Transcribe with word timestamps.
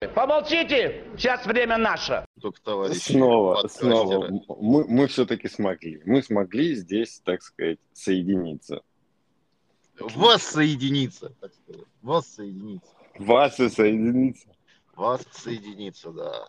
Помолчите, 0.00 1.04
сейчас 1.16 1.46
время 1.46 1.78
наше. 1.78 2.26
Только 2.42 2.60
товарищ. 2.60 2.98
Снова, 2.98 3.66
снова. 3.66 4.28
Мы, 4.60 4.84
мы 4.86 5.06
все-таки 5.06 5.48
смогли. 5.48 6.02
Мы 6.04 6.22
смогли 6.22 6.74
здесь, 6.74 7.22
так 7.24 7.40
сказать, 7.40 7.78
соединиться. 7.94 8.82
Воссоединиться, 9.98 11.32
так 11.40 11.54
сказать. 11.54 11.86
Воссоединиться. 12.02 12.90
Вас 13.18 13.58
и 13.58 13.70
соединиться. 13.70 14.48
Вас 14.94 15.22
соединиться, 15.32 16.10
да. 16.10 16.46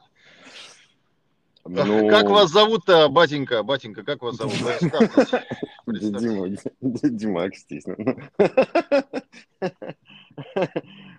Ну, 1.64 2.09
Как 2.09 2.29
вас 2.29 2.50
зовут-то, 2.50 3.07
батенька? 3.07 3.64
Батенька, 3.64 4.04
как 4.04 4.21
вас 4.23 4.36
зовут? 4.36 4.57
Дима, 5.88 6.50
Дима, 6.82 7.43
окстись. 7.43 7.86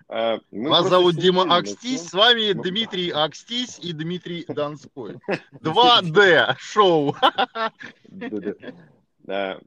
А, 0.09 0.39
мы 0.51 0.71
Вас 0.71 0.89
зовут 0.89 1.17
Дима 1.17 1.43
Акстись, 1.55 2.07
с 2.09 2.13
вами 2.13 2.53
Мы- 2.53 2.63
Дмитрий 2.63 3.11
Акстись 3.11 3.77
и 3.77 3.93
Дмитрий 3.93 4.43
Донской. 4.47 5.19
2D 5.61 6.55
шоу. 6.57 7.15
Да. 9.19 9.59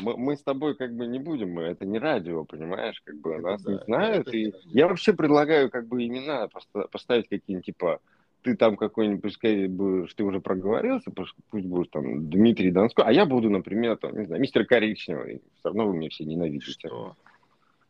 Мы, 0.00 0.16
мы 0.16 0.36
с 0.36 0.42
тобой 0.42 0.76
как 0.76 0.94
бы 0.94 1.06
не 1.06 1.18
будем, 1.18 1.58
это 1.58 1.84
не 1.84 1.98
радио, 1.98 2.44
понимаешь, 2.44 3.02
как 3.04 3.20
бы 3.20 3.38
нас 3.38 3.62
да, 3.62 3.72
не 3.72 3.78
знают. 3.84 4.28
это 4.28 4.36
И 4.36 4.52
я 4.66 4.86
вообще 4.86 5.12
предлагаю 5.12 5.70
как 5.70 5.88
бы 5.88 6.06
имена 6.06 6.46
поста- 6.46 6.88
поставить 6.88 7.28
какие-нибудь 7.28 7.66
типа 7.66 8.00
ты 8.42 8.56
там 8.56 8.76
какой-нибудь, 8.76 9.22
пускай 9.22 9.66
будешь, 9.66 10.14
ты 10.14 10.24
уже 10.24 10.40
проговорился, 10.40 11.10
пусть 11.10 11.34
пусть 11.50 11.66
будешь 11.66 11.88
там 11.90 12.28
Дмитрий 12.28 12.70
Донской, 12.70 13.04
а 13.04 13.12
я 13.12 13.24
буду, 13.26 13.50
например, 13.50 13.96
там, 13.96 14.18
не 14.18 14.26
знаю, 14.26 14.40
мистер 14.40 14.64
Коричневый. 14.64 15.42
Все 15.58 15.68
равно 15.68 15.86
вы 15.88 15.96
меня 15.96 16.08
все 16.10 16.24
ненавидите. 16.24 16.72
Что? 16.72 17.16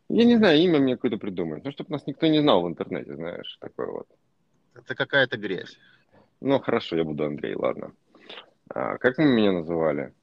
Я 0.09 0.25
не 0.25 0.37
знаю, 0.37 0.59
имя 0.59 0.79
мне 0.79 0.95
какое-то 0.95 1.17
придумать. 1.17 1.63
Ну, 1.63 1.71
чтобы 1.71 1.91
нас 1.91 2.05
никто 2.07 2.27
не 2.27 2.39
знал 2.41 2.61
в 2.63 2.67
интернете, 2.67 3.15
знаешь, 3.15 3.57
такое 3.59 3.87
вот. 3.87 4.07
Это 4.75 4.95
какая-то 4.95 5.37
грязь. 5.37 5.77
Ну, 6.41 6.59
хорошо, 6.59 6.97
я 6.97 7.03
буду 7.03 7.25
Андрей, 7.25 7.55
ладно. 7.55 7.93
А, 8.69 8.97
как 8.97 9.17
мы 9.17 9.25
меня 9.25 9.51
называли? 9.51 10.13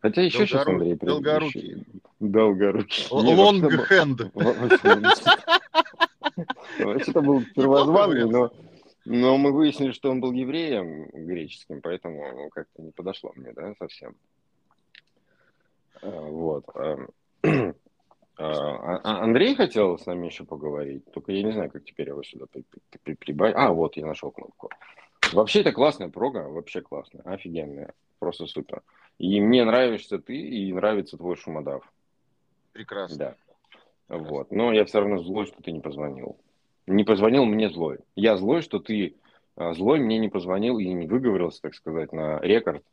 Хотя 0.00 0.22
еще 0.22 0.46
сейчас 0.46 0.64
Долгору- 0.66 0.72
Андрей 0.76 0.96
предыдущий. 0.96 1.86
Долгорукий. 2.20 3.06
Долгорукий. 3.06 3.06
Л- 3.10 3.22
Не, 3.24 3.34
Long 3.34 3.60
вообще-то 6.78 7.20
был- 7.22 7.44
первозванный, 7.54 8.28
но, 8.30 8.52
но 9.04 9.36
мы 9.38 9.52
выяснили, 9.52 9.92
что 9.92 10.10
он 10.10 10.20
был 10.20 10.32
евреем 10.32 11.06
греческим, 11.12 11.80
поэтому 11.80 12.50
как-то 12.50 12.82
не 12.82 12.90
подошло 12.92 13.32
мне, 13.34 13.52
да, 13.52 13.74
совсем. 13.78 14.14
А, 16.02 16.08
Вот. 16.20 16.64
А, 18.36 18.46
а, 18.46 19.00
а 19.04 19.22
Андрей 19.22 19.54
хотел 19.54 19.98
с 19.98 20.06
нами 20.06 20.26
еще 20.26 20.44
поговорить, 20.44 21.04
только 21.12 21.32
я 21.32 21.42
не 21.42 21.52
знаю, 21.52 21.70
как 21.70 21.84
теперь 21.84 22.08
его 22.08 22.22
сюда 22.22 22.46
при- 22.50 22.62
при- 22.62 22.98
при- 23.02 23.14
прибавить. 23.14 23.54
А, 23.56 23.72
вот, 23.72 23.96
я 23.96 24.06
нашел 24.06 24.30
кнопку. 24.30 24.70
Вообще, 25.32 25.60
это 25.60 25.72
классная 25.72 26.08
прога, 26.08 26.48
вообще 26.48 26.80
классная, 26.80 27.22
офигенная, 27.22 27.92
просто 28.18 28.46
супер. 28.46 28.82
И 29.18 29.40
мне 29.40 29.64
нравишься 29.64 30.18
ты, 30.18 30.36
и 30.36 30.72
нравится 30.72 31.16
твой 31.16 31.36
шумодав. 31.36 31.90
Прекрасно. 32.72 33.16
Да. 33.16 33.36
Вот. 34.08 34.50
Но 34.50 34.72
я 34.72 34.84
все 34.84 35.00
равно 35.00 35.18
злой, 35.18 35.46
что 35.46 35.62
ты 35.62 35.72
не 35.72 35.80
позвонил. 35.80 36.36
Не 36.86 37.04
позвонил 37.04 37.44
мне 37.44 37.70
злой. 37.70 37.98
Я 38.16 38.36
злой, 38.36 38.60
что 38.60 38.80
ты 38.80 39.14
злой 39.56 40.00
мне 40.00 40.18
не 40.18 40.28
позвонил 40.28 40.78
и 40.78 40.92
не 40.92 41.06
выговорился, 41.06 41.62
так 41.62 41.74
сказать, 41.74 42.12
на 42.12 42.40
рекорд 42.40 42.84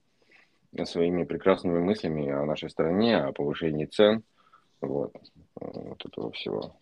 своими 0.86 1.24
прекрасными 1.24 1.80
мыслями 1.80 2.30
о 2.30 2.46
нашей 2.46 2.70
стране, 2.70 3.18
о 3.18 3.34
повышении 3.34 3.86
цен. 3.86 4.24
Вот. 4.82 5.14
Вот 5.56 6.06
этого 6.06 6.32
всего. 6.32 6.76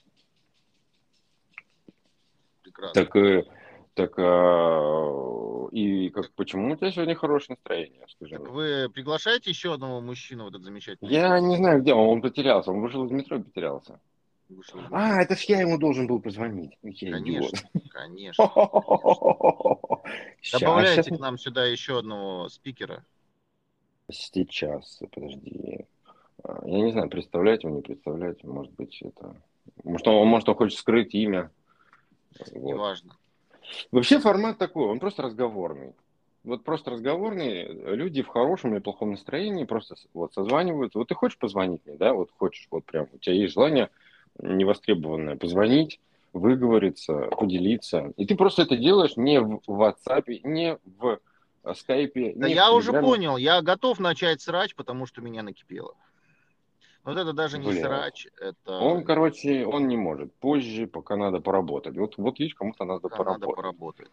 Прекрасно. 2.64 2.94
Так, 2.94 3.16
э, 3.16 3.44
так 3.94 4.14
а, 4.17 5.67
и 5.72 6.09
как, 6.09 6.31
почему 6.33 6.73
у 6.73 6.75
тебя 6.75 6.91
сегодня 6.91 7.16
хорошее 7.16 7.58
настроение, 7.58 8.06
скажи 8.08 8.36
Так 8.36 8.44
мне? 8.44 8.52
вы 8.52 8.89
приглашаете 8.89 9.50
еще 9.50 9.73
одного 9.73 10.02
мужчину 10.02 10.45
в 10.45 10.47
этот 10.50 10.64
замечательный 10.64 11.11
Я 11.11 11.39
не 11.39 11.58
знаю, 11.58 11.81
где 11.81 11.94
он, 11.94 12.07
он 12.07 12.22
потерялся, 12.22 12.72
он 12.72 12.81
вышел 12.81 13.06
из 13.06 13.12
метро 13.12 13.38
и 13.38 13.44
потерялся. 13.44 14.00
Вышел 14.47 14.79
из 14.79 14.85
А, 14.91 15.22
это 15.22 15.35
ж 15.35 15.41
я 15.44 15.62
ему 15.62 15.78
должен 15.78 16.07
был 16.07 16.22
позвонить. 16.22 16.78
Я 16.81 17.19
идиот. 17.19 17.51
Конечно, 17.51 17.90
конечно. 17.90 18.50
Щас, 20.41 20.62
Добавляйте 20.62 21.16
к 21.16 21.19
нам 21.19 21.38
сюда 21.38 21.66
еще 21.66 22.00
одного 22.00 22.50
спикера. 22.50 23.03
Сейчас, 24.12 25.01
подожди. 25.12 25.85
А, 26.44 26.61
Я 26.66 26.81
не 26.81 26.91
знаю, 26.91 27.09
представлять 27.09 27.63
его, 27.63 27.75
не 27.75 27.81
представлять. 27.81 28.44
Может 28.44 28.73
быть, 28.73 29.01
это... 29.01 29.35
Может, 29.83 30.07
он, 30.07 30.27
может, 30.27 30.50
он 30.50 30.55
хочет 30.55 30.79
скрыть 30.79 31.13
имя. 31.13 31.51
Вот. 32.53 32.73
Неважно. 32.73 33.16
Вообще 33.91 34.19
формат 34.19 34.57
такой, 34.57 34.85
он 34.85 35.00
просто 35.00 35.22
разговорный. 35.23 35.94
Вот 36.44 36.63
просто 36.63 36.91
разговорный, 36.91 37.95
люди 37.95 38.22
в 38.22 38.27
хорошем 38.27 38.73
или 38.73 38.79
плохом 38.79 39.11
настроении 39.11 39.66
просто 39.66 39.95
вот 40.13 40.33
созваниваются. 40.33 40.97
Вот 40.97 41.09
ты 41.09 41.16
хочешь 41.16 41.38
позвонить 41.38 41.85
мне, 41.85 41.97
да, 41.97 42.13
вот 42.13 42.31
хочешь, 42.38 42.67
вот 42.71 42.85
прям, 42.85 43.07
у 43.11 43.17
тебя 43.17 43.35
есть 43.35 43.53
желание 43.53 43.89
невостребованное 44.41 45.35
позвонить, 45.35 46.00
выговориться, 46.31 47.29
поделиться. 47.38 48.13
И 48.16 48.25
ты 48.25 48.35
просто 48.35 48.61
это 48.61 48.77
делаешь 48.77 49.17
не 49.17 49.39
в 49.41 49.59
WhatsApp, 49.67 50.39
не 50.44 50.77
в 50.97 51.19
э, 51.63 51.73
скайпе. 51.75 52.33
Да 52.35 52.47
не 52.47 52.53
в 52.53 52.56
я 52.56 52.71
уже 52.71 52.94
понял, 52.94 53.35
я 53.38 53.61
готов 53.61 54.00
начать 54.00 54.41
срач, 54.41 54.75
потому 54.75 55.06
что 55.06 55.21
меня 55.21 55.44
накипело. 55.44 55.95
Вот 57.04 57.18
это 57.18 57.34
даже 57.34 57.58
не 57.58 57.72
Бля. 57.72 57.82
срач, 57.82 58.28
это 58.40 58.80
Он, 58.80 59.04
короче, 59.04 59.66
он 59.66 59.88
не 59.88 59.98
может. 59.98 60.34
Позже, 60.36 60.88
пока 60.88 61.16
надо 61.16 61.40
поработать. 61.40 61.98
Вот, 61.98 62.18
вот 62.18 62.40
видишь, 62.40 62.56
кому-то 62.56 62.86
надо 62.86 63.02
пока 63.02 63.24
надо 63.24 63.48
поработать. 63.48 64.10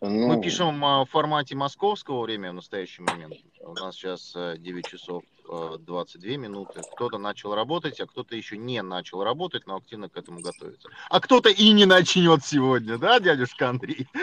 Ну, 0.00 0.28
Мы 0.28 0.40
пишем 0.40 0.84
а, 0.84 1.04
в 1.04 1.10
формате 1.10 1.56
московского 1.56 2.22
времени 2.22 2.50
в 2.50 2.54
настоящий 2.54 3.02
момент. 3.02 3.34
У 3.60 3.74
нас 3.74 3.96
сейчас 3.96 4.32
э, 4.36 4.54
9 4.56 4.86
часов 4.86 5.24
э, 5.50 5.76
22 5.80 6.36
минуты. 6.36 6.82
Кто-то 6.94 7.18
начал 7.18 7.52
работать, 7.52 7.98
а 7.98 8.06
кто-то 8.06 8.36
еще 8.36 8.56
не 8.56 8.80
начал 8.82 9.24
работать, 9.24 9.66
но 9.66 9.74
активно 9.76 10.08
к 10.08 10.16
этому 10.16 10.40
готовится. 10.40 10.88
А 11.10 11.18
кто-то 11.18 11.48
и 11.48 11.72
не 11.72 11.84
начнет 11.84 12.44
сегодня, 12.44 12.96
да, 12.96 13.18
дядюшка 13.18 13.70
Андрей? 13.70 14.06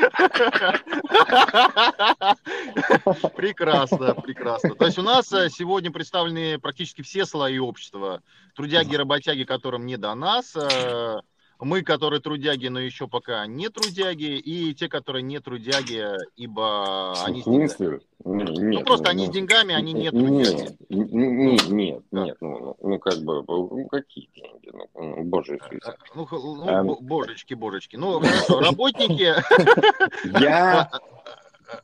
Прекрасно, 3.35 4.16
прекрасно. 4.16 4.75
То 4.75 4.85
есть 4.85 4.97
у 4.97 5.03
нас 5.03 5.31
э, 5.34 5.50
сегодня 5.50 5.91
представлены 5.91 6.58
практически 6.58 7.02
все 7.02 7.25
слои 7.25 7.59
общества. 7.59 8.22
Трудяги 8.56 8.94
и 8.94 8.97
работяги, 8.97 9.44
которым 9.44 9.85
не 9.85 9.97
до 9.97 10.16
нас, 10.16 10.56
э, 10.56 11.19
мы, 11.60 11.82
которые 11.84 12.20
трудяги, 12.22 12.68
но 12.68 12.80
еще 12.80 13.08
пока 13.08 13.46
не 13.48 13.70
трудяги, 13.70 14.38
и 14.38 14.74
те, 14.74 14.90
которые 14.90 15.24
не 15.24 15.40
трудяги, 15.40 16.06
ибо 16.36 17.24
они 17.24 17.42
В 17.42 17.46
смысле? 17.46 18.00
Ну, 18.24 18.34
Ну, 18.34 18.70
нет, 18.72 18.86
просто 18.86 19.06
ну, 19.06 19.10
они 19.12 19.26
ну, 19.26 19.32
с 19.32 19.36
деньгами, 19.36 19.76
они 19.76 19.94
не 19.94 20.02
Нет, 20.04 20.12
трудяги. 20.14 20.78
нет, 20.90 21.70
нет, 21.70 22.04
Да. 22.12 22.24
нет, 22.26 22.38
ну, 22.42 22.60
ну, 22.60 22.78
ну, 22.90 23.00
как 23.00 23.20
бы, 23.20 23.44
ну, 23.48 23.88
какие 23.88 24.30
деньги, 24.36 24.72
ну, 24.74 24.88
ну, 24.96 25.24
боже 25.24 25.56
Иисусе. 25.58 25.80
Э, 25.92 25.94
Ну, 26.16 26.26
х- 26.26 26.38
ну, 26.38 26.84
бо- 26.84 27.02
божечки, 27.02 27.54
божечки. 27.54 27.96
Ну, 27.98 28.20
хорошо, 28.20 28.60
работники, 28.62 29.34
Я, 30.42 30.90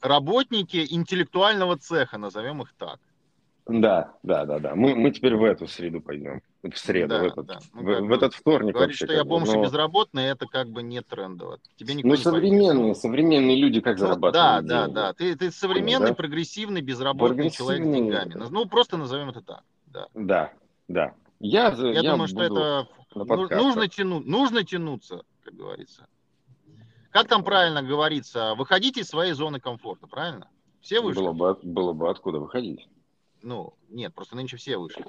работники 0.01 0.85
интеллектуального 0.89 1.77
цеха, 1.77 2.17
назовем 2.17 2.61
их 2.61 2.73
так. 2.77 2.99
Да, 3.79 4.13
да, 4.23 4.45
да, 4.45 4.59
да, 4.59 4.75
мы, 4.75 4.95
мы 4.95 5.11
теперь 5.11 5.35
в 5.35 5.43
эту 5.43 5.67
среду 5.67 6.01
пойдем, 6.01 6.41
в 6.63 6.75
среду, 6.77 7.09
Да, 7.09 7.19
в 7.19 7.23
этот, 7.23 7.45
да. 7.45 7.59
Ну, 7.73 7.81
в, 7.81 8.07
в 8.07 8.11
этот 8.11 8.33
вторник 8.33 8.73
Говорить, 8.73 8.93
вообще. 8.99 9.05
что 9.05 9.13
я 9.13 9.23
бомж 9.23 9.47
но- 9.49 9.63
безработный, 9.63 10.25
это 10.25 10.47
как 10.47 10.69
бы 10.69 10.83
не 10.83 11.01
трендово. 11.01 11.59
Тебе 11.77 11.93
никто 11.93 12.07
Ну, 12.09 12.15
не 12.15 12.21
поверит. 12.23 12.23
современные, 12.23 12.95
современные 12.95 13.55
люди 13.55 13.79
как 13.81 13.95
Ну, 13.97 14.01
да, 14.01 14.07
зарабатывают 14.07 14.65
да, 14.65 14.81
деньги? 14.85 14.95
да. 14.95 15.13
Ты, 15.13 15.35
ты 15.35 15.51
современный, 15.51 16.09
да? 16.09 16.13
прогрессивный, 16.15 16.81
безработный 16.81 17.49
человек 17.51 17.83
с 17.83 17.87
Прогрессивный. 17.89 18.25
деньгами. 18.25 18.47
Ну, 18.49 18.65
просто 18.65 18.97
назовем 18.97 19.29
это 19.29 19.41
так. 19.41 19.61
Да. 19.87 20.07
Да, 20.13 20.51
да. 20.87 21.13
Я, 21.39 21.75
за- 21.75 21.87
Я, 21.87 22.01
думаю, 22.11 22.27
что 22.27 22.41
это 22.43 22.87
ну- 23.15 23.47
нужно, 23.49 23.87
тяну, 23.87 24.19
нужно 24.19 24.63
тянуться, 24.63 25.23
как 25.43 25.53
говорится. 25.55 26.07
Как 27.11 27.27
там 27.27 27.43
правильно 27.43 27.81
говорится? 27.83 28.55
Выходите 28.55 29.01
из 29.01 29.07
своей 29.07 29.33
зоны 29.33 29.59
комфорта, 29.59 30.07
правильно? 30.07 30.47
Все 30.79 31.01
вышли? 31.01 31.19
Было 31.19 31.33
бы, 31.33 31.57
было 31.61 31.93
бы 31.93 32.09
откуда 32.09 32.39
выходить. 32.39 32.87
Ну, 33.43 33.73
нет, 33.89 34.13
просто 34.13 34.35
нынче 34.35 34.57
все 34.57 34.77
вышли. 34.77 35.03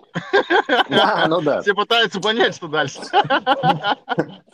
Да, 0.89 1.27
ну 1.29 1.43
да. 1.43 1.61
Все 1.61 1.75
пытаются 1.75 2.21
понять, 2.21 2.57
что 2.57 2.69
дальше. 2.69 3.01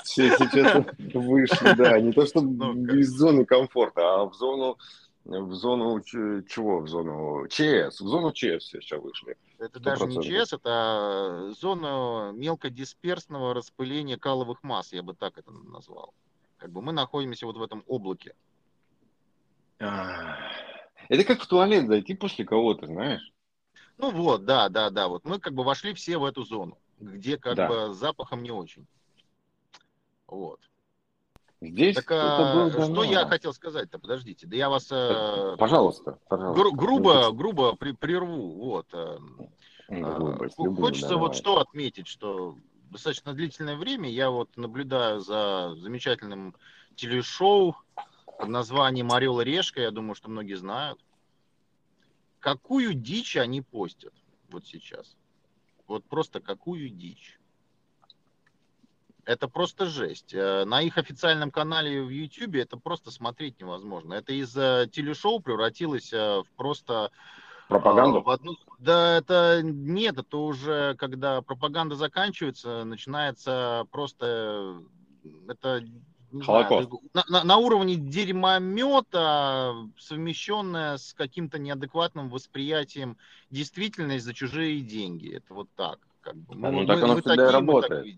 Все 0.03 0.31
сейчас 0.37 0.85
вышли, 1.15 1.75
да, 1.77 2.01
не 2.01 2.13
то 2.13 2.27
что 2.27 2.41
Ну-ка. 2.41 2.97
из 2.97 3.11
зоны 3.11 3.45
комфорта, 3.45 4.01
а 4.01 4.25
в 4.25 4.35
зону, 4.35 4.77
в 5.25 5.55
зону 5.55 6.01
чего? 6.01 6.81
В 6.81 6.89
зону 6.89 7.47
ЧС. 7.49 8.01
В 8.01 8.09
зону 8.09 8.33
ЧС 8.33 8.65
все 8.65 8.81
сейчас 8.81 9.01
вышли. 9.01 9.37
Это 9.59 9.79
даже 9.79 10.07
не 10.07 10.19
100%. 10.19 10.23
ЧС, 10.23 10.53
это 10.55 11.53
зона 11.61 12.33
мелкодисперсного 12.33 13.55
распыления 13.55 14.17
каловых 14.17 14.63
масс, 14.63 14.93
я 14.93 15.03
бы 15.03 15.15
так 15.15 15.39
это 15.39 15.53
назвал. 15.53 16.15
Как 16.57 16.73
бы 16.73 16.83
мы 16.83 16.93
находимся 16.93 17.47
вот 17.47 17.57
в 17.57 17.63
этом 17.63 17.85
облаке. 17.87 18.35
Это 19.79 21.25
как 21.25 21.41
в 21.41 21.47
туалет 21.47 21.87
зайти 21.87 22.15
после 22.15 22.45
кого-то, 22.45 22.87
знаешь? 22.87 23.33
Ну 23.99 24.11
вот, 24.13 24.45
да, 24.45 24.69
да, 24.69 24.91
да. 24.91 25.09
Вот 25.09 25.25
мы 25.25 25.39
как 25.39 25.55
бы 25.55 25.65
вошли 25.65 25.93
все 25.93 26.19
в 26.19 26.25
эту 26.25 26.45
зону, 26.45 26.79
где 26.99 27.37
как 27.37 27.57
Да. 27.57 27.69
бы 27.69 27.95
запахом 27.95 28.43
не 28.43 28.51
очень. 28.51 28.87
Вот. 30.27 30.61
Здесь 31.61 31.97
так, 31.97 32.11
а, 32.13 32.71
что 32.71 32.87
дано. 32.87 33.03
я 33.03 33.27
хотел 33.27 33.53
сказать-то? 33.53 33.99
Подождите, 33.99 34.47
да 34.47 34.57
я 34.57 34.69
вас... 34.69 34.89
Э, 34.93 35.57
пожалуйста, 35.59 36.19
пожалуйста. 36.29 36.63
Гру- 36.63 36.73
грубо, 36.73 37.33
грубо 37.33 37.75
при, 37.75 37.93
прерву. 37.93 38.53
Вот. 38.53 38.87
Э, 38.93 39.19
грубо, 39.89 40.47
а, 40.47 40.49
Хочется 40.77 41.17
вот 41.17 41.35
что 41.35 41.59
отметить, 41.59 42.07
что 42.07 42.57
достаточно 42.91 43.35
длительное 43.35 43.77
время 43.77 44.09
я 44.09 44.31
вот 44.31 44.57
наблюдаю 44.57 45.19
за 45.21 45.75
замечательным 45.77 46.55
телешоу 46.95 47.77
под 48.39 48.49
названием 48.49 49.11
«Орел 49.11 49.41
и 49.41 49.45
решка», 49.45 49.81
я 49.81 49.91
думаю, 49.91 50.15
что 50.15 50.31
многие 50.31 50.55
знают. 50.55 51.01
Какую 52.41 52.95
дичь 52.95 53.37
они 53.37 53.63
постят 53.63 54.15
вот 54.51 54.67
сейчас? 54.67 55.17
Вот 55.87 56.05
просто 56.05 56.41
какую 56.41 56.89
дичь? 56.91 57.39
Это 59.25 59.49
просто 59.49 59.87
жесть. 59.87 60.33
Э, 60.33 60.65
на 60.65 60.81
их 60.81 60.97
официальном 60.97 61.51
канале 61.51 62.03
в 62.03 62.09
YouTube 62.09 62.55
это 62.57 62.79
просто 62.79 63.11
смотреть 63.11 63.61
невозможно. 63.61 64.15
Это 64.15 64.33
из 64.33 64.53
телешоу 64.53 65.41
превратилось 65.41 66.13
э, 66.13 66.43
в 66.43 66.47
просто 66.57 67.11
Пропаганду? 67.69 68.23
В 68.23 68.31
одну... 68.31 68.57
Да, 68.79 69.19
это 69.19 69.61
нет, 69.63 70.19
это 70.19 70.39
уже 70.39 70.95
когда 70.97 71.43
пропаганда 71.43 71.97
заканчивается, 71.97 72.85
начинается 72.85 73.87
просто 73.91 74.81
это 75.49 75.85
Холокост. 76.43 76.91
На, 77.29 77.45
на, 77.45 77.57
уровне 77.57 77.97
дерьмомета, 77.97 79.75
совмещенное 79.99 80.97
с 80.99 81.15
каким-то 81.15 81.59
неадекватным 81.59 82.29
восприятием 82.29 83.17
действительности 83.51 84.25
за 84.27 84.35
чужие 84.35 84.81
деньги. 84.81 85.37
Это 85.37 85.55
вот 85.55 85.69
так. 85.77 85.99
Как 86.21 86.37
бы. 86.37 86.55
Ну, 86.55 86.71
ну, 86.71 86.87
так 86.87 86.99
мы, 86.99 87.05
оно 87.05 87.15
мы 87.15 87.21
всегда 87.21 87.37
такие, 87.37 87.51
работает. 87.51 88.17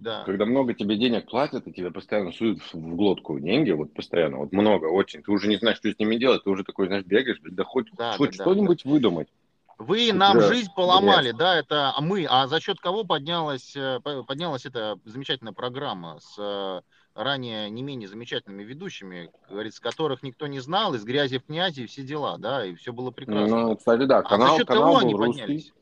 Да. 0.00 0.24
Когда 0.24 0.46
много 0.46 0.74
тебе 0.74 0.96
денег 0.96 1.30
платят, 1.30 1.68
и 1.68 1.72
тебе 1.72 1.92
постоянно 1.92 2.32
суют 2.32 2.58
в 2.72 2.96
глотку 2.96 3.38
деньги, 3.38 3.70
вот 3.70 3.94
постоянно, 3.94 4.38
вот 4.38 4.50
много 4.50 4.86
очень, 4.86 5.22
ты 5.22 5.30
уже 5.30 5.46
не 5.46 5.58
знаешь, 5.58 5.76
что 5.76 5.92
с 5.92 5.98
ними 6.00 6.16
делать, 6.16 6.42
ты 6.42 6.50
уже 6.50 6.64
такой, 6.64 6.88
знаешь, 6.88 7.04
бегаешь, 7.04 7.38
да 7.40 7.62
хоть, 7.62 7.86
да, 7.96 8.16
хоть 8.16 8.36
да, 8.36 8.42
что-нибудь 8.42 8.82
да. 8.84 8.90
выдумать. 8.90 9.28
Вы 9.78 10.12
нам 10.12 10.40
жизнь 10.40 10.70
поломали, 10.74 11.28
бред. 11.28 11.36
да, 11.36 11.56
это 11.56 11.92
а 11.96 12.00
мы, 12.00 12.26
а 12.28 12.48
за 12.48 12.60
счет 12.60 12.80
кого 12.80 13.04
поднялась, 13.04 13.76
э, 13.76 14.00
поднялась 14.00 14.66
эта 14.66 14.98
замечательная 15.04 15.52
программа 15.52 16.18
с 16.20 16.36
э, 16.36 16.80
ранее 17.14 17.68
не 17.70 17.82
менее 17.82 18.08
замечательными 18.08 18.62
ведущими, 18.62 19.30
говорится, 19.48 19.82
которых 19.82 20.22
никто 20.22 20.46
не 20.46 20.60
знал, 20.60 20.94
из 20.94 21.04
грязи 21.04 21.38
в 21.38 21.44
князи 21.44 21.82
и 21.82 21.86
все 21.86 22.02
дела, 22.02 22.38
да, 22.38 22.64
и 22.64 22.74
все 22.74 22.92
было 22.92 23.10
прекрасно. 23.10 23.68
Ну, 23.68 23.76
кстати, 23.76 24.04
да, 24.04 24.22
канал, 24.22 24.48
а 24.48 24.50
за 24.50 24.58
счет 24.58 24.68
канал 24.68 24.84
кого 24.84 24.98
они 24.98 25.14
русский. 25.14 25.40
поднялись? 25.40 25.72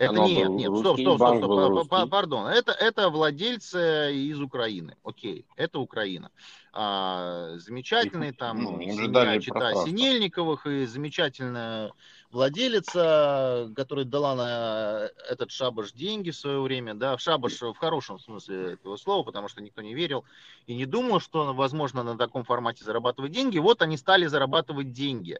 Это 0.00 0.12
Оно 0.12 0.26
нет, 0.28 0.48
нет, 0.48 0.74
стоп, 0.78 0.98
стоп, 0.98 1.16
стоп, 1.16 1.36
стоп, 1.36 1.84
стоп, 1.84 2.10
пардон. 2.10 2.46
Это, 2.46 2.72
это 2.72 3.10
владельцы 3.10 4.14
из 4.14 4.40
Украины. 4.40 4.96
Окей, 5.04 5.44
это 5.56 5.78
Украина. 5.78 6.30
А, 6.72 7.58
замечательные 7.58 8.32
там 8.32 8.62
ну, 8.62 8.80
семья 8.80 9.38
чита 9.38 9.74
Синельниковых 9.84 10.64
и 10.66 10.86
замечательная 10.86 11.92
владелица, 12.32 13.72
которая 13.74 14.04
дала 14.04 14.34
на 14.34 15.08
этот 15.28 15.50
шабаш 15.50 15.92
деньги 15.92 16.30
в 16.30 16.36
свое 16.36 16.60
время, 16.60 16.94
да, 16.94 17.16
в 17.16 17.20
шабаш 17.20 17.60
в 17.60 17.74
хорошем 17.74 18.18
смысле 18.18 18.74
этого 18.74 18.96
слова, 18.96 19.24
потому 19.24 19.48
что 19.48 19.62
никто 19.62 19.82
не 19.82 19.94
верил 19.94 20.24
и 20.66 20.74
не 20.74 20.86
думал, 20.86 21.20
что 21.20 21.52
возможно 21.52 22.02
на 22.02 22.16
таком 22.16 22.44
формате 22.44 22.84
зарабатывать 22.84 23.32
деньги. 23.32 23.58
Вот 23.58 23.82
они 23.82 23.96
стали 23.96 24.26
зарабатывать 24.26 24.92
деньги. 24.92 25.38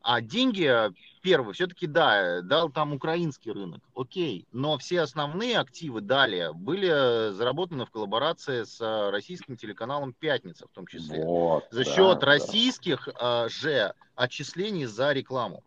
А 0.00 0.20
деньги, 0.20 0.64
э, 0.64 0.90
первый, 1.22 1.54
все-таки, 1.54 1.86
да, 1.86 2.40
дал 2.42 2.70
там 2.70 2.92
украинский 2.92 3.50
рынок, 3.50 3.82
окей, 3.96 4.46
но 4.52 4.78
все 4.78 5.00
основные 5.00 5.58
активы 5.58 6.00
далее 6.00 6.52
были 6.52 7.32
заработаны 7.32 7.84
в 7.84 7.90
коллаборации 7.90 8.62
с 8.62 8.80
э, 8.80 9.10
российским 9.10 9.56
телеканалом 9.56 10.12
«Пятница» 10.12 10.66
в 10.68 10.70
том 10.70 10.86
числе, 10.86 11.24
вот, 11.24 11.64
за 11.70 11.84
да, 11.84 11.90
счет 11.90 12.18
да. 12.20 12.26
российских 12.26 13.08
а, 13.16 13.48
же 13.48 13.92
отчислений 14.14 14.86
за 14.86 15.12
рекламу, 15.12 15.64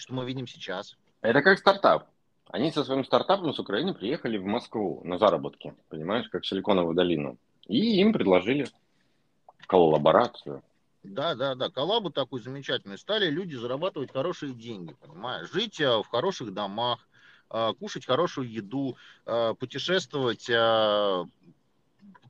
что 0.00 0.14
мы 0.14 0.24
видим 0.24 0.46
сейчас. 0.46 0.96
Это 1.20 1.42
как 1.42 1.58
стартап. 1.58 2.08
Они 2.48 2.72
со 2.72 2.82
своим 2.82 3.04
стартапом 3.04 3.52
с 3.52 3.58
Украины 3.60 3.94
приехали 3.94 4.36
в 4.36 4.44
Москву 4.44 5.02
на 5.04 5.18
заработки, 5.18 5.74
понимаешь, 5.88 6.28
как 6.28 6.42
в 6.42 6.46
Силиконовую 6.46 6.96
долину. 6.96 7.38
И 7.68 8.00
им 8.00 8.12
предложили 8.12 8.66
коллаборацию. 9.66 10.62
Да, 11.04 11.34
да, 11.34 11.54
да. 11.54 11.70
Коллабу 11.70 12.10
такой 12.10 12.40
замечательный. 12.40 12.98
Стали 12.98 13.30
люди 13.30 13.54
зарабатывать 13.54 14.12
хорошие 14.12 14.52
деньги, 14.52 14.94
понимаешь? 15.00 15.50
Жить 15.52 15.80
э, 15.80 15.98
в 15.98 16.06
хороших 16.08 16.52
домах, 16.52 17.06
э, 17.50 17.72
кушать 17.78 18.04
хорошую 18.04 18.50
еду, 18.50 18.96
э, 19.26 19.54
путешествовать 19.58 20.50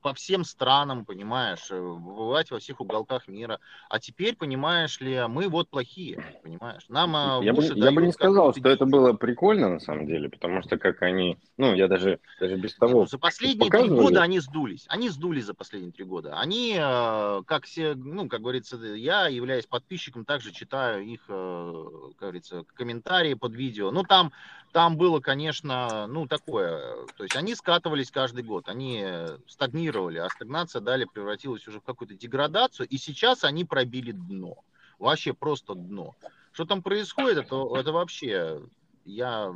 по 0.01 0.13
всем 0.13 0.43
странам, 0.43 1.05
понимаешь, 1.05 1.67
э, 1.69 1.79
бывать 1.79 2.51
во 2.51 2.59
всех 2.59 2.81
уголках 2.81 3.27
мира. 3.27 3.59
А 3.89 3.99
теперь, 3.99 4.35
понимаешь 4.35 4.99
ли, 4.99 5.25
мы 5.27 5.47
вот 5.47 5.69
плохие, 5.69 6.23
понимаешь. 6.43 6.83
Нам 6.89 7.15
а, 7.15 7.39
я, 7.43 7.53
бы, 7.53 7.63
я 7.63 7.91
бы 7.91 8.01
не 8.01 8.11
сказал, 8.11 8.53
что 8.53 8.67
это 8.67 8.85
было 8.85 9.13
прикольно 9.13 9.69
на 9.69 9.79
самом 9.79 10.07
деле, 10.07 10.29
потому 10.29 10.61
что 10.63 10.77
как 10.77 11.01
они, 11.03 11.37
ну, 11.57 11.73
я 11.73 11.87
даже, 11.87 12.19
даже 12.39 12.57
без 12.57 12.75
того... 12.75 13.05
За 13.05 13.19
последние 13.19 13.69
три 13.69 13.87
года 13.87 14.23
они 14.23 14.39
сдулись. 14.39 14.85
Они 14.89 15.09
сдулись 15.09 15.45
за 15.45 15.53
последние 15.53 15.91
три 15.91 16.03
года. 16.03 16.39
Они, 16.39 16.75
э, 16.77 17.41
как 17.45 17.65
все, 17.65 17.93
ну, 17.95 18.27
как 18.27 18.41
говорится, 18.41 18.77
я 18.77 19.27
являюсь 19.27 19.67
подписчиком, 19.67 20.25
также 20.25 20.51
читаю 20.51 21.03
их, 21.05 21.21
э, 21.29 21.83
как 22.11 22.19
говорится, 22.19 22.65
комментарии 22.73 23.35
под 23.35 23.53
видео. 23.53 23.91
Ну, 23.91 24.03
там, 24.03 24.31
там 24.71 24.97
было, 24.97 25.19
конечно, 25.19 26.07
ну, 26.07 26.27
такое, 26.27 27.05
то 27.17 27.23
есть 27.23 27.35
они 27.35 27.55
скатывались 27.55 28.09
каждый 28.09 28.43
год, 28.43 28.67
они 28.67 29.05
стагнировали 29.47 29.90
стагнировали, 29.91 30.19
а 30.19 30.29
стагнация 30.29 30.81
далее 30.81 31.07
превратилась 31.07 31.67
уже 31.67 31.79
в 31.79 31.83
какую-то 31.83 32.15
деградацию, 32.15 32.87
и 32.87 32.97
сейчас 32.97 33.43
они 33.43 33.65
пробили 33.65 34.11
дно. 34.11 34.55
Вообще 34.99 35.33
просто 35.33 35.75
дно. 35.75 36.15
Что 36.51 36.65
там 36.65 36.81
происходит, 36.81 37.45
это, 37.45 37.67
это 37.75 37.91
вообще 37.91 38.61
я 39.05 39.53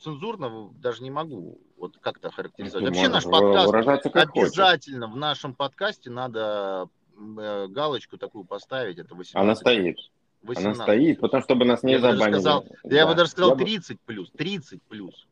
цензурно 0.00 0.70
даже 0.74 1.02
не 1.02 1.10
могу 1.10 1.60
вот 1.76 1.98
как-то 1.98 2.30
характеризовать. 2.30 2.84
Ну, 2.84 2.90
вообще 2.90 3.08
наш 3.08 3.24
подкаст 3.24 3.74
обязательно 3.74 4.26
хочешь. 4.26 5.12
в 5.12 5.16
нашем 5.16 5.54
подкасте 5.54 6.10
надо 6.10 6.88
э, 7.16 7.66
галочку 7.68 8.18
такую 8.18 8.44
поставить. 8.44 8.98
Это 8.98 9.14
18. 9.14 9.36
Она 9.36 9.54
стоит. 9.54 9.98
18. 10.42 10.66
Она 10.66 10.84
стоит, 10.84 11.20
потому 11.20 11.42
чтобы 11.42 11.64
нас 11.64 11.82
не 11.82 11.92
я 11.92 12.00
забанили. 12.00 12.32
Сказал, 12.32 12.64
да. 12.84 12.96
Я 12.96 13.06
бы 13.06 13.14
даже 13.14 13.30
сказал 13.30 13.56
30 13.56 14.00
плюс, 14.00 14.30
30 14.32 14.82
плюс. 14.82 15.26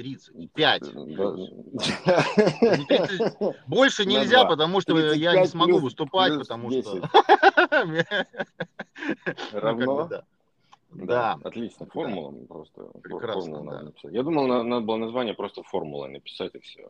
35. 0.00 0.94
Больше 3.66 4.06
нельзя, 4.06 4.44
потому 4.46 4.80
что 4.80 4.96
я 5.12 5.38
не 5.38 5.46
смогу 5.46 5.78
выступать, 5.78 6.38
потому 6.38 6.70
что... 6.70 7.02
Равно? 9.52 10.08
Да. 10.08 10.24
Да. 10.92 11.38
Отлично. 11.44 11.86
Формула 11.86 12.32
просто. 12.46 12.82
Прекрасно, 13.02 13.62
да. 13.62 13.92
Я 14.10 14.22
думал, 14.22 14.46
надо 14.46 14.80
было 14.84 14.96
название 14.96 15.34
просто 15.34 15.62
формула 15.62 16.06
написать 16.06 16.54
и 16.54 16.60
все. 16.60 16.88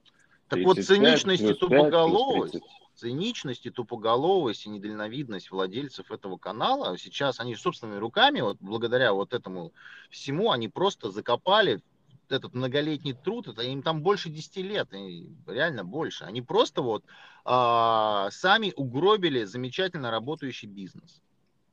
Так 0.49 0.61
вот, 0.65 0.79
циничность 0.79 1.43
и 1.43 1.53
тупоголовость, 1.55 2.61
циничность 2.95 3.67
и 3.67 3.71
тупоголовость 3.71 4.67
и 4.67 4.71
недальновидность 4.71 5.51
владельцев 5.51 6.11
этого 6.11 6.39
канала, 6.39 6.97
сейчас 6.97 7.41
они 7.41 7.57
собственными 7.57 7.99
руками, 7.99 8.41
вот 8.41 8.57
благодаря 8.61 9.13
вот 9.13 9.33
этому 9.35 9.73
всему, 10.11 10.51
они 10.51 10.69
просто 10.69 11.11
закопали 11.11 11.83
этот 12.33 12.55
многолетний 12.55 13.13
труд, 13.13 13.49
это 13.49 13.63
им 13.63 13.83
там 13.83 14.03
больше 14.03 14.31
10 14.31 14.57
лет, 14.59 14.89
реально 15.47 15.85
больше. 15.85 16.25
Они 16.25 16.43
просто 16.43 16.83
вот 16.83 17.05
а, 17.45 18.29
сами 18.31 18.73
угробили 18.77 19.45
замечательно 19.45 20.11
работающий 20.11 20.69
бизнес. 20.69 21.23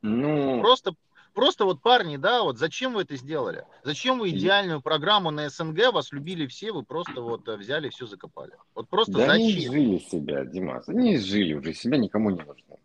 Ну... 0.02 0.60
Просто, 0.60 0.94
просто 1.34 1.64
вот 1.64 1.80
парни, 1.80 2.16
да, 2.16 2.42
вот 2.42 2.58
зачем 2.58 2.94
вы 2.94 3.02
это 3.02 3.16
сделали? 3.16 3.64
Зачем 3.84 4.18
вы 4.18 4.30
идеальную 4.30 4.80
программу 4.80 5.30
на 5.30 5.48
СНГ, 5.48 5.92
вас 5.92 6.12
любили 6.12 6.46
все, 6.46 6.72
вы 6.72 6.82
просто 6.82 7.20
вот 7.20 7.48
взяли 7.48 7.88
все 7.90 8.06
закопали. 8.06 8.52
Вот 8.74 8.88
просто 8.88 9.12
да 9.12 9.26
зачем? 9.26 9.34
они 9.34 9.58
изжили 9.58 9.98
себя, 9.98 10.44
Димас, 10.44 10.88
они 10.88 11.16
изжили 11.16 11.54
уже, 11.54 11.72
себя 11.74 11.98
никому 11.98 12.30
не 12.30 12.42
нужно. 12.42 12.76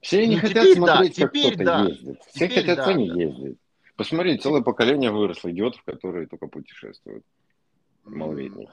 Все 0.00 0.26
не 0.26 0.36
ну, 0.36 0.42
хотят 0.42 0.68
смотреть, 0.76 1.16
да, 1.16 1.22
как 1.22 1.32
кто-то 1.32 1.64
да. 1.64 1.84
ездит. 1.84 2.20
Все 2.28 2.46
теперь 2.46 2.60
хотят 2.60 2.76
да, 2.76 2.84
сами 2.84 3.08
да. 3.08 3.22
ездить. 3.22 3.58
Посмотри, 3.96 4.38
целое 4.38 4.62
поколение 4.62 5.10
выросло 5.10 5.50
идиотов, 5.50 5.82
которые 5.84 6.26
только 6.26 6.48
путешествуют. 6.48 7.24
Малолетних. 8.04 8.70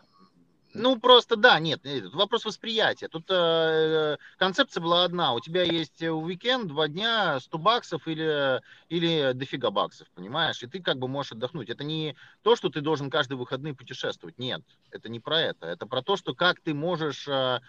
Ну, 0.73 0.97
просто 0.99 1.35
да, 1.35 1.59
нет, 1.59 1.83
нет 1.83 2.13
вопрос 2.13 2.45
восприятия. 2.45 3.09
Тут 3.09 3.25
э, 3.29 4.17
концепция 4.37 4.81
была 4.81 5.03
одна. 5.03 5.33
У 5.33 5.39
тебя 5.41 5.63
есть 5.63 6.01
уикенд, 6.01 6.67
два 6.67 6.87
дня, 6.87 7.39
100 7.41 7.57
баксов 7.57 8.07
или, 8.07 8.61
или 8.87 9.33
дофига 9.33 9.69
баксов, 9.69 10.07
понимаешь? 10.15 10.63
И 10.63 10.67
ты 10.67 10.81
как 10.81 10.97
бы 10.97 11.07
можешь 11.09 11.33
отдохнуть. 11.33 11.69
Это 11.69 11.83
не 11.83 12.15
то, 12.41 12.55
что 12.55 12.69
ты 12.69 12.79
должен 12.79 13.09
каждый 13.09 13.33
выходный 13.33 13.73
путешествовать. 13.73 14.39
Нет, 14.39 14.61
это 14.91 15.09
не 15.09 15.19
про 15.19 15.41
это. 15.41 15.67
Это 15.67 15.85
про 15.85 16.01
то, 16.01 16.15
что 16.15 16.33
как 16.33 16.61
ты 16.61 16.73
можешь 16.73 17.27
э, 17.27 17.31
э, 17.31 17.59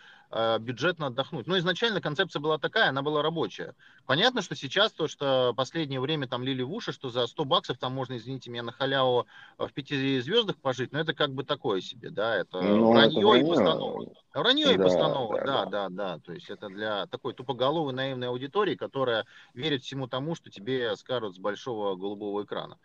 бюджетно 0.60 1.06
отдохнуть. 1.08 1.46
Но 1.46 1.58
изначально 1.58 2.00
концепция 2.00 2.40
была 2.40 2.58
такая, 2.58 2.88
она 2.88 3.02
была 3.02 3.22
рабочая. 3.22 3.74
Понятно, 4.06 4.42
что 4.42 4.56
сейчас 4.56 4.92
то, 4.92 5.06
что 5.06 5.52
последнее 5.54 6.00
время 6.00 6.26
там 6.26 6.42
лили 6.42 6.62
в 6.62 6.72
уши, 6.72 6.92
что 6.92 7.10
за 7.10 7.26
100 7.26 7.44
баксов 7.44 7.78
там 7.78 7.92
можно, 7.92 8.16
извините 8.16 8.50
меня, 8.50 8.62
на 8.62 8.72
халяву 8.72 9.26
в 9.58 9.72
пяти 9.72 10.20
звездах 10.20 10.56
пожить, 10.56 10.92
но 10.92 11.00
это 11.00 11.14
как 11.14 11.32
бы 11.32 11.44
такое 11.44 11.80
себе, 11.80 12.10
да, 12.10 12.36
это 12.36 12.60
ну, 12.62 12.92
вранье, 12.92 13.18
это 13.18 13.26
вранье 13.26 13.44
и 13.44 13.48
постанова. 13.48 14.06
Вранье 14.34 14.66
да, 14.66 14.72
и 14.72 14.78
постанова, 14.78 15.40
да 15.44 15.64
да, 15.64 15.66
да, 15.66 15.88
да, 15.88 16.18
то 16.18 16.32
есть 16.32 16.48
это 16.50 16.68
для 16.68 17.06
такой 17.06 17.34
тупоголовой 17.34 17.92
наивной 17.92 18.28
аудитории, 18.28 18.74
которая 18.74 19.26
верит 19.54 19.82
всему 19.82 20.08
тому, 20.08 20.34
что 20.34 20.50
тебе 20.50 20.96
скажут 20.96 21.36
с 21.36 21.38
большого 21.38 21.94
голубого 21.96 22.42
экрана 22.42 22.78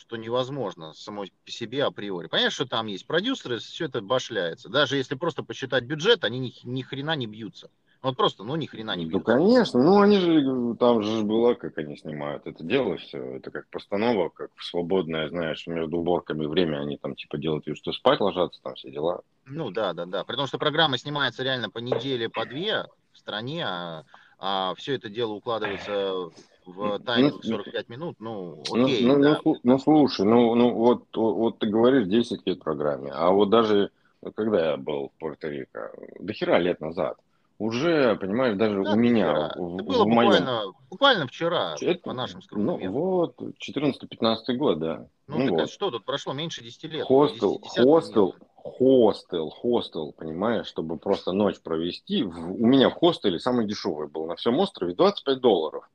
что 0.00 0.16
невозможно 0.16 0.92
самой 0.94 1.32
по 1.44 1.50
себе 1.50 1.84
априори. 1.84 2.26
Понятно, 2.26 2.50
что 2.50 2.66
там 2.66 2.86
есть 2.86 3.06
продюсеры, 3.06 3.58
все 3.58 3.84
это 3.84 4.00
башляется. 4.00 4.68
Даже 4.68 4.96
если 4.96 5.14
просто 5.14 5.42
посчитать 5.42 5.84
бюджет, 5.84 6.24
они 6.24 6.38
ни, 6.38 6.52
ни 6.64 6.82
хрена 6.82 7.14
не 7.14 7.26
бьются. 7.26 7.70
Вот 8.02 8.16
просто, 8.16 8.44
ну, 8.44 8.56
ни 8.56 8.64
хрена 8.64 8.96
не 8.96 9.04
бьются. 9.04 9.36
Ну, 9.36 9.44
конечно. 9.44 9.82
Ну, 9.82 10.00
они 10.00 10.18
же, 10.18 10.74
там 10.76 11.02
же 11.02 11.22
было, 11.22 11.52
как 11.52 11.76
они 11.76 11.96
снимают 11.98 12.46
это 12.46 12.64
дело 12.64 12.96
все. 12.96 13.36
Это 13.36 13.50
как 13.50 13.68
постанова, 13.68 14.30
как 14.30 14.50
свободное, 14.58 15.28
знаешь, 15.28 15.66
между 15.66 15.98
уборками 15.98 16.46
время. 16.46 16.78
Они 16.80 16.96
там, 16.96 17.14
типа, 17.14 17.36
делают 17.36 17.66
вид, 17.66 17.76
что 17.76 17.92
спать 17.92 18.20
ложатся, 18.20 18.60
там 18.62 18.74
все 18.74 18.90
дела. 18.90 19.20
Ну, 19.44 19.70
да, 19.70 19.92
да, 19.92 20.06
да. 20.06 20.24
При 20.24 20.36
том, 20.36 20.46
что 20.46 20.58
программа 20.58 20.96
снимается 20.96 21.42
реально 21.42 21.68
по 21.68 21.78
неделе, 21.78 22.30
по 22.30 22.46
две 22.46 22.86
в 23.12 23.18
стране, 23.18 23.66
а, 23.66 24.04
а 24.38 24.74
все 24.76 24.94
это 24.94 25.10
дело 25.10 25.32
укладывается 25.32 26.30
в 26.66 26.98
тайминг 27.00 27.44
45 27.44 27.88
ну, 27.88 27.94
минут, 27.94 28.16
ну, 28.20 28.62
ну, 28.70 28.84
окей, 28.84 29.06
ну, 29.06 29.20
да. 29.20 29.40
ну, 29.44 29.56
ну, 29.62 29.78
слушай, 29.78 30.24
ну, 30.24 30.54
ну 30.54 30.74
вот, 30.74 31.04
вот 31.14 31.58
ты 31.58 31.66
говоришь 31.66 32.06
10 32.06 32.46
лет 32.46 32.60
программе, 32.62 33.10
а 33.12 33.30
вот 33.30 33.50
даже 33.50 33.90
когда 34.34 34.70
я 34.70 34.76
был 34.76 35.10
в 35.16 35.24
Пуэрто-Рико, 35.24 36.18
до 36.18 36.32
хера 36.32 36.58
лет 36.58 36.80
назад, 36.80 37.16
уже, 37.60 38.16
понимаешь, 38.16 38.56
даже 38.56 38.82
да, 38.82 38.92
у 38.92 38.96
меня 38.96 39.52
в, 39.54 39.74
Это 39.74 39.84
было 39.84 40.04
в 40.04 40.08
буквально, 40.08 40.56
моем... 40.56 40.74
буквально 40.88 41.26
вчера, 41.26 41.76
Это, 41.78 42.00
по 42.00 42.14
нашим 42.14 42.40
скромным 42.40 42.80
Ну, 42.80 42.90
вот, 42.90 43.34
14-15 43.38 44.54
год, 44.54 44.78
да. 44.78 45.06
Ну, 45.28 45.38
ну 45.38 45.44
так 45.44 45.60
вот. 45.60 45.70
что 45.70 45.90
тут 45.90 46.06
прошло 46.06 46.32
меньше 46.32 46.64
10 46.64 46.84
лет? 46.84 47.04
Хостел, 47.06 47.60
10, 47.60 47.84
хостел, 47.84 48.34
хостел, 48.54 49.50
хостел, 49.50 50.12
понимаешь, 50.12 50.66
чтобы 50.66 50.96
просто 50.96 51.32
ночь 51.32 51.60
провести. 51.60 52.22
В, 52.22 52.62
у 52.62 52.66
меня 52.66 52.88
в 52.88 52.94
хостеле 52.94 53.38
самый 53.38 53.66
дешевый 53.66 54.08
был 54.08 54.24
на 54.24 54.36
всем 54.36 54.58
острове 54.58 54.94
25 54.94 55.38
долларов. 55.40 55.88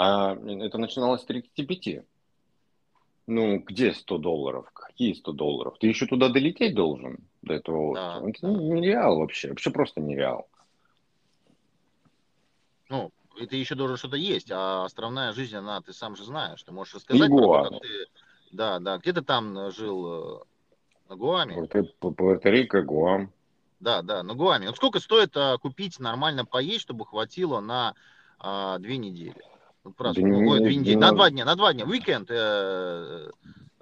А 0.00 0.36
это 0.36 0.78
начиналось 0.78 1.22
с 1.22 1.24
35. 1.24 2.04
Ну, 3.26 3.58
где 3.58 3.92
100 3.92 4.18
долларов? 4.18 4.70
Какие 4.72 5.12
100 5.12 5.32
долларов? 5.32 5.76
Ты 5.80 5.88
еще 5.88 6.06
туда 6.06 6.28
долететь 6.28 6.76
должен, 6.76 7.18
до 7.42 7.54
этого 7.54 7.90
острова. 7.90 8.20
Да. 8.20 8.30
Это 8.30 8.46
нереал 8.46 9.18
вообще. 9.18 9.48
Вообще 9.48 9.70
просто 9.70 10.00
нереал. 10.00 10.46
Ну, 12.88 13.10
и 13.40 13.46
ты 13.46 13.56
еще 13.56 13.74
должен 13.74 13.96
что-то 13.96 14.16
есть, 14.16 14.52
а 14.52 14.84
островная 14.84 15.32
жизнь, 15.32 15.56
она, 15.56 15.80
ты 15.80 15.92
сам 15.92 16.14
же 16.14 16.24
знаешь. 16.24 16.62
Ты 16.62 16.70
можешь 16.70 16.94
рассказать, 16.94 17.28
то, 17.28 17.62
как 17.64 17.80
ты... 17.82 17.88
Да, 18.52 18.78
да. 18.78 18.98
Где 18.98 19.12
ты 19.12 19.22
там 19.22 19.72
жил? 19.72 20.36
Э, 20.36 20.44
на 21.08 21.16
Гуаме? 21.16 21.56
Пуэрто-Рико, 22.00 22.82
Гуам. 22.82 23.32
Да, 23.80 24.02
да, 24.02 24.22
на 24.22 24.34
Гуаме. 24.34 24.68
Вот 24.68 24.76
сколько 24.76 25.00
стоит 25.00 25.36
а, 25.36 25.58
купить 25.58 25.98
нормально 25.98 26.44
поесть, 26.44 26.82
чтобы 26.82 27.04
хватило 27.04 27.58
на 27.58 27.96
а, 28.38 28.78
две 28.78 28.96
недели? 28.96 29.42
Раз, 29.98 30.14
да 30.14 30.22
не, 30.22 30.58
две 30.60 30.76
недели, 30.76 30.94
не, 30.94 31.00
на 31.00 31.12
два 31.12 31.30
дня, 31.30 31.44
на 31.44 31.56
два 31.56 31.72
дня, 31.72 31.84
уикенд. 31.84 32.30
Э, 32.30 33.30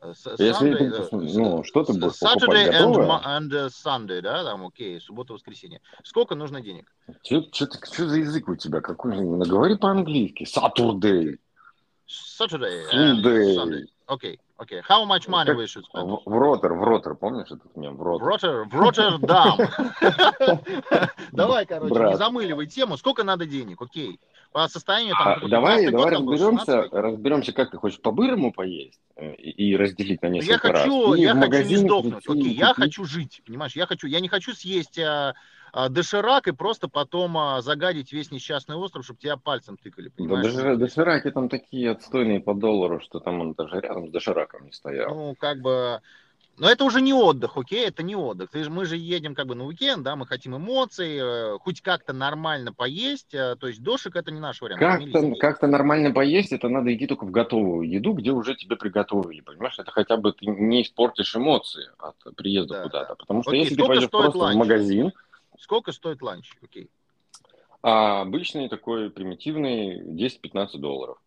э 0.03 0.13
Если 0.39 0.53
Sunday, 0.53 0.93
э, 0.93 1.39
ну, 1.39 1.65
что 1.65 1.85
ты 1.85 1.93
будешь 1.95 2.23
Saturday 2.23 2.71
and, 2.71 3.25
and 3.25 3.69
Sunday, 3.69 4.21
да, 4.21 4.45
там, 4.45 4.67
окей, 4.67 5.01
суббота, 5.01 5.33
воскресенье. 5.33 5.81
Сколько 6.05 6.35
нужно 6.35 6.61
денег? 6.61 6.93
Что 7.23 8.09
за 8.09 8.19
язык 8.19 8.49
у 8.49 8.57
тебя? 8.57 8.81
Какой? 8.81 9.17
Говори 9.17 9.77
по-английски. 9.77 10.45
Saturday. 10.45 11.39
Saturday 12.07 12.85
and 12.93 13.23
Sunday. 13.23 13.87
Окей, 14.07 14.39
окей. 14.57 14.81
How 14.89 15.05
much 15.05 15.29
money 15.29 15.53
we 15.55 15.67
should 15.67 15.85
spend? 15.93 16.07
В, 16.07 16.31
в 16.31 16.39
ротер, 16.39 16.73
в 16.75 16.83
ротер, 16.83 17.15
помнишь 17.17 17.51
этот 17.51 17.77
мем? 17.77 17.97
В 17.97 18.03
ротер. 18.03 18.65
В 18.65 18.75
ротер, 18.75 19.19
в 19.19 19.25
Роттердам. 19.25 19.59
Давай, 21.33 21.67
короче, 21.67 21.95
не 21.95 22.17
замыливай 22.17 22.67
тему. 22.67 22.97
Сколько 22.97 23.25
надо 23.25 23.47
денег? 23.47 23.83
Окей 23.83 24.21
по 24.57 24.69
состоянию 24.69 25.15
там. 25.19 25.39
А, 25.43 25.49
давай, 25.49 25.91
давай 25.91 26.15
разберемся, 26.15 26.89
разберемся, 26.91 27.53
как 27.53 27.71
ты 27.71 27.77
хочешь 27.77 28.01
по-бырому 28.01 28.53
поесть 28.53 28.99
э, 29.17 29.35
и, 29.35 29.51
и 29.51 29.77
разделить 29.77 30.23
на 30.23 30.29
несколько 30.29 30.69
я 30.69 30.75
хочу, 30.75 31.11
раз. 31.11 31.19
И 31.19 31.23
я 31.23 31.35
хочу 31.35 31.69
не 31.69 31.77
сдохнуть. 31.77 32.25
Окей, 32.27 32.55
я 32.55 32.73
хочу 32.73 33.05
жить, 33.05 33.43
понимаешь? 33.45 33.77
Я 33.77 33.85
хочу, 33.87 34.07
я 34.07 34.21
не 34.21 34.29
хочу 34.29 34.55
съесть 34.55 34.99
а, 34.99 35.35
доширак 35.89 36.49
и 36.49 36.53
просто 36.53 36.89
потом 36.89 37.37
а, 37.37 37.61
загадить 37.61 38.13
весь 38.13 38.31
несчастный 38.31 38.77
остров, 38.77 39.05
чтобы 39.05 39.21
тебя 39.21 39.37
пальцем 39.37 39.77
тыкали, 39.77 40.09
понимаешь? 40.09 40.53
Да, 40.53 40.77
дошираки 40.77 41.31
там 41.31 41.49
такие 41.49 41.91
отстойные 41.91 42.41
по 42.41 42.55
доллару, 42.55 43.01
что 43.01 43.21
там 43.21 43.41
он 43.41 43.53
даже 43.53 43.81
рядом 43.81 44.09
с 44.09 44.11
дошираком 44.11 44.65
не 44.65 44.73
стоял. 44.73 45.15
Ну, 45.15 45.35
как 45.39 45.61
бы 45.61 46.01
но 46.59 46.71
это 46.71 46.85
уже 46.85 47.03
не 47.03 47.13
отдых, 47.13 47.57
окей, 47.57 47.87
это 47.87 48.03
не 48.03 48.17
отдых. 48.17 48.51
Ты, 48.51 48.69
мы 48.71 48.87
же 48.87 48.97
едем 48.97 49.35
как 49.35 49.47
бы 49.47 49.55
на 49.55 49.67
уикенд, 49.67 50.03
да, 50.03 50.17
мы 50.17 50.27
хотим 50.27 50.57
эмоций, 50.57 51.19
э, 51.21 51.59
хоть 51.61 51.83
как-то 51.83 52.15
нормально 52.15 52.73
поесть, 52.73 53.35
э, 53.35 53.57
то 53.57 53.67
есть 53.67 53.83
дошик 53.83 54.17
это 54.17 54.31
не 54.31 54.41
наш 54.41 54.63
вариант. 54.63 54.81
Как-то, 54.81 55.35
как-то 55.35 55.67
нормально 55.67 56.13
поесть, 56.13 56.53
это 56.53 56.69
надо 56.69 56.95
идти 56.95 57.07
только 57.07 57.25
в 57.25 57.31
готовую 57.31 57.89
еду, 57.89 58.15
где 58.15 58.31
уже 58.31 58.55
тебе 58.55 58.77
приготовили, 58.77 59.43
понимаешь? 59.43 59.79
Это 59.79 59.91
хотя 59.91 60.17
бы 60.17 60.33
ты 60.33 60.47
не 60.47 60.83
испортишь 60.83 61.37
эмоции 61.37 61.91
от 61.99 62.17
приезда 62.37 62.75
да, 62.75 62.83
куда-то, 62.85 63.09
да. 63.09 63.15
потому 63.17 63.43
что 63.43 63.51
окей, 63.51 63.65
если 63.65 63.77
ты 63.77 63.85
пойдешь 63.85 64.11
просто 64.11 64.39
ланч? 64.39 64.55
в 64.55 64.59
магазин... 64.59 65.13
Сколько 65.59 65.93
стоит 65.93 66.23
ланч, 66.23 66.53
окей? 66.63 66.89
А 67.83 68.23
обычный 68.23 68.69
такой 68.69 69.11
примитивный 69.11 70.01
10-15 70.01 70.79
долларов. 70.79 71.19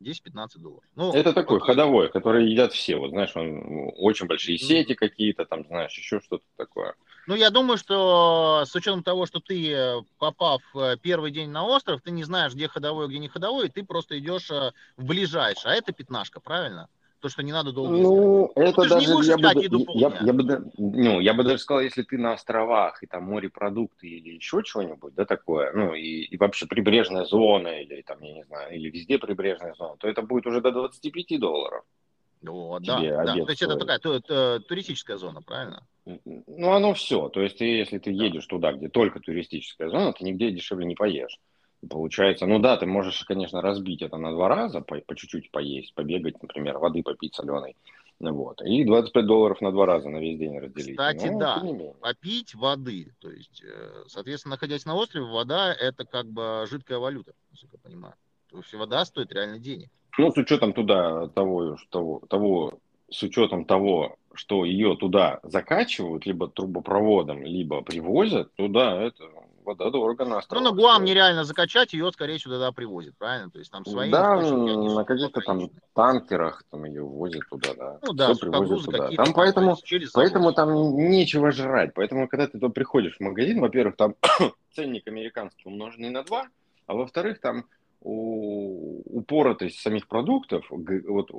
10-15 0.00 0.58
долларов. 0.58 0.84
Ну, 0.96 1.12
это 1.12 1.32
такой 1.32 1.58
окей. 1.58 1.66
ходовой, 1.66 2.10
который 2.10 2.50
едят 2.50 2.72
все. 2.72 2.96
Вот 2.96 3.10
знаешь, 3.10 3.34
он 3.34 3.90
очень 3.96 4.26
большие 4.26 4.58
сети 4.58 4.94
какие-то, 4.94 5.44
там, 5.44 5.66
знаешь, 5.66 5.96
еще 5.96 6.20
что-то 6.20 6.44
такое. 6.56 6.94
Ну, 7.26 7.34
я 7.34 7.50
думаю, 7.50 7.78
что 7.78 8.64
с 8.66 8.74
учетом 8.74 9.02
того, 9.02 9.24
что 9.24 9.40
ты, 9.40 9.72
э, 9.72 10.02
попав 10.18 10.60
э, 10.74 10.96
первый 11.00 11.30
день 11.30 11.48
на 11.48 11.64
остров, 11.64 12.02
ты 12.02 12.10
не 12.10 12.22
знаешь, 12.22 12.52
где 12.54 12.68
ходовой, 12.68 13.08
где 13.08 13.18
не 13.18 13.28
ходовой, 13.28 13.66
и 13.66 13.70
ты 13.70 13.82
просто 13.82 14.18
идешь 14.18 14.50
э, 14.50 14.72
в 14.98 15.04
ближайшее. 15.04 15.72
А 15.72 15.74
это 15.74 15.92
пятнашка, 15.92 16.40
правильно? 16.40 16.88
То, 17.24 17.30
что 17.30 17.42
не 17.42 17.52
надо 17.52 17.72
долго 17.72 17.96
Ну, 17.96 18.48
искать. 18.48 18.66
это 18.68 18.82
ну, 18.82 18.88
даже, 18.90 19.30
я 19.30 19.38
бы, 19.38 19.62
я, 19.94 20.18
я, 20.26 20.32
бы, 20.34 20.70
ну, 20.76 21.20
я 21.20 21.32
бы 21.32 21.42
даже 21.42 21.56
сказал, 21.56 21.80
если 21.80 22.02
ты 22.02 22.18
на 22.18 22.34
островах, 22.34 23.02
и 23.02 23.06
там 23.06 23.24
морепродукты 23.24 24.06
или 24.06 24.34
еще 24.34 24.62
чего-нибудь, 24.62 25.14
да, 25.14 25.24
такое, 25.24 25.72
ну, 25.72 25.94
и, 25.94 26.24
и 26.24 26.36
вообще 26.36 26.66
прибрежная 26.66 27.24
зона, 27.24 27.80
или 27.80 28.02
там, 28.02 28.20
я 28.20 28.34
не 28.34 28.44
знаю, 28.44 28.76
или 28.76 28.90
везде 28.90 29.18
прибрежная 29.18 29.72
зона, 29.72 29.96
то 29.96 30.06
это 30.06 30.20
будет 30.20 30.46
уже 30.46 30.60
до 30.60 30.70
25 30.70 31.40
долларов. 31.40 31.84
Ну, 32.42 32.78
да, 32.80 33.00
да. 33.00 33.32
То 33.32 33.50
есть 33.50 33.62
это 33.62 33.76
такая 33.76 33.98
ту, 33.98 34.20
ту, 34.20 34.60
туристическая 34.60 35.16
зона, 35.16 35.40
правильно? 35.40 35.86
Ну, 36.04 36.72
оно 36.72 36.92
все. 36.92 37.30
То 37.30 37.40
есть, 37.40 37.56
ты, 37.56 37.64
если 37.64 37.96
ты 37.96 38.10
едешь 38.10 38.46
туда, 38.46 38.72
где 38.72 38.90
только 38.90 39.18
туристическая 39.18 39.88
зона, 39.88 40.12
ты 40.12 40.24
нигде 40.24 40.50
дешевле 40.50 40.84
не 40.84 40.94
поешь. 40.94 41.40
Получается, 41.88 42.46
ну 42.46 42.58
да, 42.58 42.76
ты 42.76 42.86
можешь, 42.86 43.24
конечно, 43.24 43.60
разбить 43.60 44.02
это 44.02 44.16
на 44.16 44.32
два 44.32 44.48
раза, 44.48 44.80
по, 44.80 44.96
по 45.00 45.14
чуть-чуть 45.14 45.50
поесть, 45.50 45.94
побегать, 45.94 46.42
например, 46.42 46.78
воды 46.78 47.02
попить 47.02 47.34
соленой. 47.34 47.76
Вот. 48.20 48.62
И 48.62 48.84
25 48.84 49.26
долларов 49.26 49.60
на 49.60 49.72
два 49.72 49.86
раза 49.86 50.08
на 50.08 50.18
весь 50.18 50.38
день 50.38 50.58
разделить. 50.58 50.96
Кстати, 50.96 51.26
ну, 51.26 51.38
да, 51.38 51.62
попить 52.00 52.54
воды. 52.54 53.12
То 53.20 53.30
есть, 53.30 53.62
э, 53.64 54.04
соответственно, 54.06 54.54
находясь 54.54 54.86
на 54.86 54.94
острове, 54.94 55.26
вода 55.26 55.74
это 55.74 56.04
как 56.04 56.26
бы 56.26 56.64
жидкая 56.70 56.98
валюта, 56.98 57.32
насколько 57.50 57.76
я 57.76 57.80
понимаю. 57.82 58.14
То 58.50 58.58
есть 58.58 58.72
вода 58.72 59.04
стоит 59.04 59.32
реально 59.32 59.58
денег. 59.58 59.90
Ну, 60.16 60.30
с 60.30 60.36
учетом 60.36 60.72
туда 60.72 61.26
того, 61.28 61.76
того, 61.90 62.22
того 62.28 62.78
с 63.10 63.22
учетом 63.22 63.64
того, 63.64 64.16
что 64.32 64.64
ее 64.64 64.96
туда 64.96 65.40
закачивают, 65.42 66.26
либо 66.26 66.48
трубопроводом, 66.48 67.44
либо 67.44 67.82
привозят, 67.82 68.52
туда 68.54 69.00
это 69.02 69.24
вода 69.64 69.90
дорого 69.90 70.24
на 70.24 70.38
островах. 70.38 70.64
Ну, 70.64 70.70
на 70.70 70.76
Гуам 70.76 71.04
нереально 71.04 71.44
закачать, 71.44 71.92
ее, 71.92 72.10
скорее 72.12 72.38
всего, 72.38 72.54
туда 72.54 72.72
привозят, 72.72 73.16
правильно? 73.18 73.50
То 73.50 73.58
есть 73.58 73.70
там 73.70 73.84
свои 73.84 74.10
Да, 74.10 74.36
на 74.36 75.04
каких-то 75.04 75.40
там 75.40 75.70
танкерах 75.94 76.62
там 76.70 76.84
ее 76.84 77.02
возят 77.02 77.42
туда, 77.50 77.74
да. 77.74 77.98
Ну 78.02 78.12
да, 78.12 78.32
Все 78.32 78.40
привозят 78.40 78.84
туда. 78.84 79.10
Там 79.10 79.32
поэтому, 79.34 79.76
поэтому 80.12 80.52
там 80.52 80.96
нечего 80.96 81.50
жрать. 81.50 81.92
Поэтому, 81.94 82.28
когда 82.28 82.46
ты 82.46 82.52
туда 82.52 82.68
приходишь 82.68 83.16
в 83.16 83.20
магазин, 83.20 83.60
во-первых, 83.60 83.96
там 83.96 84.14
ценник 84.74 85.06
американский 85.08 85.68
умноженный 85.68 86.10
на 86.10 86.22
два, 86.22 86.48
а 86.86 86.94
во-вторых, 86.94 87.40
там 87.40 87.64
упоротость 88.04 89.80
самих 89.80 90.06
продуктов, 90.06 90.66
вот, 90.68 91.30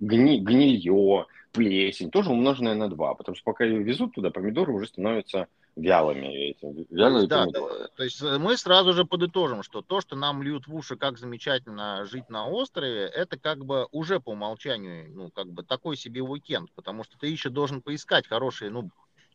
гни, 0.00 0.40
гнилье, 0.40 1.26
плесень, 1.52 2.10
тоже 2.10 2.30
умноженная 2.30 2.74
на 2.74 2.88
2, 2.88 3.14
потому 3.14 3.36
что 3.36 3.44
пока 3.44 3.64
ее 3.64 3.82
везут 3.82 4.14
туда, 4.14 4.30
помидоры 4.30 4.72
уже 4.72 4.86
становятся 4.86 5.46
вялыми. 5.76 6.50
Эти, 6.50 6.86
вялые 6.90 7.28
да, 7.28 7.44
помидоры. 7.44 7.78
Да, 7.78 7.88
то 7.96 8.02
есть 8.02 8.20
мы 8.20 8.56
сразу 8.56 8.92
же 8.92 9.04
подытожим, 9.04 9.62
что 9.62 9.82
то, 9.82 10.00
что 10.00 10.16
нам 10.16 10.42
льют 10.42 10.66
в 10.66 10.74
уши, 10.74 10.96
как 10.96 11.16
замечательно 11.16 12.04
жить 12.04 12.28
на 12.28 12.48
острове, 12.48 13.04
это 13.04 13.38
как 13.38 13.64
бы 13.64 13.86
уже 13.92 14.18
по 14.18 14.30
умолчанию, 14.30 15.10
ну, 15.14 15.30
как 15.30 15.46
бы 15.46 15.62
такой 15.62 15.96
себе 15.96 16.22
уикенд, 16.22 16.72
потому 16.74 17.04
что 17.04 17.16
ты 17.18 17.28
еще 17.28 17.50
должен 17.50 17.82
поискать 17.82 18.26
хорошие, 18.26 18.70
ну, 18.70 18.90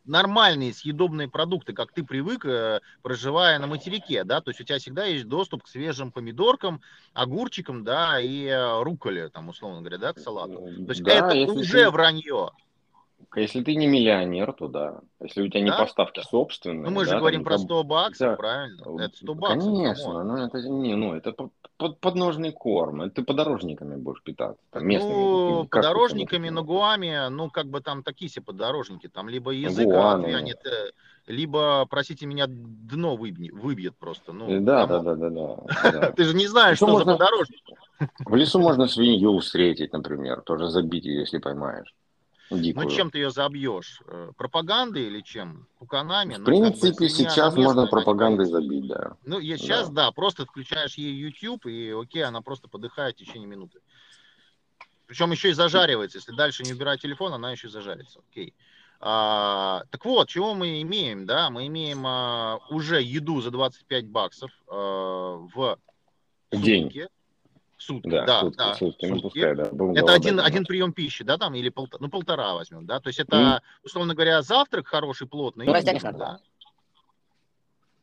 нормальные 0.06 0.74
съедобные 0.74 1.28
продукты, 1.28 1.74
как 1.74 1.92
ты 1.92 2.04
привык, 2.04 2.46
э, 2.46 2.82
проживая 3.02 3.60
на 3.60 3.68
материке, 3.68 4.24
да, 4.24 4.42
то 4.42 4.52
есть 4.52 4.62
у 4.62 4.64
тебя 4.64 4.78
всегда 4.78 5.06
есть 5.06 5.28
доступ 5.28 5.64
к 5.64 5.68
свежим 5.68 6.12
помидоркам, 6.12 6.82
огурчикам, 7.14 7.84
да, 7.84 8.20
и 8.20 8.46
э, 8.46 8.84
руколе, 8.84 9.30
там, 9.30 9.50
условно 9.50 9.80
говоря, 9.80 9.98
да, 9.98 10.14
к 10.14 10.20
салату. 10.20 10.54
То 10.86 10.90
есть 10.90 11.04
да, 11.04 11.34
это 11.34 11.52
уже 11.52 11.86
ты... 11.86 11.90
вранье. 11.90 12.52
Если 13.36 13.62
ты 13.64 13.76
не 13.76 13.88
миллионер, 13.88 14.54
то 14.54 14.68
да. 14.68 15.02
Если 15.22 15.42
у 15.42 15.48
тебя 15.48 15.62
не 15.62 15.72
поставки 15.72 16.22
собственные. 16.22 16.86
Ну, 16.86 16.92
мы 16.92 17.06
же 17.06 17.18
говорим 17.18 17.44
про 17.44 17.58
100 17.58 17.84
баксов, 17.84 18.30
да. 18.30 18.36
правильно? 18.36 19.04
Это 19.04 19.18
100 19.18 19.34
баксов. 19.36 19.64
Конечно, 19.64 20.24
но 20.24 20.46
это 20.46 20.62
не, 20.62 20.96
ну, 20.96 21.14
это 21.14 21.34
под, 21.78 22.00
подножный 22.00 22.52
корм. 22.52 23.10
Ты 23.12 23.24
подорожниками 23.24 23.96
будешь 23.96 24.24
питаться. 24.24 24.62
Там, 24.72 24.88
местными, 24.88 25.14
ну, 25.14 25.68
подорожниками 25.70 26.50
на 26.50 26.62
Гуаме, 26.62 27.30
ну, 27.30 27.50
как 27.50 27.68
бы 27.68 27.82
там 27.82 28.04
такие 28.04 28.30
себе 28.30 28.46
подорожники. 28.46 29.08
Там 29.08 29.28
либо 29.28 29.52
язык 29.52 29.88
отвянет, 29.88 30.66
э, 30.66 30.92
либо, 31.28 31.86
простите 31.90 32.26
меня, 32.26 32.46
дно 32.48 33.16
выбьет, 33.16 33.54
выбьет 33.54 33.96
просто. 33.98 34.32
Ну, 34.32 34.62
да, 34.62 34.86
да, 34.86 35.00
да, 35.02 35.16
да, 35.16 35.30
да. 35.92 36.12
Ты 36.12 36.24
же 36.24 36.36
не 36.36 36.48
знаешь, 36.48 36.78
что 36.78 36.98
за 36.98 37.06
подорожник. 37.06 37.60
В 38.20 38.36
лесу 38.36 38.60
можно 38.60 38.88
свинью 38.88 39.40
встретить, 39.40 39.94
например, 39.94 40.42
тоже 40.42 40.70
забить 40.70 41.06
если 41.06 41.40
поймаешь. 41.40 41.94
Дикую. 42.52 42.86
Ну, 42.86 42.92
чем 42.92 43.10
ты 43.10 43.18
ее 43.18 43.32
забьешь? 43.32 44.02
Э, 44.08 44.32
пропагандой 44.38 45.08
или 45.08 45.22
чем? 45.22 45.68
Пуканами? 45.80 46.36
В 46.36 46.40
ну, 46.40 46.46
принципе, 46.46 46.90
как 46.90 47.00
бы, 47.00 47.10
сейчас 47.10 47.56
можно 47.56 47.88
пропагандой 47.88 48.46
забить, 48.46 48.88
да. 48.88 49.18
Ну, 49.26 49.40
я 49.40 49.58
сейчас, 49.58 49.90
да. 49.90 50.06
да, 50.06 50.12
просто 50.12 50.46
включаешь 50.46 50.96
ей 50.96 51.14
YouTube, 51.14 51.66
и 51.66 51.90
окей, 51.92 52.24
она 52.24 52.42
просто 52.42 52.68
подыхает 52.68 53.16
в 53.16 53.20
течение 53.20 53.48
минуты. 53.48 53.80
Причем 55.08 55.32
еще 55.32 55.50
и 55.50 55.54
зажаривается. 55.54 56.20
Если 56.20 56.34
дальше 56.34 56.64
не 56.64 56.74
убирать 56.74 57.02
телефон, 57.02 57.34
она 57.34 57.52
еще 57.52 57.68
и 57.68 57.72
зажарится. 57.72 58.20
Окей. 58.30 58.54
А, 59.00 59.84
так 59.92 60.06
вот, 60.06 60.30
чего 60.30 60.54
мы 60.54 60.82
имеем, 60.82 61.26
да? 61.26 61.50
Мы 61.50 61.68
имеем 61.68 62.06
а, 62.06 62.60
уже 62.70 63.02
еду 63.02 63.42
за 63.42 63.52
25 63.52 64.08
баксов 64.08 64.52
а, 64.68 65.38
в 65.54 65.78
день. 66.52 66.92
Сутки 67.86 68.10
сутки, 68.10 68.10
да, 68.10 68.26
да, 68.26 68.40
сутки, 68.42 68.58
да, 68.58 68.74
сутки, 68.76 69.06
ну, 69.06 69.22
пускай, 69.22 69.56
да. 69.56 69.64
это 69.96 70.14
один, 70.14 70.40
один 70.40 70.66
прием 70.66 70.92
пищи, 70.92 71.24
да, 71.24 71.38
там, 71.38 71.54
или 71.54 71.70
полтора, 71.70 72.02
ну, 72.02 72.10
полтора 72.10 72.54
возьмем, 72.54 72.86
да, 72.86 73.00
то 73.00 73.10
есть 73.10 73.20
это, 73.20 73.36
mm. 73.36 73.86
условно 73.86 74.16
говоря, 74.16 74.42
завтрак 74.42 74.88
хороший, 74.88 75.28
плотный. 75.28 75.66
Ну, 75.66 75.74
растянешь 75.74 76.02
на 76.02 76.12
два. 76.12 76.40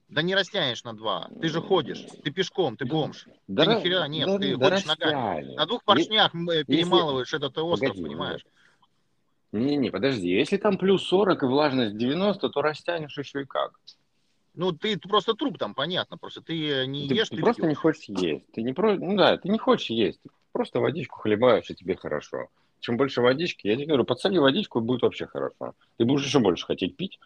Да 0.08 0.22
не 0.22 0.34
растянешь 0.34 0.84
на 0.84 0.94
два, 0.94 1.28
ты 1.40 1.48
же 1.48 1.60
ходишь, 1.60 2.04
ты 2.22 2.30
пешком, 2.30 2.76
ты 2.76 2.84
бомж, 2.84 3.26
да, 3.48 3.64
ты 3.64 3.74
ни 3.74 3.80
хера 3.80 4.06
нет, 4.06 4.26
да, 4.26 4.38
ты 4.38 4.56
да 4.56 4.70
ходишь 4.70 4.84
ногами. 4.84 5.54
На 5.54 5.66
двух 5.66 5.82
поршнях 5.84 6.32
если, 6.34 6.64
перемалываешь 6.64 7.32
этот 7.32 7.56
остров, 7.58 7.90
погоди, 7.90 8.04
понимаешь? 8.04 8.46
Не-не, 9.52 9.90
подожди, 9.90 10.28
если 10.28 10.58
там 10.58 10.78
плюс 10.78 11.06
40 11.08 11.42
и 11.42 11.46
влажность 11.46 11.96
90, 11.96 12.48
то 12.48 12.62
растянешь 12.62 13.18
еще 13.18 13.42
и 13.42 13.44
как. 13.44 13.72
Ну, 14.54 14.72
ты 14.72 14.98
просто 14.98 15.34
труп 15.34 15.58
там, 15.58 15.74
понятно, 15.74 16.18
просто 16.18 16.42
ты 16.42 16.82
э, 16.82 16.86
не 16.86 17.08
ты, 17.08 17.14
ешь, 17.14 17.28
ты, 17.28 17.36
ты 17.36 17.42
просто 17.42 17.62
пьешь. 17.62 17.70
не 17.70 17.74
хочешь 17.74 18.04
есть. 18.08 18.52
Ты 18.52 18.62
не 18.62 18.72
про... 18.72 18.96
Ну 18.96 19.16
да, 19.16 19.38
ты 19.38 19.48
не 19.48 19.58
хочешь 19.58 19.90
есть. 19.90 20.20
Ты 20.22 20.30
просто 20.52 20.80
водичку 20.80 21.20
хлебаешь, 21.20 21.70
и 21.70 21.74
тебе 21.74 21.96
хорошо. 21.96 22.48
Чем 22.80 22.96
больше 22.96 23.22
водички, 23.22 23.66
я 23.66 23.76
тебе 23.76 23.86
говорю, 23.86 24.04
подсоли 24.04 24.38
водичку, 24.38 24.80
и 24.80 24.82
будет 24.82 25.02
вообще 25.02 25.26
хорошо. 25.26 25.74
Ты 25.96 26.04
будешь 26.04 26.24
еще 26.24 26.40
больше 26.40 26.66
хотеть 26.66 26.96
пить. 26.96 27.18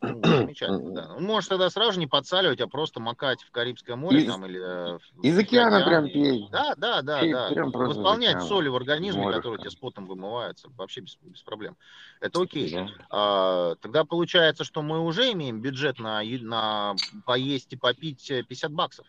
Ну, 0.00 0.20
замечательно, 0.24 0.90
да. 0.92 1.08
Ну, 1.18 1.26
можешь 1.26 1.48
тогда 1.48 1.70
сразу 1.70 1.98
не 1.98 2.06
подсаливать, 2.06 2.60
а 2.60 2.68
просто 2.68 3.00
макать 3.00 3.42
в 3.42 3.50
Карибское 3.50 3.96
море 3.96 4.22
из, 4.22 4.26
там 4.26 4.46
или... 4.46 4.60
Э, 4.94 4.98
из 5.22 5.36
океана 5.38 5.84
прям 5.84 6.06
пей. 6.06 6.48
Да, 6.50 6.74
да, 6.76 7.02
да, 7.02 7.20
пей, 7.20 7.32
да. 7.32 7.50
Восполнять 7.64 8.42
соли 8.42 8.68
в 8.68 8.76
организме, 8.76 9.22
Море. 9.22 9.36
которые 9.36 9.58
у 9.58 9.60
тебя 9.60 9.70
с 9.70 9.74
потом 9.76 10.06
вымываются, 10.06 10.68
вообще 10.76 11.00
без, 11.00 11.16
без 11.22 11.42
проблем. 11.42 11.76
Это 12.20 12.40
окей. 12.40 12.72
Да. 12.72 12.88
А, 13.10 13.74
тогда 13.76 14.04
получается, 14.04 14.64
что 14.64 14.82
мы 14.82 15.00
уже 15.00 15.32
имеем 15.32 15.60
бюджет 15.60 15.98
на, 15.98 16.22
на 16.22 16.94
поесть 17.26 17.72
и 17.72 17.76
попить 17.76 18.26
50 18.26 18.72
баксов. 18.72 19.06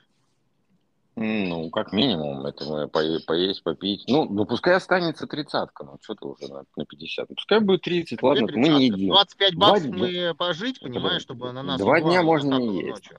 Ну, 1.21 1.69
как 1.69 1.91
минимум, 1.91 2.45
это 2.45 2.63
мы 2.63 2.88
по, 2.88 3.01
поесть, 3.27 3.61
попить. 3.63 4.05
Ну, 4.07 4.25
ну, 4.29 4.45
пускай 4.45 4.75
останется 4.75 5.27
тридцатка, 5.27 5.83
ну, 5.83 5.97
что 6.01 6.15
ты 6.15 6.25
уже 6.25 6.47
на, 6.47 6.63
на 6.77 6.85
50. 6.85 7.27
Пускай 7.35 7.59
будет 7.59 7.81
30, 7.81 8.23
ладно, 8.23 8.47
30, 8.47 8.55
мы 8.55 8.79
не 8.79 8.85
едим. 8.85 9.09
25 9.09 9.55
баксов 9.55 9.91
Два... 9.91 9.99
мы 9.99 10.33
пожить, 10.35 10.79
понимаешь, 10.79 11.21
чтобы 11.21 11.51
на 11.51 11.61
нас... 11.61 11.77
Два 11.77 11.99
дня 11.99 12.23
можно 12.23 12.55
не 12.55 12.85
есть. 12.85 13.09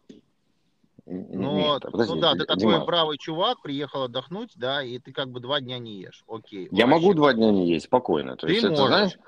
Но, 1.05 1.57
Нет, 1.57 1.83
подожди, 1.83 2.15
ну 2.15 2.21
да, 2.21 2.33
ты 2.35 2.45
такой 2.47 2.61
Дима. 2.61 2.85
бравый 2.85 3.19
чувак, 3.19 3.61
приехал 3.63 4.05
отдохнуть, 4.05 4.53
да, 4.55 4.83
и 4.83 4.99
ты 4.99 5.13
как 5.13 5.29
бы 5.29 5.41
два 5.41 5.61
дня 5.61 5.79
не 5.79 6.01
ешь. 6.01 6.25
Окей. 6.29 6.69
Я 6.71 6.87
вообще. 6.87 7.01
могу 7.01 7.15
два 7.15 7.35
дня 7.35 7.51
не 7.51 7.69
есть, 7.69 7.87
спокойно. 7.87 8.37
То 8.37 8.47
ты 8.47 8.53
есть, 8.53 8.63
можешь. 8.63 8.79
Это, 8.79 8.87
знаешь, 8.87 9.19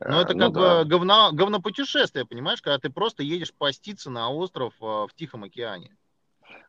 но 0.00 0.10
ну, 0.12 0.20
это 0.20 0.34
ну, 0.34 0.40
как 0.40 0.52
да. 0.52 0.84
бы 0.84 0.88
говно, 0.88 1.30
говнопутешествие, 1.32 2.26
понимаешь, 2.26 2.62
когда 2.62 2.78
ты 2.78 2.90
просто 2.90 3.22
едешь 3.22 3.52
поститься 3.54 4.10
на 4.10 4.30
остров 4.30 4.74
а, 4.80 5.06
в 5.06 5.14
Тихом 5.14 5.44
океане. 5.44 5.96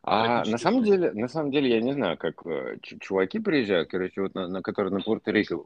А 0.04 0.44
на 0.44 0.58
самом 0.58 0.82
деле, 0.82 1.12
на 1.12 1.28
самом 1.28 1.52
деле, 1.52 1.70
я 1.70 1.80
не 1.80 1.92
знаю, 1.92 2.16
как 2.16 2.44
э, 2.44 2.78
чуваки 3.00 3.38
приезжают, 3.38 3.88
короче, 3.88 4.22
вот 4.22 4.34
на, 4.34 4.48
на 4.48 4.60
которые 4.60 4.92
на 4.92 4.98
Пуэрто-Рико, 4.98 5.64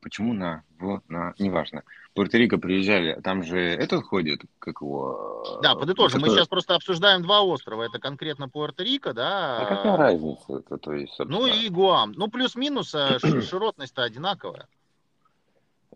почему 0.00 0.32
на, 0.32 0.62
в, 0.78 1.02
на, 1.08 1.34
неважно, 1.40 1.82
Пуэрто-Рико 2.14 2.58
приезжали, 2.58 3.20
там 3.20 3.42
же 3.42 3.58
этот 3.58 4.04
ходит, 4.04 4.42
как 4.60 4.80
его... 4.80 5.58
Да, 5.60 5.74
подытожим, 5.74 6.20
который... 6.20 6.30
мы 6.30 6.36
сейчас 6.36 6.46
просто 6.46 6.76
обсуждаем 6.76 7.22
два 7.22 7.42
острова, 7.42 7.82
это 7.82 7.98
конкретно 7.98 8.44
Пуэрто-Рико, 8.46 9.12
да. 9.12 9.58
А 9.62 9.66
какая 9.66 9.96
разница? 9.96 10.58
Это, 10.58 10.76
то 10.78 10.92
есть, 10.92 11.14
собственно... 11.14 11.40
Ну 11.40 11.46
и 11.48 11.68
Гуам, 11.68 12.12
ну 12.12 12.28
плюс-минус 12.28 12.94
э, 12.94 13.18
широтность-то 13.42 14.04
одинаковая. 14.04 14.68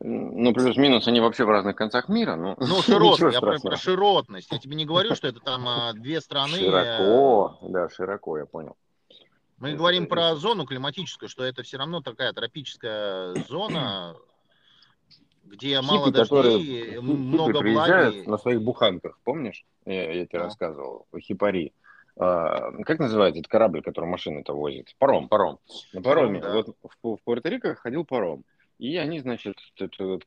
Ну, 0.00 0.52
плюс-минус, 0.52 1.06
они 1.06 1.20
вообще 1.20 1.44
в 1.44 1.50
разных 1.50 1.76
концах 1.76 2.08
мира. 2.08 2.34
Ну, 2.36 2.56
ну 2.58 2.66
широтность, 2.82 3.34
я 3.34 3.40
про, 3.40 3.58
про 3.58 3.76
широтность. 3.76 4.50
Я 4.50 4.58
тебе 4.58 4.74
не 4.74 4.84
говорю, 4.84 5.14
что 5.14 5.28
это 5.28 5.40
там 5.40 5.68
а, 5.68 5.92
две 5.92 6.20
страны. 6.20 6.58
Широко, 6.58 7.58
да, 7.62 7.88
широко, 7.88 8.38
я 8.38 8.46
понял. 8.46 8.76
Мы 9.58 9.74
говорим 9.74 10.06
про 10.06 10.34
зону 10.34 10.66
климатическую, 10.66 11.28
что 11.28 11.44
это 11.44 11.62
все 11.62 11.76
равно 11.76 12.00
такая 12.00 12.32
тропическая 12.32 13.34
зона, 13.48 14.16
где 15.44 15.76
Хиппи, 15.76 15.86
мало 15.86 16.10
дождей, 16.10 16.98
много 16.98 17.58
влаги. 17.58 18.28
на 18.28 18.38
своих 18.38 18.60
буханках, 18.60 19.20
помнишь? 19.22 19.64
Я, 19.84 20.12
я 20.14 20.26
тебе 20.26 20.40
да. 20.40 20.44
рассказывал, 20.46 21.06
хипари. 21.16 21.72
А, 22.16 22.72
как 22.84 22.98
называется 22.98 23.40
этот 23.40 23.50
корабль, 23.50 23.82
который 23.82 24.06
машины-то 24.06 24.52
возит? 24.52 24.96
Паром, 24.98 25.28
паром. 25.28 25.58
На 25.92 26.02
пароме. 26.02 26.40
Да. 26.40 26.54
Вот 26.54 26.76
в, 26.82 27.16
в 27.16 27.18
Пуэрто-Рико 27.24 27.74
ходил 27.76 28.04
паром. 28.04 28.44
И 28.82 28.96
они, 28.96 29.20
значит, 29.20 29.54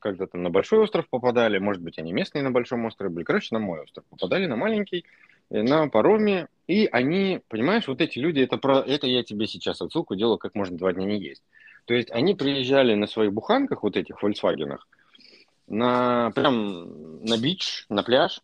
когда 0.00 0.26
то 0.26 0.38
на 0.38 0.48
большой 0.48 0.78
остров 0.78 1.06
попадали, 1.10 1.58
может 1.58 1.82
быть, 1.82 1.98
они 1.98 2.14
местные 2.14 2.42
на 2.42 2.50
большом 2.50 2.86
острове 2.86 3.10
были, 3.10 3.22
короче, 3.22 3.48
на 3.50 3.58
мой 3.58 3.82
остров 3.82 4.06
попадали, 4.06 4.46
на 4.46 4.56
маленький, 4.56 5.04
э, 5.50 5.60
на 5.60 5.90
пароме, 5.90 6.48
и 6.66 6.88
они, 6.90 7.42
понимаешь, 7.48 7.86
вот 7.86 8.00
эти 8.00 8.18
люди, 8.18 8.40
это, 8.40 8.56
про, 8.56 8.78
это 8.78 9.08
я 9.08 9.22
тебе 9.22 9.46
сейчас 9.46 9.82
отсылку 9.82 10.14
делаю, 10.14 10.38
как 10.38 10.54
можно 10.54 10.78
два 10.78 10.94
дня 10.94 11.04
не 11.04 11.18
есть. 11.18 11.42
То 11.84 11.92
есть 11.92 12.10
они 12.10 12.34
приезжали 12.34 12.94
на 12.94 13.06
своих 13.06 13.30
буханках, 13.30 13.82
вот 13.82 13.94
этих 13.94 14.24
Volkswagen, 14.24 14.78
на, 15.66 16.30
прям 16.30 17.22
на 17.26 17.36
бич, 17.36 17.84
на 17.90 18.02
пляж, 18.02 18.40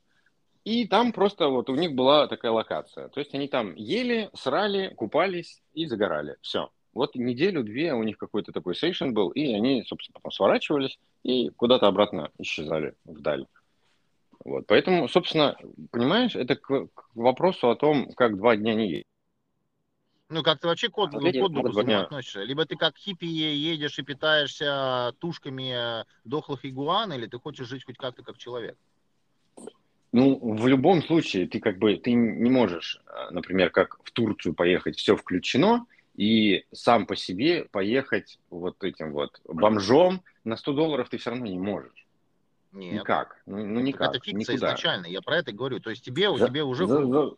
и 0.65 0.87
там 0.87 1.13
просто 1.13 1.49
вот 1.49 1.71
у 1.71 1.75
них 1.75 1.95
была 1.95 2.27
такая 2.27 2.53
локация. 2.53 3.09
То 3.09 3.19
есть 3.19 3.35
они 3.35 3.49
там 3.49 3.75
ели, 3.77 4.29
срали, 4.35 4.93
купались 4.95 5.63
и 5.73 5.87
загорали. 5.87 6.37
Все. 6.43 6.69
Вот 6.93 7.15
неделю-две 7.15 7.95
у 7.95 8.03
них 8.03 8.19
какой-то 8.19 8.53
такой 8.53 8.75
сейшн 8.75 9.13
был, 9.13 9.31
и 9.31 9.53
они, 9.53 9.83
собственно, 9.87 10.15
потом 10.15 10.33
сворачивались 10.33 10.99
и 11.23 11.49
куда-то 11.51 11.87
обратно 11.87 12.31
исчезали 12.39 12.95
вдаль. 13.05 13.47
Вот. 14.45 14.67
Поэтому, 14.67 15.09
собственно, 15.09 15.57
понимаешь, 15.91 16.35
это 16.35 16.57
к, 16.57 16.89
к 16.89 17.05
вопросу 17.15 17.71
о 17.71 17.77
том, 17.77 18.13
как 18.13 18.37
два 18.37 18.57
дня 18.57 18.75
не 18.75 18.91
есть. 18.91 19.07
Ну, 20.29 20.43
как 20.43 20.61
ты 20.61 20.67
вообще 20.67 20.89
к 20.89 20.97
отдыху 20.97 21.45
относишься? 21.45 22.43
Либо 22.43 22.65
ты 22.65 22.77
как 22.77 22.97
хиппи 22.97 23.27
едешь 23.27 23.99
и 23.99 24.03
питаешься 24.03 25.13
тушками 25.19 26.05
дохлых 26.25 26.65
игуан, 26.65 27.13
или 27.13 27.27
ты 27.27 27.39
хочешь 27.39 27.69
жить 27.69 27.85
хоть 27.85 27.99
как-то 27.99 28.23
как 28.23 28.39
человек? 28.39 28.77
Ну, 30.13 30.39
в 30.41 30.67
любом 30.67 31.03
случае, 31.03 31.47
ты 31.47 31.61
как 31.61 31.79
бы, 31.79 31.97
ты 31.97 32.13
не 32.13 32.51
можешь, 32.51 33.01
э, 33.07 33.31
например, 33.31 33.71
как 33.71 33.99
в 34.05 34.11
Турцию 34.11 34.55
поехать, 34.55 34.97
все 34.97 35.17
включено, 35.17 35.87
и 36.15 36.65
сам 36.73 37.07
по 37.07 37.17
себе 37.17 37.65
поехать 37.65 38.39
вот 38.51 38.83
этим 38.85 39.13
вот 39.13 39.41
бомжом 39.45 40.23
на 40.45 40.57
100 40.57 40.73
долларов 40.73 41.09
ты 41.09 41.19
все 41.19 41.31
равно 41.31 41.47
не 41.47 41.59
можешь. 41.59 42.07
Нет. 42.73 42.95
Никак. 42.95 43.41
Ну, 43.47 43.65
ну 43.65 43.81
никак. 43.81 44.11
Это 44.11 44.21
фикция 44.21 44.55
никуда. 44.55 44.55
изначально, 44.55 45.07
я 45.07 45.21
про 45.21 45.39
это 45.39 45.53
говорю. 45.53 45.81
То 45.81 45.91
есть 45.91 46.05
тебе, 46.05 46.29
у 46.29 46.39
тебя 46.39 46.65
уже... 46.65 46.87
За, 46.87 47.07
за, 47.07 47.37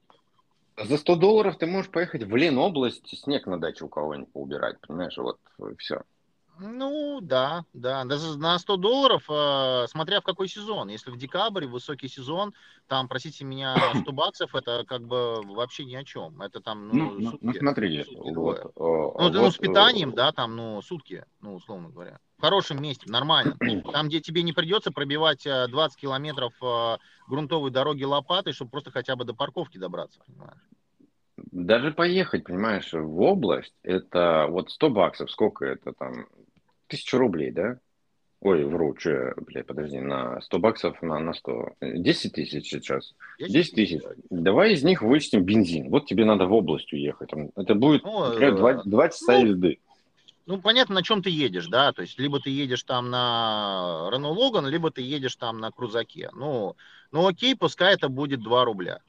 за 0.85 0.97
100 0.97 1.17
долларов 1.17 1.59
ты 1.59 1.67
можешь 1.67 1.91
поехать 1.91 2.23
в 2.25 2.37
Ленобласть, 2.37 3.19
снег 3.19 3.47
на 3.47 3.59
даче 3.59 3.85
у 3.85 3.89
кого-нибудь 3.89 4.33
поубирать, 4.33 4.81
понимаешь, 4.81 5.17
вот 5.17 5.39
все. 5.79 6.03
Ну, 6.59 7.21
да, 7.21 7.65
да. 7.73 8.05
Даже 8.05 8.39
на 8.39 8.59
100 8.59 8.77
долларов, 8.77 9.25
э, 9.29 9.87
смотря 9.89 10.21
в 10.21 10.25
какой 10.25 10.49
сезон. 10.49 10.89
Если 10.89 11.11
в 11.11 11.17
декабре 11.17 11.67
высокий 11.67 12.09
сезон, 12.09 12.55
там, 12.87 13.09
простите 13.09 13.45
меня, 13.45 13.75
100 14.03 14.13
баксов, 14.13 14.55
это 14.55 14.85
как 14.87 15.03
бы 15.03 15.43
вообще 15.43 15.85
ни 15.85 15.95
о 15.95 16.05
чем. 16.05 16.41
Это 16.41 16.61
там, 16.61 16.89
ну, 16.89 16.95
Ну, 16.95 17.11
ну, 17.19 17.31
сутки. 17.31 17.45
ну, 17.45 17.53
смотри, 17.55 18.05
сутки 18.05 18.35
вот, 18.35 18.59
э, 18.59 18.71
Ну, 18.77 19.13
ну, 19.19 19.41
вот, 19.41 19.55
с 19.55 19.59
э, 19.59 19.63
питанием, 19.63 20.13
да, 20.13 20.33
там, 20.33 20.57
ну, 20.57 20.81
сутки, 20.83 21.25
ну, 21.41 21.55
условно 21.55 21.89
говоря. 21.89 22.19
В 22.39 22.41
хорошем 22.41 22.83
месте, 22.83 23.11
нормально. 23.11 23.57
Там, 23.93 24.09
где 24.09 24.21
тебе 24.21 24.43
не 24.43 24.53
придется 24.53 24.91
пробивать 24.91 25.47
э, 25.47 25.67
20 25.69 25.99
километров 25.99 26.53
э, 26.63 26.99
грунтовой 27.29 27.71
дороги 27.71 28.05
лопатой, 28.05 28.53
чтобы 28.53 28.71
просто 28.71 28.91
хотя 28.91 29.17
бы 29.17 29.25
до 29.25 29.35
парковки 29.35 29.79
добраться, 29.79 30.21
понимаешь? 30.27 30.61
Даже 31.37 31.93
поехать, 31.93 32.45
понимаешь, 32.45 32.93
в 32.93 33.21
область, 33.21 33.75
это 33.83 34.47
вот 34.49 34.71
100 34.71 34.91
баксов, 34.91 35.31
сколько 35.31 35.65
это 35.65 35.93
там? 35.93 36.27
Тысячу 36.87 37.19
рублей, 37.19 37.51
да? 37.51 37.79
Ой, 38.45 38.63
вру, 38.65 38.95
что 38.99 39.11
я, 39.11 39.33
блядь, 39.37 39.67
подожди, 39.67 39.99
на 40.01 40.39
100 40.43 40.59
баксов 40.59 41.01
на, 41.01 41.19
на 41.19 41.33
100. 41.33 41.77
10 41.81 42.33
тысяч 42.33 42.69
сейчас. 42.69 43.15
10 43.39 43.75
тысяч. 43.75 44.03
Давай 44.29 44.75
из 44.75 44.85
них 44.85 45.01
вычтем 45.01 45.45
бензин. 45.45 45.89
Вот 45.89 46.05
тебе 46.05 46.27
надо 46.27 46.47
в 46.47 46.53
область 46.53 46.93
уехать. 46.93 47.31
Это 47.57 47.75
будет, 47.75 48.05
Ну, 48.05 48.29
например, 48.29 48.55
э, 48.55 48.57
2, 48.59 48.83
2 48.85 49.09
часа 49.09 49.33
ну, 49.39 49.47
езды. 49.47 49.79
Ну, 50.45 50.61
понятно, 50.61 50.97
на 50.97 51.03
чем 51.03 51.23
ты 51.23 51.31
едешь, 51.31 51.69
да, 51.69 51.93
то 51.95 52.03
есть 52.03 52.19
либо 52.19 52.39
ты 52.39 52.51
едешь 52.51 52.83
там 52.83 53.09
на 53.09 54.11
Renault 54.13 54.37
Logan, 54.37 54.69
либо 54.69 54.91
ты 54.91 55.01
едешь 55.01 55.37
там 55.37 55.59
на 55.59 55.71
крузаке. 55.71 56.29
Ну, 56.35 56.77
ну 57.13 57.27
окей, 57.27 57.57
пускай 57.57 57.95
это 57.95 58.11
будет 58.11 58.43
2 58.43 58.65
рубля. 58.67 59.01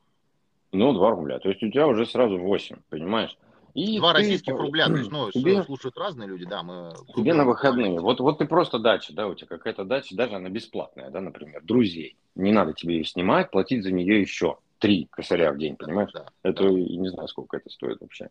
Ну, 0.71 0.93
2 0.93 1.09
рубля. 1.09 1.39
То 1.39 1.49
есть 1.49 1.61
у 1.61 1.69
тебя 1.69 1.87
уже 1.87 2.05
сразу 2.05 2.37
8, 2.37 2.77
понимаешь? 2.89 3.37
И 3.75 3.99
2 3.99 4.13
ты 4.13 4.19
российских 4.19 4.53
рубля, 4.53 4.87
то 4.87 4.95
есть, 4.95 5.11
ну, 5.11 5.29
тебе, 5.31 5.61
слушают 5.63 5.97
разные 5.97 6.29
люди, 6.29 6.45
да, 6.45 6.63
мы... 6.63 6.93
тебе 7.13 7.33
на 7.33 7.43
выходные. 7.43 7.99
Вот, 7.99 8.21
вот 8.21 8.37
ты 8.37 8.45
просто 8.45 8.79
дача, 8.79 9.13
да, 9.13 9.27
у 9.27 9.35
тебя 9.35 9.47
какая-то 9.47 9.83
дача, 9.83 10.15
даже 10.15 10.35
она 10.35 10.49
бесплатная, 10.49 11.09
да, 11.09 11.19
например, 11.19 11.61
друзей. 11.61 12.15
Не 12.35 12.53
надо 12.53 12.73
тебе 12.73 12.95
ее 12.95 13.03
снимать, 13.03 13.51
платить 13.51 13.83
за 13.83 13.91
нее 13.91 14.21
еще 14.21 14.57
3 14.79 15.09
косаря 15.11 15.51
в 15.51 15.57
день, 15.57 15.75
понимаешь? 15.75 16.11
Да, 16.13 16.27
Это 16.41 16.63
да. 16.63 16.69
и 16.69 16.97
не 16.97 17.09
знаю, 17.09 17.27
сколько 17.27 17.57
это 17.57 17.69
стоит 17.69 17.99
вообще. 17.99 18.29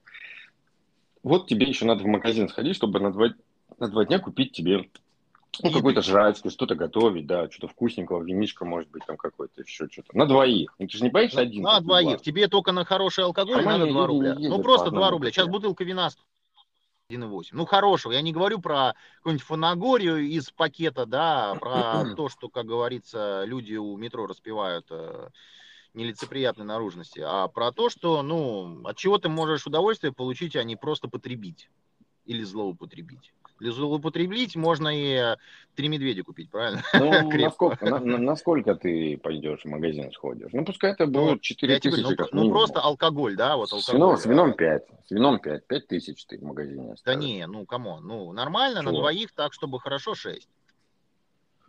Вот 1.22 1.46
тебе 1.46 1.66
еще 1.66 1.84
надо 1.84 2.04
в 2.04 2.06
магазин 2.06 2.48
сходить, 2.48 2.76
чтобы 2.76 2.98
на 3.00 3.12
два, 3.12 3.28
на 3.78 3.88
два 3.88 4.06
дня 4.06 4.18
купить 4.20 4.52
тебе 4.52 4.88
ну, 5.62 5.72
какой-то 5.72 6.02
жрачки, 6.02 6.48
что-то 6.48 6.74
готовить, 6.74 7.26
да, 7.26 7.50
что-то 7.50 7.68
вкусненького, 7.68 8.22
винишко, 8.22 8.64
может 8.64 8.90
быть, 8.90 9.04
там 9.06 9.16
какой-то 9.16 9.62
еще 9.62 9.88
что-то. 9.90 10.16
На 10.16 10.26
двоих. 10.26 10.74
Ну, 10.78 10.86
ты 10.86 10.96
же 10.96 11.04
не 11.04 11.10
боишься 11.10 11.40
один. 11.40 11.62
На 11.62 11.80
двоих. 11.80 12.06
бабло? 12.06 12.24
Тебе 12.24 12.48
только 12.48 12.72
на 12.72 12.84
хороший 12.84 13.24
алкоголь 13.24 13.56
Нормальные 13.56 13.92
надо 13.92 14.06
2 14.06 14.06
люди 14.06 14.14
не 14.14 14.34
рубля. 14.34 14.48
Ну, 14.56 14.62
просто 14.62 14.86
одному 14.86 15.04
2 15.04 15.10
рубля. 15.10 15.30
Сейчас 15.30 15.46
бутылка 15.46 15.84
вина 15.84 16.10
стоит 16.10 16.26
1,8. 17.10 17.48
Ну, 17.52 17.66
хорошего. 17.66 18.12
Я 18.12 18.22
не 18.22 18.32
говорю 18.32 18.60
про 18.60 18.94
какую-нибудь 19.18 19.46
фанагорию 19.46 20.20
из 20.20 20.50
пакета, 20.50 21.06
да, 21.06 21.52
а 21.52 21.54
про 21.56 22.14
то, 22.16 22.28
что, 22.28 22.48
как 22.48 22.66
говорится, 22.66 23.44
люди 23.44 23.74
у 23.76 23.96
метро 23.96 24.26
распивают 24.26 24.86
э, 24.90 25.28
нелицеприятной 25.92 26.64
наружности, 26.64 27.20
а 27.24 27.48
про 27.48 27.72
то, 27.72 27.88
что, 27.88 28.22
ну, 28.22 28.82
от 28.84 28.96
чего 28.96 29.18
ты 29.18 29.28
можешь 29.28 29.66
удовольствие 29.66 30.12
получить, 30.12 30.56
а 30.56 30.64
не 30.64 30.76
просто 30.76 31.08
потребить 31.08 31.68
или 32.24 32.42
злоупотребить. 32.42 33.32
Для 33.60 33.72
злоупотребить 33.72 34.56
можно 34.56 34.88
и 34.88 35.36
три 35.74 35.88
медведя 35.88 36.22
купить, 36.24 36.50
правильно? 36.50 36.82
Ну, 36.94 37.30
насколько, 37.38 37.84
на- 37.86 38.00
на- 38.00 38.18
насколько 38.18 38.74
ты 38.74 39.16
пойдешь 39.16 39.62
в 39.62 39.68
магазин 39.68 40.10
сходишь? 40.12 40.50
Ну, 40.52 40.64
пускай 40.64 40.92
это 40.92 41.06
Ну, 41.06 41.30
будет 41.30 41.42
4 41.42 41.78
тебе 41.78 41.90
говорю, 41.90 42.02
тысячи 42.02 42.10
ну, 42.18 42.24
как 42.24 42.32
ну, 42.32 42.50
просто 42.50 42.80
алкоголь, 42.80 43.36
да, 43.36 43.56
вот 43.56 43.70
С 43.70 43.88
вином, 43.88 44.10
алкоголь. 44.10 44.18
с 44.22 44.26
вином 44.26 44.50
а, 44.50 44.54
5. 44.54 44.82
С 45.06 45.10
вином 45.10 45.38
5. 45.38 45.66
5 45.66 45.86
тысяч 45.86 46.26
ты 46.26 46.38
в 46.38 46.42
магазине 46.42 46.88
Да 46.88 46.92
оставишь. 46.94 47.20
не, 47.24 47.46
ну, 47.46 47.64
come 47.64 47.87
on, 47.87 48.04
ну, 48.06 48.32
нормально, 48.32 48.82
на 48.82 48.90
Чего? 48.90 49.00
двоих 49.00 49.32
так, 49.32 49.52
чтобы 49.52 49.78
хорошо 49.80 50.14
6. 50.14 50.48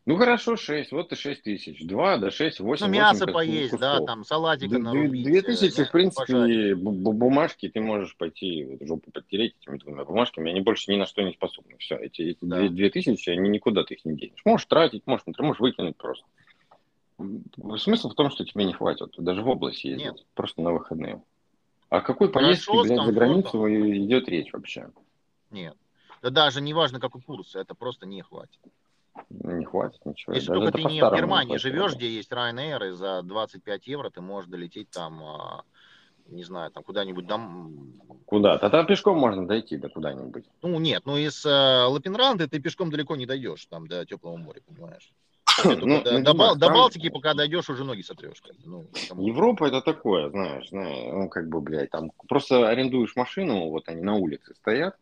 Ну, 0.08 0.18
хорошо, 0.18 0.56
6. 0.56 0.92
Вот 0.92 1.12
и 1.12 1.16
6 1.16 1.42
тысяч. 1.42 1.84
2 1.84 2.18
до 2.18 2.30
6, 2.30 2.60
8, 2.60 2.86
Ну, 2.86 2.92
мясо 2.92 3.26
поесть, 3.26 3.78
да, 3.80 4.00
там, 4.02 4.24
салатика 4.24 4.78
нарубить. 4.78 5.24
Две 5.24 5.40
э, 5.40 5.42
тысячи, 5.42 5.80
мясо 5.80 5.86
в 5.86 5.92
принципе, 5.92 6.26
пожарить. 6.34 6.78
бу- 6.78 6.92
бу- 6.92 7.14
бумажки 7.14 7.70
ты 7.70 7.82
можешь 7.82 8.16
пойти 8.16 8.78
жопу 8.82 9.10
подтереть 9.10 9.56
этими 9.62 9.78
двумя 9.80 10.06
бумажками, 10.06 10.52
они 10.52 10.62
больше 10.62 10.92
ни 10.92 10.98
на 10.98 11.08
что 11.08 11.24
не 11.24 11.34
способны. 11.34 11.78
Все, 11.80 11.96
эти, 11.96 12.22
эти 12.22 12.38
Да. 12.42 12.60
две, 12.60 12.70
две 12.70 12.90
тысячи, 12.92 13.32
они 13.32 13.50
никуда 13.50 13.84
ты 13.84 13.96
их 13.96 14.06
не 14.06 14.16
денешь. 14.16 14.40
Можешь 14.46 14.68
тратить, 14.68 15.02
можешь, 15.08 15.26
можешь 15.40 15.60
выкинуть 15.60 15.98
просто. 15.98 16.26
Смысл 17.78 18.10
в 18.10 18.14
том, 18.16 18.30
что 18.30 18.46
тебе 18.46 18.66
не 18.66 18.74
хватит. 18.74 19.10
Даже 19.18 19.42
в 19.42 19.48
область 19.50 19.84
ездить, 19.86 20.06
Нет. 20.06 20.26
просто 20.36 20.62
на 20.62 20.72
выходные. 20.72 21.24
О 21.90 22.02
какой 22.02 22.32
Хорошо, 22.32 22.74
поездке, 22.74 22.84
с 22.84 22.88
блядь, 22.96 23.06
за 23.08 23.12
границу 23.12 23.68
идет 23.68 24.30
речь 24.30 24.54
вообще? 24.54 24.90
Нет. 25.50 25.76
Да 26.22 26.30
даже 26.30 26.62
не 26.62 26.74
важно, 26.76 27.00
какой 27.00 27.22
курс, 27.22 27.56
это 27.56 27.74
просто 27.74 28.06
не 28.06 28.22
хватит. 28.22 28.60
Не 29.30 29.66
хватит 29.66 30.06
ничего. 30.06 30.34
Если 30.34 30.48
Даже 30.48 30.62
только 30.62 30.78
ты 30.78 30.84
не 30.84 31.02
в 31.02 31.16
Германии 31.16 31.58
живешь, 31.58 31.96
где 31.96 32.10
есть 32.10 32.32
Ryanair, 32.32 32.90
и 32.90 32.92
за 32.92 33.22
25 33.24 33.88
евро 33.88 34.10
ты 34.10 34.22
можешь 34.22 34.50
долететь 34.50 34.90
там, 34.90 35.24
а, 35.24 35.64
не 36.28 36.44
знаю, 36.44 36.72
там 36.72 36.84
куда-нибудь 36.84 37.26
дом... 37.28 37.94
Куда? 38.26 38.58
Тогда 38.58 38.84
пешком 38.84 39.18
можно 39.18 39.48
дойти 39.48 39.78
до 39.78 39.90
куда-нибудь. 39.90 40.46
Ну, 40.62 40.80
нет, 40.80 41.04
ну 41.06 41.18
из 41.18 41.46
э, 41.46 41.86
Лапинранды 41.86 42.48
ты 42.48 42.60
пешком 42.60 42.92
далеко 42.92 43.16
не 43.16 43.26
дойдешь, 43.26 43.66
там, 43.68 43.88
до 43.88 44.06
теплого 44.06 44.38
моря, 44.38 44.62
понимаешь? 44.68 45.12
Ну, 45.64 46.02
до, 46.04 46.12
ну, 46.12 46.24
до 46.24 46.34
Бал- 46.34 46.56
до 46.56 46.66
там- 46.66 46.74
Балтики, 46.74 47.10
пока 47.10 47.34
дойдешь, 47.34 47.70
уже 47.70 47.84
ноги 47.84 48.02
сотрешь. 48.02 48.42
Ну, 48.66 48.86
Европа 49.18 49.66
это 49.66 49.82
такое, 49.82 50.30
знаешь, 50.30 50.70
знаешь, 50.70 51.14
ну 51.14 51.30
как 51.30 51.48
бы, 51.48 51.62
блядь, 51.62 51.92
там 51.92 52.12
просто 52.28 52.68
арендуешь 52.68 53.16
машину, 53.16 53.70
вот 53.70 53.88
они 53.88 54.02
на 54.02 54.16
улице 54.16 54.54
стоят, 54.56 54.98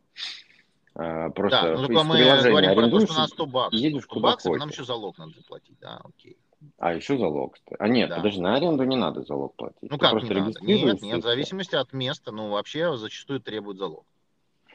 просто 0.93 1.61
Да, 1.61 1.71
ну 1.75 1.87
только 1.87 2.03
мы 2.03 2.17
говорим 2.17 2.75
про 2.75 2.89
то, 2.89 3.05
что 3.05 3.13
на 3.19 3.27
100 3.27 3.45
баксов. 3.47 3.79
едешь 3.79 4.03
100 4.03 4.13
куда 4.13 4.29
баксов, 4.31 4.49
хочешь. 4.49 4.59
нам 4.59 4.69
еще 4.69 4.83
залог 4.83 5.17
надо 5.17 5.31
заплатить, 5.35 5.77
да, 5.81 6.01
окей. 6.03 6.37
А 6.77 6.93
еще 6.93 7.17
залог. 7.17 7.55
А 7.79 7.87
нет, 7.87 8.09
Да. 8.09 8.17
подожди, 8.17 8.39
на 8.39 8.55
аренду 8.55 8.83
не 8.85 8.95
надо 8.95 9.23
залог 9.23 9.53
платить. 9.55 9.81
Ну 9.81 9.89
Ты 9.89 9.97
как 9.97 10.23
не 10.23 10.29
надо? 10.29 10.53
Нет, 10.61 11.01
нет, 11.01 11.19
в 11.19 11.23
зависимости 11.23 11.75
от 11.75 11.91
места, 11.93 12.31
ну 12.31 12.49
вообще 12.49 12.95
зачастую 12.95 13.41
требует 13.41 13.77
залог. 13.79 14.05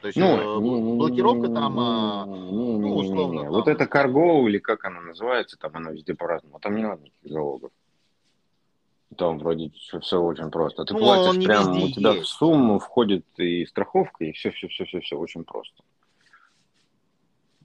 То 0.01 0.07
есть 0.07 0.17
Ну, 0.17 0.27
э, 0.59 0.61
не- 0.61 0.97
блокировка 0.97 1.47
не- 1.47 1.53
там, 1.53 1.77
а, 1.79 2.25
не- 2.25 2.33
не- 2.39 2.51
ну, 2.51 2.71
не- 2.77 2.77
не- 2.77 2.89
не- 2.91 3.01
условно, 3.11 3.41
там. 3.43 3.51
Вот 3.51 3.67
это 3.67 3.85
карго 3.85 4.47
или 4.47 4.57
как 4.59 4.85
оно 4.85 5.01
называется, 5.01 5.57
там 5.57 5.71
оно 5.75 5.91
везде 5.91 6.13
по-разному. 6.15 6.55
А 6.57 6.59
Там 6.59 6.75
не 6.75 6.83
надо 6.83 7.03
никаких 7.03 7.31
залогов. 7.31 7.71
Там 9.17 9.39
вроде 9.39 9.71
все, 10.01 10.21
очень 10.21 10.51
просто. 10.51 10.85
Ты 10.85 10.93
Ну, 10.93 10.99
платишь 10.99 11.29
он 11.31 11.39
не 11.39 11.45
прям, 11.47 11.73
везде 11.73 11.85
у 11.85 11.91
тебя 11.91 12.11
в 12.11 12.15
есть. 12.17 12.29
сумму 12.29 12.79
входит 12.79 13.25
и 13.37 13.65
страховка, 13.65 14.23
и 14.23 14.31
все, 14.31 14.51
все, 14.51 14.67
все, 14.67 14.85
все 15.01 15.17
очень 15.17 15.43
просто. 15.43 15.83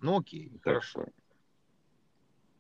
Ну 0.01 0.19
окей, 0.19 0.51
Так 0.55 0.63
хорошо. 0.63 1.07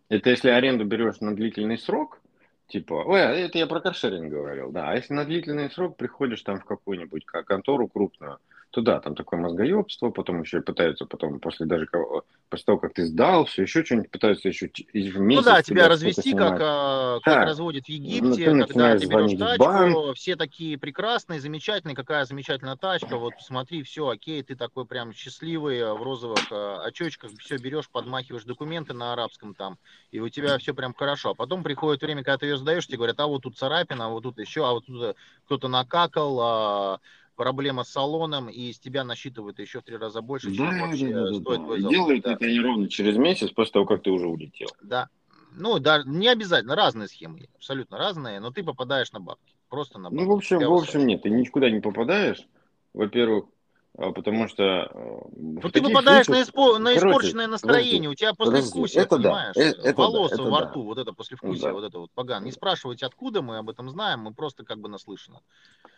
Это 0.08 0.30
если 0.30 0.50
аренду 0.50 0.84
берешь 0.84 1.20
на 1.20 1.34
длительный 1.34 1.78
срок, 1.78 2.20
типа, 2.68 3.04
ой, 3.06 3.22
а 3.22 3.30
это 3.32 3.58
я 3.58 3.66
про 3.66 3.80
каршеринг 3.80 4.30
говорил, 4.30 4.70
да, 4.70 4.90
а 4.90 4.94
если 4.94 5.14
на 5.14 5.24
длительный 5.24 5.70
срок 5.70 5.96
приходишь 5.96 6.42
там 6.42 6.60
в 6.60 6.64
какую-нибудь 6.64 7.24
ка- 7.24 7.42
контору 7.42 7.88
крупную, 7.88 8.38
то 8.74 8.82
да, 8.82 9.00
там 9.00 9.14
такое 9.14 9.40
мозгоебство, 9.40 10.10
потом 10.10 10.42
еще 10.42 10.60
пытаются 10.60 11.06
потом, 11.06 11.40
после 11.40 11.66
даже 11.66 11.86
кого- 11.86 12.24
после 12.48 12.64
того, 12.66 12.78
как 12.78 12.94
ты 12.94 13.04
сдал, 13.06 13.44
все 13.46 13.62
еще 13.62 13.84
что-нибудь 13.84 14.10
пытаются 14.10 14.48
еще 14.48 14.68
в 14.68 15.20
Ну 15.26 15.42
месяц 15.42 15.42
да, 15.42 15.62
тебя 15.62 15.88
тебя 15.88 15.88
развести, 15.88 16.34
как, 16.34 16.58
а, 16.60 17.20
как 17.20 17.40
Да. 17.40 17.44
разводят 17.44 17.86
в 17.86 17.88
Ну, 18.02 18.38
Египте, 18.38 18.44
ты 18.44 18.64
когда 18.66 18.94
ты 18.96 19.06
берешь 19.06 19.34
тачку, 19.34 19.58
банк. 19.58 19.98
все 20.14 20.36
такие 20.36 20.78
прекрасные, 20.78 21.40
замечательные, 21.40 21.96
какая 21.96 22.26
замечательная 22.26 22.76
тачка, 22.76 23.16
вот 23.16 23.34
посмотри, 23.36 23.82
все, 23.82 24.06
окей, 24.08 24.42
ты 24.42 24.54
такой 24.54 24.84
прям 24.86 25.12
счастливый, 25.14 25.82
а, 25.82 25.94
в 25.94 26.02
розовых 26.02 26.48
а, 26.52 26.82
очочках, 26.84 27.32
все 27.38 27.56
берешь, 27.56 27.88
подмахиваешь 27.90 28.44
документы 28.44 28.92
на 28.92 29.14
арабском 29.14 29.54
там, 29.54 29.78
и 30.10 30.20
у 30.20 30.28
тебя 30.28 30.58
все 30.58 30.74
прям 30.74 30.92
хорошо. 30.94 31.30
А 31.30 31.34
потом 31.34 31.62
приходит 31.62 32.02
время, 32.02 32.22
когда 32.22 32.38
ты 32.38 32.46
ее 32.46 32.58
сдаешь, 32.58 32.86
тебе 32.86 32.98
говорят, 32.98 33.18
а 33.20 33.26
вот 33.26 33.42
тут 33.42 33.56
царапина, 33.56 34.06
а 34.06 34.08
вот 34.10 34.22
тут 34.24 34.38
еще, 34.38 34.68
а 34.68 34.72
вот 34.72 34.84
тут 34.84 35.16
кто-то 35.46 35.68
накакал, 35.68 36.38
а, 36.40 37.00
проблема 37.36 37.84
с 37.84 37.90
салоном, 37.90 38.48
и 38.48 38.70
из 38.70 38.78
тебя 38.78 39.04
насчитывают 39.04 39.58
еще 39.58 39.80
в 39.80 39.84
три 39.84 39.96
раза 39.96 40.20
больше, 40.20 40.54
чем 40.54 40.70
Да, 40.70 40.86
вообще 40.86 41.08
да, 41.08 41.24
да, 41.24 41.30
да, 41.30 41.34
стоит 41.34 41.58
да. 41.58 41.64
твой 41.64 41.80
залог. 41.80 41.94
делают 41.94 42.24
Да. 42.24 42.32
это 42.32 42.44
они 42.44 42.60
ровно 42.60 42.88
через 42.88 43.16
месяц 43.16 43.50
после 43.50 43.72
того, 43.72 43.86
как 43.86 44.02
ты 44.02 44.10
уже 44.10 44.26
улетел. 44.26 44.68
Да. 44.82 45.08
Ну, 45.56 45.78
да, 45.78 46.02
не 46.04 46.28
обязательно, 46.28 46.74
разные 46.74 47.08
схемы, 47.08 47.48
абсолютно 47.54 47.96
разные, 47.96 48.40
но 48.40 48.50
ты 48.50 48.64
попадаешь 48.64 49.12
на 49.12 49.20
бабки, 49.20 49.54
просто 49.68 49.98
на 49.98 50.10
бабки. 50.10 50.24
Ну, 50.24 50.32
в 50.32 50.36
общем, 50.36 50.58
Тебя 50.58 50.68
в 50.68 50.74
общем, 50.74 51.06
нет, 51.06 51.22
ты 51.22 51.30
никуда 51.30 51.70
не 51.70 51.80
попадаешь, 51.80 52.44
во-первых, 52.92 53.46
потому 53.96 54.48
что... 54.48 54.62
э, 54.62 55.18
Ну, 55.36 55.60
ты 55.70 55.80
попадаешь 55.82 56.26
на, 56.28 56.44
случаях- 56.44 56.48
испо- 56.48 56.78
на 56.78 56.94
Короче, 56.94 57.08
испорченное 57.08 57.46
настроение, 57.46 58.10
у 58.10 58.14
тебя 58.14 58.34
послевкусие, 58.34 59.02
это 59.04 59.16
понимаешь, 59.16 59.56
э- 59.56 59.70
это 59.70 59.94
да, 59.96 60.06
волосы 60.08 60.34
это 60.34 60.42
во 60.42 60.60
да. 60.60 60.66
рту, 60.66 60.82
вот 60.82 60.98
это 60.98 61.12
послевкусие, 61.12 61.68
Да. 61.68 61.72
вот 61.72 61.84
это 61.84 61.98
вот 62.00 62.10
погано. 62.12 62.44
Не 62.44 62.52
спрашивайте, 62.52 63.06
откуда 63.06 63.42
мы 63.42 63.58
об 63.58 63.70
этом 63.70 63.88
знаем, 63.90 64.20
мы 64.20 64.32
просто 64.34 64.64
как 64.64 64.78
бы 64.78 64.88
наслышаны. 64.88 65.38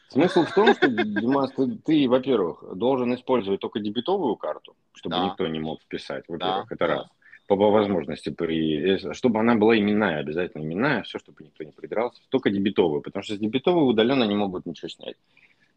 Смысл 0.09 0.45
в 0.45 0.53
том, 0.55 0.75
что, 0.75 0.89
Димас, 0.89 1.53
ты, 1.53 1.77
ты, 1.85 2.09
во-первых, 2.09 2.65
должен 2.75 3.15
использовать 3.15 3.61
только 3.61 3.81
дебетовую 3.81 4.37
карту, 4.37 4.77
чтобы 4.93 5.17
Да. 5.17 5.25
никто 5.27 5.47
не 5.47 5.59
мог 5.59 5.81
вписать, 5.81 6.25
во-первых, 6.29 6.69
Да, 6.69 6.75
это 6.75 6.87
да. 6.87 6.95
раз. 6.95 7.07
По, 7.49 7.57
по 7.57 7.71
возможности, 7.71 8.31
при, 8.31 8.99
чтобы 9.15 9.39
она 9.39 9.55
была 9.55 9.79
именная, 9.79 10.19
обязательно 10.19 10.63
именная, 10.65 11.03
все, 11.05 11.19
чтобы 11.21 11.45
никто 11.45 11.63
не 11.63 11.71
придрался, 11.71 12.21
только 12.29 12.51
дебетовую, 12.51 13.03
потому 13.03 13.23
что 13.23 13.37
с 13.37 13.39
дебетовой 13.39 13.89
удаленно 13.89 14.25
не 14.25 14.35
могут 14.35 14.67
ничего 14.67 14.89
снять. 14.89 15.15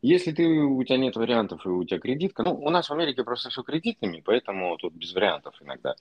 Если 0.01 0.31
ты, 0.31 0.47
у 0.47 0.83
тебя 0.83 0.97
нет 0.97 1.15
вариантов, 1.15 1.65
и 1.65 1.69
у 1.69 1.83
тебя 1.83 1.99
кредитка, 1.99 2.43
ну, 2.43 2.53
у 2.53 2.69
нас 2.69 2.89
в 2.89 2.93
Америке 2.93 3.23
просто 3.23 3.49
все 3.49 3.63
кредитными, 3.63 4.21
поэтому 4.25 4.77
тут 4.77 4.93
без 4.93 5.13
вариантов 5.13 5.55
иногда. 5.61 5.95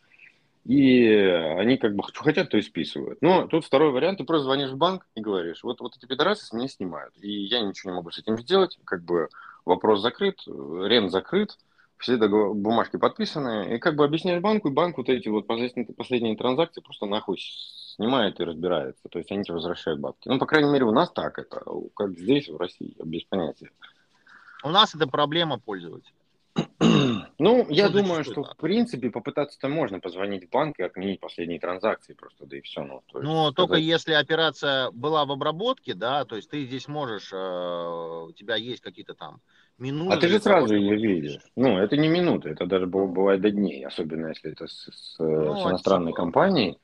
И 0.64 1.06
они 1.06 1.78
как 1.78 1.94
бы 1.96 2.02
что 2.08 2.22
хотят, 2.22 2.50
то 2.50 2.58
и 2.58 2.62
списывают. 2.62 3.22
Но 3.22 3.46
тут 3.48 3.64
второй 3.64 3.90
вариант, 3.90 4.18
ты 4.18 4.24
просто 4.24 4.44
звонишь 4.44 4.70
в 4.70 4.76
банк 4.76 5.06
и 5.14 5.20
говоришь, 5.20 5.64
вот, 5.64 5.80
вот 5.80 5.96
эти 5.96 6.06
пидорасы 6.06 6.44
с 6.44 6.52
меня 6.52 6.68
снимают, 6.68 7.14
и 7.20 7.30
я 7.30 7.60
ничего 7.60 7.90
не 7.90 7.96
могу 7.96 8.10
с 8.10 8.18
этим 8.18 8.38
сделать, 8.38 8.78
как 8.84 9.02
бы 9.02 9.28
вопрос 9.64 10.00
закрыт, 10.00 10.40
рент 10.46 11.10
закрыт, 11.10 11.56
все 11.96 12.16
договор, 12.16 12.54
бумажки 12.54 12.96
подписаны, 12.96 13.74
и 13.74 13.78
как 13.78 13.96
бы 13.96 14.04
объясняешь 14.04 14.40
банку, 14.40 14.68
и 14.68 14.72
банк 14.72 14.98
вот 14.98 15.08
эти 15.08 15.28
вот 15.28 15.46
последние, 15.46 15.86
последние 15.86 16.36
транзакции 16.36 16.80
просто 16.80 17.06
нахуй 17.06 17.38
снимает 17.98 18.38
и 18.38 18.44
разбирается, 18.44 19.08
то 19.08 19.18
есть 19.18 19.30
они 19.32 19.42
тебе 19.42 19.54
возвращают 19.54 20.00
бабки. 20.00 20.28
Ну, 20.28 20.38
по 20.38 20.46
крайней 20.46 20.70
мере, 20.70 20.84
у 20.84 20.92
нас 20.92 21.10
так 21.10 21.38
это, 21.38 21.62
как 21.94 22.16
здесь, 22.18 22.48
в 22.48 22.56
России, 22.56 22.94
без 23.04 23.24
понятия. 23.24 23.70
У 24.62 24.70
нас 24.70 24.94
это 24.94 25.06
проблема 25.08 25.58
пользователя. 25.58 26.14
Ну, 27.40 27.66
я 27.68 27.88
ну, 27.88 27.98
думаю, 27.98 28.24
что 28.24 28.42
да. 28.42 28.50
в 28.50 28.56
принципе 28.56 29.10
попытаться-то 29.10 29.68
можно 29.68 30.00
позвонить 30.00 30.46
в 30.46 30.50
банк 30.50 30.80
и 30.80 30.82
отменить 30.82 31.20
последние 31.20 31.60
транзакции 31.60 32.12
просто, 32.14 32.46
да 32.46 32.56
и 32.56 32.60
все. 32.62 32.82
Ну, 32.82 33.02
то 33.06 33.18
есть, 33.18 33.30
ну 33.30 33.52
только 33.52 33.76
если 33.76 34.12
операция 34.12 34.90
была 34.90 35.24
в 35.24 35.30
обработке, 35.30 35.94
да, 35.94 36.24
то 36.24 36.34
есть 36.34 36.50
ты 36.50 36.64
здесь 36.64 36.88
можешь, 36.88 37.32
э, 37.32 37.36
у 37.36 38.32
тебя 38.32 38.56
есть 38.56 38.80
какие-то 38.80 39.14
там 39.14 39.40
минуты. 39.78 40.16
А 40.16 40.16
ты 40.16 40.26
же 40.26 40.40
сразу 40.40 40.74
ее 40.74 40.96
видишь. 40.96 41.38
Ну, 41.54 41.78
это 41.78 41.96
не 41.96 42.08
минуты, 42.08 42.48
это 42.50 42.66
даже 42.66 42.86
бывает 42.86 43.40
до 43.40 43.52
дней, 43.52 43.86
особенно 43.86 44.28
если 44.28 44.50
это 44.50 44.66
с, 44.66 44.88
с, 44.90 45.14
ну, 45.20 45.62
с 45.62 45.66
иностранной 45.70 46.10
типа... 46.12 46.22
компанией. 46.22 46.78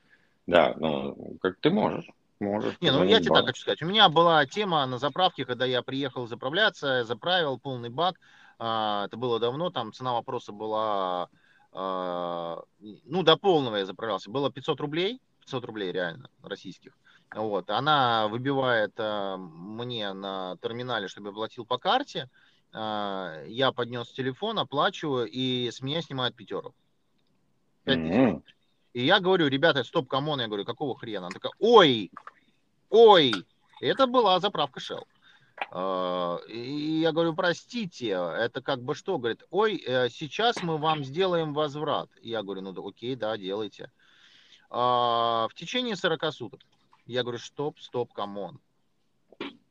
Да, 0.46 0.74
ну, 0.76 1.36
как 1.40 1.58
ты 1.60 1.70
можешь. 1.70 2.06
Можешь. 2.40 2.76
Не, 2.80 2.90
ну 2.90 3.04
я 3.04 3.20
тебе 3.20 3.34
так 3.34 3.46
хочу 3.46 3.62
сказать. 3.62 3.82
У 3.82 3.86
меня 3.86 4.08
была 4.08 4.44
тема 4.44 4.84
на 4.86 4.98
заправке, 4.98 5.44
когда 5.44 5.64
я 5.64 5.82
приехал 5.82 6.26
заправляться, 6.26 7.04
заправил 7.04 7.58
полный 7.58 7.90
бак. 7.90 8.16
А, 8.58 9.06
это 9.06 9.16
было 9.16 9.40
давно, 9.40 9.70
там 9.70 9.92
цена 9.92 10.12
вопроса 10.12 10.52
была, 10.52 11.28
а, 11.72 12.62
ну, 12.80 13.22
до 13.22 13.36
полного 13.36 13.76
я 13.76 13.86
заправлялся, 13.86 14.30
было 14.30 14.50
500 14.50 14.80
рублей, 14.80 15.20
500 15.40 15.64
рублей 15.64 15.92
реально, 15.92 16.30
российских. 16.42 16.96
Вот, 17.34 17.70
она 17.70 18.28
выбивает 18.28 18.92
а, 18.98 19.36
мне 19.36 20.12
на 20.12 20.56
терминале, 20.62 21.08
чтобы 21.08 21.28
я 21.28 21.34
платил 21.34 21.66
по 21.66 21.78
карте, 21.78 22.28
я 22.72 23.72
поднес 23.76 24.10
телефон, 24.10 24.58
оплачиваю, 24.58 25.28
и 25.30 25.70
с 25.70 25.80
меня 25.80 26.02
снимают 26.02 26.34
пятерок. 26.34 26.74
5 27.84 27.98
mm-hmm. 27.98 28.42
И 28.94 29.04
я 29.04 29.18
говорю, 29.18 29.48
ребята, 29.48 29.82
стоп, 29.82 30.08
come 30.08 30.27
on, 30.27 30.40
я 30.40 30.46
говорю, 30.46 30.64
какого 30.64 30.96
хрена? 30.96 31.26
Она 31.26 31.30
такая, 31.30 31.52
ой, 31.58 32.10
ой, 32.90 33.34
это 33.80 34.06
была 34.06 34.38
заправка 34.38 34.78
Shell. 34.78 35.04
А, 35.72 36.38
и 36.48 37.00
я 37.00 37.10
говорю, 37.10 37.34
простите, 37.34 38.10
это 38.10 38.62
как 38.62 38.82
бы 38.82 38.94
что? 38.94 39.18
Говорит, 39.18 39.42
ой, 39.50 39.82
э, 39.84 40.08
сейчас 40.10 40.62
мы 40.62 40.78
вам 40.78 41.04
сделаем 41.04 41.54
возврат. 41.54 42.08
Я 42.22 42.44
говорю, 42.44 42.62
ну 42.62 42.72
да, 42.72 42.82
окей, 42.84 43.16
да, 43.16 43.36
делайте. 43.36 43.90
А, 44.70 45.48
в 45.50 45.54
течение 45.54 45.96
40 45.96 46.32
суток. 46.32 46.60
Я 47.06 47.22
говорю, 47.22 47.38
стоп, 47.38 47.80
стоп, 47.80 48.12
come 48.12 48.40
on. 48.40 48.60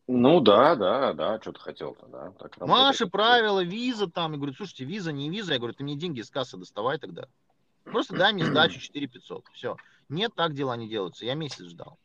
Ну 0.08 0.42
да, 0.42 0.76
да, 0.76 1.14
да, 1.14 1.40
что 1.40 1.54
ты 1.54 1.62
хотел-то, 1.62 2.06
да. 2.08 2.32
Так 2.38 2.60
Наши 2.60 3.08
правила, 3.08 3.64
виза 3.64 4.08
там. 4.08 4.34
Я 4.34 4.38
говорю, 4.38 4.54
слушайте, 4.54 4.84
виза, 4.84 5.14
не 5.14 5.30
виза. 5.30 5.54
Я 5.54 5.60
говорю, 5.60 5.74
ты 5.74 5.84
мне 5.86 5.96
деньги 5.96 6.22
с 6.22 6.30
кассы 6.30 6.58
доставай 6.58 7.00
тогда. 7.00 7.30
Просто 7.84 8.15
дай 8.15 8.34
мне 8.34 8.46
сдачу 8.46 8.80
4 8.80 9.08
500. 9.08 9.46
Все. 9.54 9.78
Нет, 10.10 10.34
так 10.36 10.54
дела 10.54 10.76
не 10.78 10.88
делаются. 10.88 11.26
Я 11.26 11.36
месяц 11.36 11.65
ждал. 11.65 11.98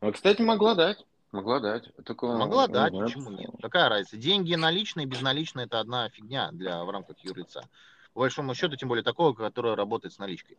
Ну, 0.00 0.12
кстати, 0.12 0.42
могла 0.42 0.74
дать. 0.74 1.04
Могла 1.32 1.60
дать. 1.60 1.90
Только, 2.04 2.26
Могла 2.26 2.66
ну, 2.66 2.72
дать, 2.72 2.92
почему 2.92 3.30
нет? 3.30 3.50
Какая 3.60 3.88
разница? 3.88 4.16
Деньги 4.16 4.54
наличные, 4.54 5.06
безналичные 5.06 5.66
это 5.66 5.78
одна 5.78 6.08
фигня 6.08 6.50
для 6.52 6.82
в 6.84 6.90
рамках 6.90 7.18
юрлица. 7.20 7.68
По 8.14 8.20
большому 8.20 8.54
счету, 8.54 8.76
тем 8.76 8.88
более 8.88 9.04
такого, 9.04 9.34
который 9.34 9.74
работает 9.74 10.14
с 10.14 10.18
наличкой. 10.18 10.56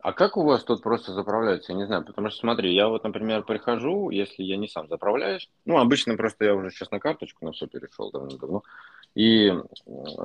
А 0.00 0.12
как 0.12 0.36
у 0.36 0.44
вас 0.44 0.64
тут 0.64 0.82
просто 0.82 1.12
заправляется? 1.12 1.72
Я 1.72 1.78
не 1.78 1.86
знаю, 1.86 2.04
потому 2.04 2.30
что 2.30 2.40
смотри, 2.40 2.74
я 2.74 2.88
вот, 2.88 3.04
например, 3.04 3.44
прихожу, 3.44 4.10
если 4.10 4.42
я 4.42 4.56
не 4.56 4.68
сам 4.68 4.88
заправляюсь, 4.88 5.48
ну, 5.64 5.78
обычно 5.78 6.16
просто 6.16 6.44
я 6.44 6.54
уже 6.54 6.70
сейчас 6.70 6.90
на 6.90 7.00
карточку 7.00 7.44
на 7.44 7.52
все 7.52 7.66
перешел 7.66 8.10
давно-давно, 8.10 8.62
и 9.16 9.52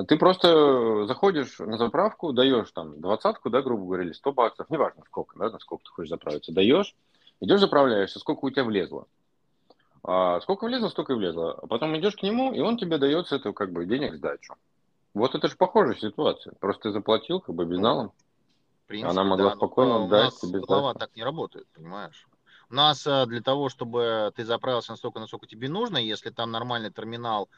ты 0.08 0.18
просто 0.18 1.06
заходишь 1.06 1.58
на 1.58 1.78
заправку, 1.78 2.34
даешь 2.34 2.70
там 2.72 3.02
двадцатку, 3.02 3.50
да, 3.50 3.64
грубо 3.64 3.86
говоря, 3.86 4.04
или 4.04 4.12
100 4.12 4.34
баксов, 4.34 4.70
неважно 4.70 5.04
сколько, 5.08 5.40
да, 5.40 5.50
насколько 5.50 5.84
ты 5.86 5.92
хочешь 5.92 6.10
заправиться, 6.10 6.54
даешь, 6.54 6.94
Идешь, 7.42 7.60
заправляешься, 7.60 8.20
сколько 8.20 8.46
у 8.46 8.50
тебя 8.52 8.64
влезло. 8.64 9.08
А 10.04 10.40
сколько 10.42 10.66
влезло, 10.66 10.90
столько 10.90 11.14
и 11.14 11.16
влезло. 11.16 11.54
А 11.54 11.68
потом 11.68 11.98
идешь 11.98 12.16
к 12.16 12.22
нему, 12.22 12.54
и 12.54 12.60
он 12.60 12.78
тебе 12.78 13.00
дает 13.00 13.28
с 13.28 13.32
этого 13.32 13.52
как 13.52 13.72
бы 13.72 13.86
денег 13.86 14.16
сдачу. 14.16 14.54
Вот 15.16 15.34
это 15.34 15.48
же 15.48 15.56
похожая 15.56 15.96
ситуация. 15.96 16.54
Просто 16.60 16.84
ты 16.84 16.92
заплатил 16.92 17.42
как 17.42 17.56
бы 17.56 17.66
безналом. 17.66 18.12
принципе, 18.88 19.10
Она 19.10 19.24
могла 19.24 19.50
да, 19.50 19.56
спокойно 19.56 20.08
дать 20.08 20.40
тебе 20.40 20.62
сдачу. 20.62 21.00
так 21.00 21.16
не 21.16 21.24
работает, 21.24 21.68
понимаешь? 21.74 22.28
У 22.70 22.76
нас 22.76 23.06
э, 23.06 23.26
для 23.26 23.42
того, 23.42 23.70
чтобы 23.70 24.32
ты 24.36 24.46
заправился 24.46 24.92
настолько, 24.92 25.20
насколько 25.20 25.48
тебе 25.48 25.68
нужно, 25.68 25.98
если 25.98 26.30
там 26.30 26.52
нормальный 26.52 26.92
терминал 26.92 27.50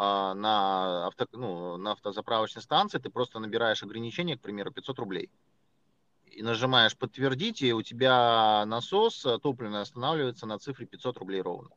на, 0.00 1.06
авто, 1.06 1.26
ну, 1.32 1.76
на 1.76 1.92
автозаправочной 1.92 2.62
станции, 2.62 2.98
ты 2.98 3.10
просто 3.10 3.38
набираешь 3.38 3.82
ограничение, 3.82 4.38
к 4.38 4.40
примеру, 4.40 4.72
500 4.72 4.98
рублей 4.98 5.30
и 6.30 6.42
нажимаешь 6.42 6.96
подтвердить, 6.96 7.62
и 7.62 7.72
у 7.72 7.82
тебя 7.82 8.64
насос 8.66 9.26
э, 9.26 9.38
топливный 9.38 9.80
останавливается 9.80 10.46
на 10.46 10.58
цифре 10.58 10.86
500 10.86 11.18
рублей 11.18 11.42
ровно. 11.42 11.70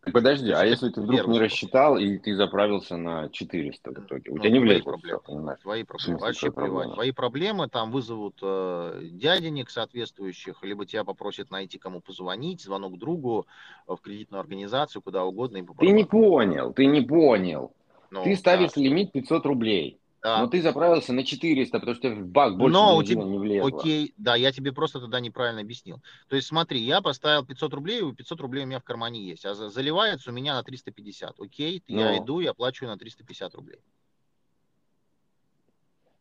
Подожди, 0.00 0.50
а 0.52 0.64
если 0.64 0.90
ты 0.90 1.00
вдруг 1.00 1.26
не 1.26 1.38
рассчитал 1.38 1.98
и 1.98 2.18
ты 2.18 2.34
заправился 2.34 2.96
на 2.96 3.28
400 3.28 3.90
в 3.90 3.98
итоге? 3.98 4.30
У 4.30 4.36
ну, 4.36 4.42
тебя 4.42 4.50
не 4.50 4.58
влезло 4.60 4.92
проблемы. 4.92 5.20
Все, 5.24 5.62
твои 5.62 5.82
проблемы. 5.82 6.20
Вообще 6.20 6.52
плевать. 6.52 6.92
Твои 6.94 7.10
проблемы 7.12 7.68
там 7.68 7.90
вызовут 7.90 8.38
э, 8.42 9.00
дяденек 9.10 9.70
соответствующих, 9.70 10.62
либо 10.62 10.86
тебя 10.86 11.04
попросят 11.04 11.50
найти, 11.50 11.78
кому 11.78 12.00
позвонить, 12.00 12.62
звонок 12.62 12.98
другу 12.98 13.46
э, 13.86 13.94
в 13.94 14.00
кредитную 14.00 14.40
организацию, 14.40 15.02
куда 15.02 15.24
угодно. 15.24 15.64
Ты 15.78 15.90
не 15.90 16.04
понял, 16.04 16.72
ты 16.72 16.86
не 16.86 17.00
понял. 17.00 17.72
Ну, 18.10 18.24
ты 18.24 18.36
ставишь 18.36 18.72
да. 18.72 18.80
лимит 18.80 19.12
500 19.12 19.46
рублей. 19.46 19.98
Да. 20.22 20.40
Но 20.40 20.48
ты 20.48 20.60
заправился 20.60 21.12
на 21.12 21.24
400, 21.24 21.78
потому 21.78 21.96
что 21.96 22.10
в 22.10 22.26
бак 22.26 22.56
больше 22.56 22.72
Но 22.72 22.96
у 22.96 23.02
тебя... 23.04 23.22
не 23.22 23.38
влезло. 23.38 23.68
Окей, 23.68 24.14
да, 24.16 24.34
я 24.34 24.50
тебе 24.50 24.72
просто 24.72 25.00
тогда 25.00 25.20
неправильно 25.20 25.60
объяснил. 25.60 26.02
То 26.28 26.34
есть 26.34 26.48
смотри, 26.48 26.80
я 26.80 27.00
поставил 27.00 27.44
500 27.44 27.74
рублей, 27.74 28.02
и 28.02 28.12
500 28.12 28.40
рублей 28.40 28.64
у 28.64 28.66
меня 28.66 28.80
в 28.80 28.84
кармане 28.84 29.22
есть, 29.22 29.44
а 29.44 29.54
заливается 29.54 30.30
у 30.30 30.32
меня 30.32 30.54
на 30.54 30.64
350. 30.64 31.38
Окей, 31.38 31.84
Но. 31.86 32.00
я 32.00 32.18
иду, 32.18 32.40
я 32.40 32.52
плачу 32.52 32.86
на 32.86 32.98
350 32.98 33.54
рублей. 33.54 33.78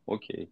Окей. 0.06 0.52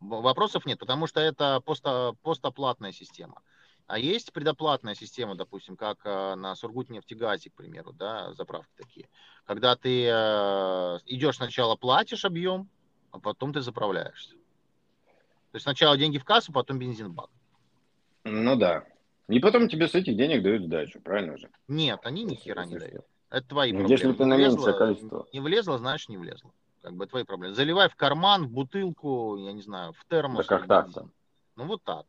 Вопросов 0.00 0.66
нет, 0.66 0.78
потому 0.78 1.06
что 1.06 1.20
это 1.20 1.60
посто, 1.60 2.14
постоплатная 2.22 2.92
система. 2.92 3.42
А 3.88 3.98
есть 3.98 4.34
предоплатная 4.34 4.94
система, 4.94 5.34
допустим, 5.34 5.74
как 5.74 6.00
э, 6.04 6.34
на 6.34 6.54
Сургутнефтегазе, 6.54 7.48
к 7.48 7.54
примеру, 7.54 7.94
да, 7.94 8.34
заправки 8.34 8.70
такие. 8.76 9.08
Когда 9.46 9.76
ты 9.76 10.04
э, 10.04 10.98
идешь 11.06 11.36
сначала 11.36 11.74
платишь 11.74 12.26
объем, 12.26 12.68
а 13.12 13.18
потом 13.18 13.54
ты 13.54 13.62
заправляешься. 13.62 14.34
То 14.34 15.54
есть 15.54 15.64
сначала 15.64 15.96
деньги 15.96 16.18
в 16.18 16.24
кассу, 16.24 16.52
потом 16.52 16.78
бензин 16.78 17.08
в 17.08 17.14
бак. 17.14 17.30
Ну 18.24 18.56
да. 18.56 18.84
И 19.28 19.40
потом 19.40 19.70
тебе 19.70 19.88
с 19.88 19.94
этих 19.94 20.18
денег 20.18 20.42
дают 20.42 20.64
сдачу, 20.64 21.00
правильно 21.00 21.38
же? 21.38 21.48
Нет, 21.66 22.00
они 22.04 22.24
ни 22.24 22.34
хера 22.34 22.66
не 22.66 22.76
дают. 22.78 23.06
Это 23.30 23.48
твои 23.48 23.72
ну, 23.72 23.78
проблемы. 23.78 24.02
Если 24.02 24.12
ты 24.12 24.24
на 24.26 24.36
меньшее 24.36 24.74
количество. 24.74 25.26
Не 25.32 25.40
влезло, 25.40 25.78
значит 25.78 26.10
не 26.10 26.18
влезло. 26.18 26.52
Как 26.82 26.92
бы 26.92 27.06
твои 27.06 27.24
проблемы. 27.24 27.54
Заливай 27.54 27.88
в 27.88 27.96
карман, 27.96 28.48
в 28.48 28.50
бутылку, 28.50 29.38
я 29.38 29.54
не 29.54 29.62
знаю, 29.62 29.94
в 29.94 30.04
термос. 30.10 30.46
Да 30.46 30.58
как 30.58 30.68
так 30.68 30.88
Ну 31.56 31.64
вот 31.64 31.82
так. 31.84 32.04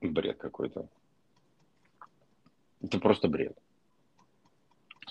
Бред 0.00 0.38
какой-то. 0.38 0.88
Это 2.82 2.98
просто 2.98 3.28
бред. 3.28 3.56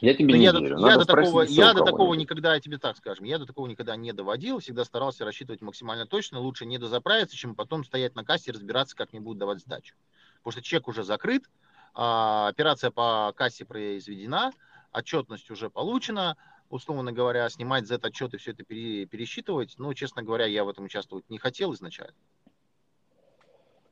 Я 0.01 0.13
тебе 0.13 0.33
Но 0.33 0.37
не 0.37 0.43
я 0.43 0.51
верю. 0.51 0.77
До, 0.77 0.87
я 0.87 0.97
до 0.97 1.05
такого, 1.05 1.41
я 1.43 1.73
до 1.73 1.83
такого 1.83 2.13
никогда, 2.15 2.53
я 2.53 2.59
тебе 2.59 2.77
так 2.77 2.97
скажем, 2.97 3.23
я 3.25 3.39
до 3.39 3.45
такого 3.45 3.67
никогда 3.67 3.95
не 3.95 4.11
доводил, 4.11 4.59
всегда 4.59 4.83
старался 4.83 5.23
рассчитывать 5.23 5.61
максимально 5.61 6.05
точно, 6.05 6.39
лучше 6.39 6.65
не 6.65 6.77
дозаправиться, 6.77 7.37
чем 7.37 7.55
потом 7.55 7.85
стоять 7.85 8.13
на 8.15 8.25
кассе 8.25 8.51
и 8.51 8.53
разбираться, 8.53 8.95
как 8.95 9.13
мне 9.13 9.21
будут 9.21 9.39
давать 9.39 9.61
сдачу. 9.61 9.95
Потому 10.39 10.51
что 10.51 10.61
чек 10.61 10.87
уже 10.89 11.03
закрыт, 11.03 11.49
а, 11.93 12.49
операция 12.49 12.91
по 12.91 13.33
кассе 13.37 13.63
произведена, 13.63 14.51
отчетность 14.91 15.49
уже 15.49 15.69
получена, 15.69 16.35
условно 16.69 17.13
говоря, 17.13 17.47
снимать 17.49 17.87
за 17.87 17.95
этот 17.95 18.07
отчет 18.07 18.33
и 18.33 18.37
все 18.37 18.51
это 18.51 18.65
пересчитывать, 18.65 19.75
ну, 19.77 19.93
честно 19.93 20.23
говоря, 20.23 20.45
я 20.45 20.65
в 20.65 20.69
этом 20.69 20.85
участвовать 20.85 21.29
не 21.29 21.37
хотел 21.37 21.73
изначально. 21.73 22.17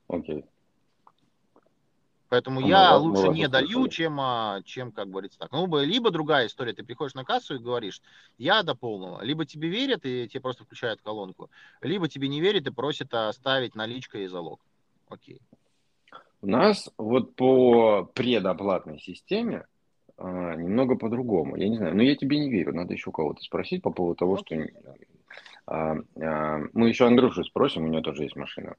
Окей. 0.09 0.39
Okay. 0.39 0.52
Поэтому 2.33 2.61
ну, 2.61 2.67
я 2.67 2.97
ну, 2.97 3.03
лучше 3.03 3.27
не 3.27 3.47
долью, 3.47 3.87
чем, 3.89 4.19
а, 4.19 4.63
чем, 4.65 4.91
как 4.91 5.07
говорится, 5.07 5.37
так. 5.37 5.51
Ну, 5.51 5.67
либо 5.77 6.09
другая 6.09 6.47
история, 6.47 6.73
ты 6.73 6.83
приходишь 6.83 7.13
на 7.13 7.23
кассу 7.23 7.53
и 7.53 7.59
говоришь, 7.59 8.01
я 8.39 8.63
до 8.63 8.73
полного. 8.73 9.21
Либо 9.21 9.45
тебе 9.45 9.69
верят 9.69 10.03
и 10.03 10.27
тебе 10.27 10.41
просто 10.41 10.63
включают 10.63 10.99
колонку, 11.03 11.51
либо 11.83 12.09
тебе 12.09 12.27
не 12.27 12.41
верят 12.41 12.65
и 12.65 12.71
просят 12.71 13.13
оставить 13.13 13.75
наличкой 13.75 14.23
и 14.23 14.27
залог. 14.27 14.59
Окей. 15.09 15.41
У 16.41 16.47
нас 16.47 16.89
вот 16.97 17.35
по 17.35 18.09
предоплатной 18.15 18.99
системе, 18.99 19.67
а, 20.17 20.55
немного 20.55 20.95
по-другому. 20.95 21.55
Я 21.55 21.69
не 21.69 21.77
знаю, 21.77 21.95
но 21.95 22.01
я 22.01 22.15
тебе 22.15 22.39
не 22.39 22.49
верю. 22.49 22.73
Надо 22.73 22.93
еще 22.93 23.11
кого-то 23.11 23.43
спросить 23.43 23.83
по 23.83 23.91
поводу 23.91 24.15
того, 24.15 24.37
что... 24.37 24.55
А, 25.67 25.97
а, 26.19 26.61
мы 26.73 26.89
еще 26.89 27.05
Андрюшу 27.05 27.43
спросим, 27.43 27.83
у 27.83 27.89
него 27.89 28.01
тоже 28.01 28.23
есть 28.23 28.35
машина. 28.35 28.75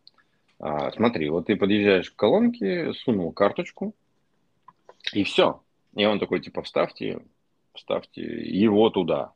А, 0.59 0.91
смотри, 0.93 1.29
вот 1.31 1.47
ты 1.47 1.57
подъезжаешь 1.57 2.11
к 2.11 2.17
колонке, 2.17 2.93
сунул 2.95 3.33
карточку, 3.33 3.95
и 5.13 5.25
все. 5.25 5.63
И 5.95 6.05
он 6.05 6.19
такой, 6.19 6.41
типа, 6.41 6.63
вставьте, 6.63 7.21
вставьте 7.75 8.23
его 8.23 8.91
туда. 8.91 9.33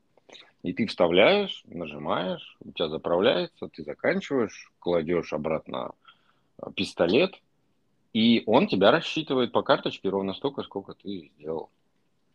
И 0.62 0.72
ты 0.72 0.86
вставляешь, 0.86 1.62
нажимаешь, 1.66 2.56
у 2.60 2.72
тебя 2.72 2.88
заправляется, 2.88 3.68
ты 3.68 3.84
заканчиваешь, 3.84 4.72
кладешь 4.80 5.32
обратно 5.32 5.92
а, 6.58 6.72
пистолет, 6.72 7.40
и 8.12 8.42
он 8.46 8.66
тебя 8.66 8.90
рассчитывает 8.90 9.52
по 9.52 9.62
карточке 9.62 10.08
ровно 10.08 10.34
столько, 10.34 10.62
сколько 10.62 10.94
ты 10.94 11.30
сделал. 11.36 11.70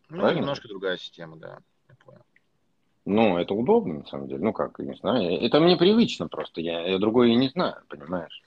Ну, 0.08 0.18
Правильно? 0.18 0.40
немножко 0.40 0.68
другая 0.68 0.96
система, 0.96 1.36
да. 1.36 1.58
Я 1.88 1.94
понял. 2.04 2.20
Ну, 3.04 3.36
это 3.36 3.52
удобно, 3.52 3.94
на 3.98 4.06
самом 4.06 4.28
деле. 4.28 4.42
Ну, 4.42 4.52
как, 4.52 4.78
не 4.78 4.94
знаю. 4.94 5.40
Это 5.40 5.60
мне 5.60 5.76
привычно 5.76 6.28
просто. 6.28 6.60
Я, 6.60 6.86
я 6.86 6.98
другое 6.98 7.28
и 7.28 7.36
не 7.36 7.48
знаю, 7.48 7.82
понимаешь? 7.88 8.42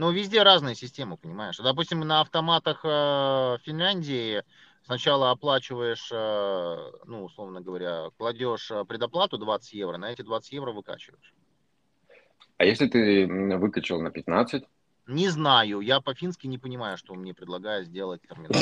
Ну, 0.00 0.10
везде 0.12 0.42
разные 0.42 0.74
системы, 0.74 1.18
понимаешь. 1.18 1.58
Допустим, 1.58 2.00
на 2.00 2.22
автоматах 2.22 2.80
э, 2.84 3.58
Финляндии 3.64 4.42
сначала 4.86 5.30
оплачиваешь, 5.30 6.08
э, 6.10 6.90
ну, 7.04 7.24
условно 7.24 7.60
говоря, 7.60 8.08
кладешь 8.16 8.70
э, 8.70 8.86
предоплату 8.86 9.36
20 9.36 9.74
евро, 9.74 9.98
на 9.98 10.10
эти 10.10 10.22
20 10.22 10.52
евро 10.52 10.72
выкачиваешь. 10.72 11.34
А 12.56 12.64
если 12.64 12.86
ты 12.86 13.26
выкачал 13.58 14.00
на 14.00 14.10
15? 14.10 14.64
Не 15.06 15.28
знаю, 15.28 15.80
я 15.80 16.00
по-фински 16.00 16.46
не 16.46 16.56
понимаю, 16.56 16.96
что 16.96 17.14
мне 17.14 17.34
предлагает 17.34 17.84
сделать 17.86 18.22
терминал. 18.22 18.58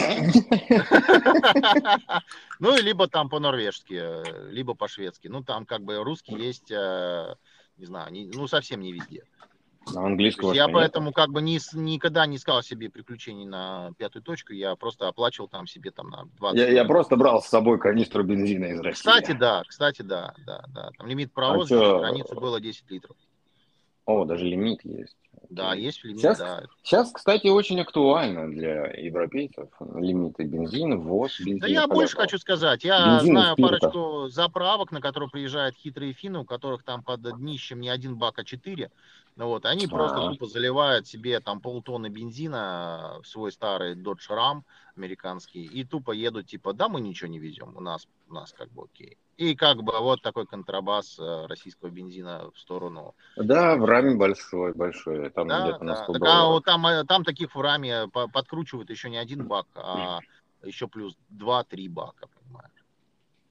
Ну, 2.58 2.76
либо 2.82 3.06
там 3.06 3.28
по-норвежски, 3.28 4.50
либо 4.50 4.74
по-шведски. 4.74 5.28
Ну, 5.28 5.44
там 5.44 5.66
как 5.66 5.82
бы 5.82 6.02
русский 6.02 6.34
есть, 6.34 6.72
э, 6.72 7.36
не 7.76 7.86
знаю, 7.86 8.08
ну, 8.34 8.48
совсем 8.48 8.80
не 8.80 8.92
везде. 8.92 9.22
Английского. 9.96 10.52
Я 10.52 10.68
поэтому 10.68 11.12
как 11.12 11.30
бы 11.30 11.42
ни, 11.42 11.58
никогда 11.76 12.26
не 12.26 12.36
искал 12.36 12.62
себе 12.62 12.90
приключений 12.90 13.46
на 13.46 13.92
пятую 13.98 14.22
точку, 14.22 14.52
я 14.52 14.74
просто 14.76 15.08
оплачивал 15.08 15.48
там 15.48 15.66
себе 15.66 15.90
там 15.90 16.08
на 16.10 16.24
20. 16.38 16.58
Я, 16.58 16.68
я 16.68 16.84
просто 16.84 17.16
брал 17.16 17.42
с 17.42 17.46
собой 17.46 17.78
канистру 17.78 18.24
бензина 18.24 18.66
из 18.66 18.80
России. 18.80 18.98
Кстати, 18.98 19.32
да, 19.32 19.62
кстати, 19.66 20.02
да, 20.02 20.34
да, 20.46 20.64
да. 20.68 20.90
Там 20.96 21.06
лимит 21.06 21.32
провоза 21.32 21.96
а 21.96 21.98
границу 22.00 22.34
было 22.34 22.60
10 22.60 22.90
литров. 22.90 23.16
О, 24.08 24.24
даже 24.24 24.46
лимит 24.46 24.82
есть. 24.86 25.18
Да, 25.50 25.74
есть 25.74 26.02
лимит, 26.02 26.20
сейчас, 26.20 26.38
да. 26.38 26.62
Сейчас, 26.82 27.12
кстати, 27.12 27.48
очень 27.48 27.78
актуально 27.78 28.50
для 28.50 28.86
европейцев 28.86 29.68
лимиты 29.96 30.44
бензина, 30.44 30.96
ВОЗ, 30.96 31.40
бензина. 31.40 31.60
Да 31.60 31.66
я 31.66 31.86
больше 31.86 32.16
хочу 32.16 32.38
сказать. 32.38 32.84
Я 32.84 33.18
Бензин 33.18 33.34
знаю 33.34 33.56
парочку 33.56 34.28
заправок, 34.30 34.92
на 34.92 35.02
которые 35.02 35.28
приезжают 35.28 35.76
хитрые 35.76 36.14
финны, 36.14 36.38
у 36.38 36.44
которых 36.46 36.84
там 36.84 37.02
под 37.02 37.20
днищем 37.36 37.80
не 37.80 37.90
один 37.90 38.16
бак, 38.16 38.38
а 38.38 38.44
четыре. 38.44 38.90
Ну 39.36 39.48
вот, 39.48 39.66
они 39.66 39.84
А-а-а. 39.84 39.94
просто 39.94 40.30
тупо 40.30 40.46
заливают 40.46 41.06
себе 41.06 41.38
там 41.40 41.60
полтонны 41.60 42.08
бензина 42.08 43.18
в 43.22 43.26
свой 43.26 43.52
старый 43.52 43.94
Dodge 43.94 44.30
Ram 44.30 44.62
американский 44.96 45.64
и 45.64 45.84
тупо 45.84 46.12
едут 46.12 46.46
типа, 46.46 46.72
да, 46.72 46.88
мы 46.88 47.02
ничего 47.02 47.28
не 47.28 47.38
везем, 47.38 47.76
у 47.76 47.80
нас, 47.80 48.08
у 48.30 48.32
нас 48.32 48.54
как 48.54 48.70
бы 48.72 48.84
окей. 48.84 49.18
И 49.38 49.54
как 49.54 49.84
бы 49.84 49.92
вот 50.00 50.20
такой 50.20 50.46
контрабас 50.46 51.16
э, 51.16 51.46
российского 51.46 51.90
бензина 51.90 52.50
в 52.52 52.58
сторону. 52.58 53.14
Да, 53.36 53.76
в 53.76 53.84
раме 53.84 54.16
большой, 54.16 54.74
большой. 54.74 55.30
Там 55.30 55.46
да, 55.46 55.62
где-то 55.62 55.78
да. 55.78 55.84
на 55.84 55.96
100 55.96 56.12
так, 56.14 56.22
а 56.24 56.46
вот 56.46 56.64
там, 56.64 56.84
э, 56.88 57.04
там 57.04 57.22
таких 57.22 57.54
в 57.54 57.60
раме 57.60 58.08
подкручивают 58.08 58.90
еще 58.90 59.08
не 59.08 59.16
один 59.16 59.46
бак, 59.46 59.66
а 59.76 60.18
еще 60.64 60.88
плюс 60.88 61.16
2-3 61.30 61.88
бака, 61.88 62.26
понимаешь. 62.26 62.72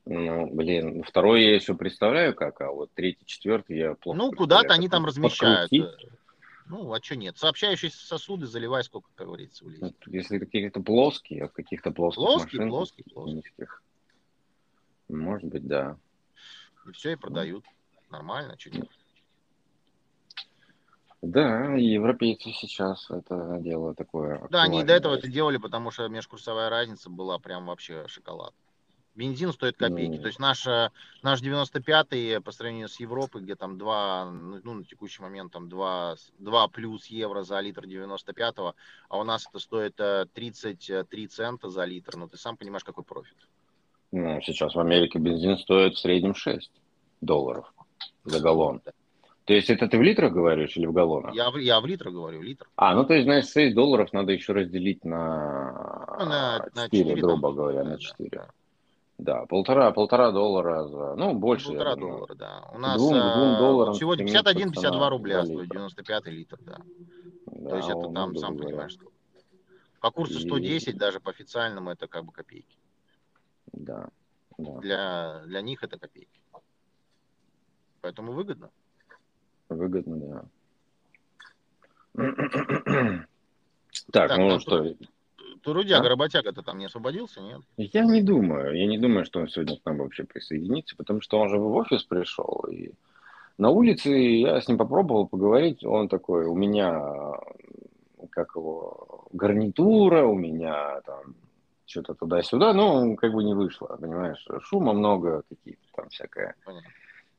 Ну, 0.04 0.54
блин, 0.54 1.04
второй 1.04 1.46
я 1.46 1.56
еще 1.56 1.74
представляю 1.74 2.36
как, 2.36 2.60
а 2.60 2.70
вот 2.70 2.92
третий, 2.94 3.26
четвертый 3.26 3.78
я 3.78 3.96
плохо 3.96 4.18
Ну, 4.18 4.32
куда-то 4.34 4.74
они 4.74 4.90
там 4.90 5.06
размещают. 5.06 5.70
Подкрутить. 5.70 6.10
Ну, 6.70 6.94
а 6.94 7.02
что 7.02 7.16
нет? 7.16 7.38
Сообщающиеся 7.38 8.06
сосуды 8.06 8.46
заливай 8.46 8.84
сколько, 8.84 9.08
как 9.16 9.28
говорится, 9.28 9.64
влезет. 9.64 9.96
Если 10.06 10.38
какие-то 10.38 10.82
плоские, 10.82 11.46
от 11.46 11.54
каких-то 11.54 11.92
плоских 11.92 12.26
плоские, 12.26 12.60
машин. 12.60 12.70
Плоские, 12.70 13.06
плоские, 13.14 13.68
Может 15.10 15.46
быть, 15.50 15.66
да. 15.66 15.98
И 16.88 16.92
все, 16.92 17.14
и 17.14 17.16
продают. 17.16 17.66
Нормально, 18.10 18.58
что 18.58 18.72
нет. 18.72 18.90
Да, 21.22 21.74
европейцы 21.74 22.52
сейчас 22.52 23.10
это 23.10 23.58
дело 23.60 23.96
такое. 23.96 24.48
Да, 24.50 24.64
они 24.64 24.84
до 24.84 24.94
этого 24.94 25.16
это 25.16 25.28
делали, 25.28 25.58
потому 25.58 25.92
что 25.92 26.08
межкурсовая 26.08 26.70
разница 26.70 27.10
была 27.10 27.40
прям 27.40 27.66
вообще 27.66 28.08
шоколад 28.08 28.54
бензин 29.18 29.52
стоит 29.52 29.78
копейки. 29.78 30.18
Mm. 30.18 30.22
То 30.22 30.28
есть 30.28 30.40
наш, 30.40 30.66
наш 31.24 31.42
95-й 31.42 32.40
по 32.40 32.52
сравнению 32.52 32.88
с 32.88 33.00
Европой, 33.00 33.42
где 33.42 33.56
там 33.56 33.78
2, 33.78 34.32
ну, 34.64 34.74
на 34.74 34.86
текущий 34.86 35.22
момент 35.22 35.52
там 35.52 35.68
2, 35.68 36.16
2 36.38 36.68
плюс 36.70 37.08
евро 37.08 37.44
за 37.44 37.60
литр 37.60 37.86
95-го, 37.86 38.76
а 39.10 39.18
у 39.20 39.24
нас 39.24 39.48
это 39.50 39.60
стоит 39.60 39.96
33 39.96 41.26
э, 41.26 41.28
цента 41.28 41.70
за 41.70 41.84
литр. 41.84 42.16
Ну, 42.16 42.30
ты 42.30 42.38
сам 42.38 42.56
понимаешь, 42.56 42.84
какой 42.84 43.04
профит. 43.04 43.38
Ну, 44.12 44.40
сейчас 44.42 44.76
в 44.76 44.80
Америке 44.80 45.20
бензин 45.20 45.58
стоит 45.58 45.96
в 45.96 46.00
среднем 46.00 46.34
6 46.34 46.72
долларов 47.22 47.74
за 48.24 48.40
галлон. 48.40 48.82
То 49.46 49.54
есть 49.54 49.70
это 49.70 49.88
ты 49.88 49.98
в 49.98 50.02
литрах 50.02 50.34
говоришь 50.34 50.76
или 50.76 50.86
в 50.86 50.92
галлонах? 50.92 51.34
Я, 51.34 51.52
я 51.58 51.80
в 51.80 51.86
литрах 51.86 52.14
говорю, 52.14 52.42
литр. 52.42 52.68
А, 52.76 52.94
ну 52.94 53.06
то 53.06 53.14
есть, 53.14 53.26
знаешь, 53.26 53.48
6 53.48 53.74
долларов 53.76 54.12
надо 54.12 54.34
еще 54.34 54.54
разделить 54.54 55.06
на, 55.06 56.16
ну, 56.20 56.26
на, 56.26 56.60
4, 56.66 56.72
на 56.76 56.90
4, 56.90 57.22
грубо 57.22 57.48
там, 57.48 57.56
говоря, 57.56 57.84
да, 57.84 57.90
на 57.92 57.98
4. 57.98 58.30
Да. 58.32 58.48
Да, 59.18 59.46
полтора, 59.48 59.92
полтора 59.92 60.32
доллара 60.32 60.88
за, 60.88 61.16
ну, 61.16 61.34
больше. 61.34 61.70
Полтора 61.70 61.96
доллара, 61.96 62.36
да. 62.36 62.70
У 62.74 62.78
нас 62.78 62.98
двум, 62.98 63.14
двум 63.14 63.56
э, 63.56 63.58
долларам 63.58 63.94
сегодня 63.96 64.26
51-52 64.26 65.10
рубля 65.10 65.46
стоит 65.46 65.70
95 65.70 66.28
литр, 66.28 66.58
да. 66.62 66.78
да. 67.48 67.70
То 67.70 67.78
есть 67.78 67.90
это 67.90 68.14
там, 68.14 68.36
сам 68.36 68.56
говоря. 68.56 68.70
понимаешь, 68.70 68.94
сколько. 68.94 69.14
По 70.02 70.12
курсу 70.12 70.40
110 70.40 70.88
И... 70.90 70.92
даже 70.92 71.20
по 71.20 71.32
официальному 71.32 71.90
это 71.90 72.08
как 72.08 72.26
бы 72.26 72.32
копейки. 72.32 72.78
Да. 73.74 74.10
да. 74.58 74.80
Для, 74.80 75.42
для 75.46 75.62
них 75.62 75.84
это 75.84 75.98
копейки. 75.98 76.42
Поэтому 78.02 78.32
выгодно. 78.32 78.70
Выгодно, 79.70 80.18
да. 80.18 80.46
так, 84.12 84.30
так, 84.30 84.38
ну, 84.38 84.50
ну 84.50 84.60
что, 84.60 84.96
Трудяга, 85.64 86.06
а? 86.06 86.10
работяга-то 86.10 86.62
там 86.62 86.78
не 86.78 86.86
освободился, 86.86 87.42
нет? 87.42 87.62
Я 87.78 88.06
не 88.06 88.22
думаю. 88.22 88.76
Я 88.76 88.88
не 88.88 88.98
думаю, 88.98 89.26
что 89.26 89.40
он 89.40 89.50
сегодня 89.50 89.78
к 89.78 89.86
нам 89.86 89.98
вообще 89.98 90.24
присоединится, 90.24 90.96
потому 90.96 91.22
что 91.22 91.40
он 91.40 91.50
же 91.50 91.58
в 91.58 91.76
офис 91.76 92.04
пришел. 92.04 92.66
И 92.72 92.92
на 93.58 93.70
улице 93.70 94.10
я 94.10 94.62
с 94.62 94.68
ним 94.68 94.78
попробовал 94.78 95.28
поговорить. 95.28 95.84
Он 95.84 96.08
такой, 96.08 96.46
у 96.46 96.56
меня, 96.56 97.34
как 98.30 98.56
его, 98.56 99.28
гарнитура, 99.34 100.26
у 100.26 100.36
меня 100.36 101.02
там 101.02 101.36
что-то 101.88 102.14
туда-сюда, 102.14 102.74
но 102.74 103.16
как 103.16 103.34
бы 103.34 103.44
не 103.44 103.54
вышло, 103.54 103.98
понимаешь? 104.00 104.46
Шума 104.62 104.94
много, 104.94 105.44
какие-то 105.50 105.82
там 105.96 106.10
всякое. 106.10 106.56
Понятно. 106.66 106.90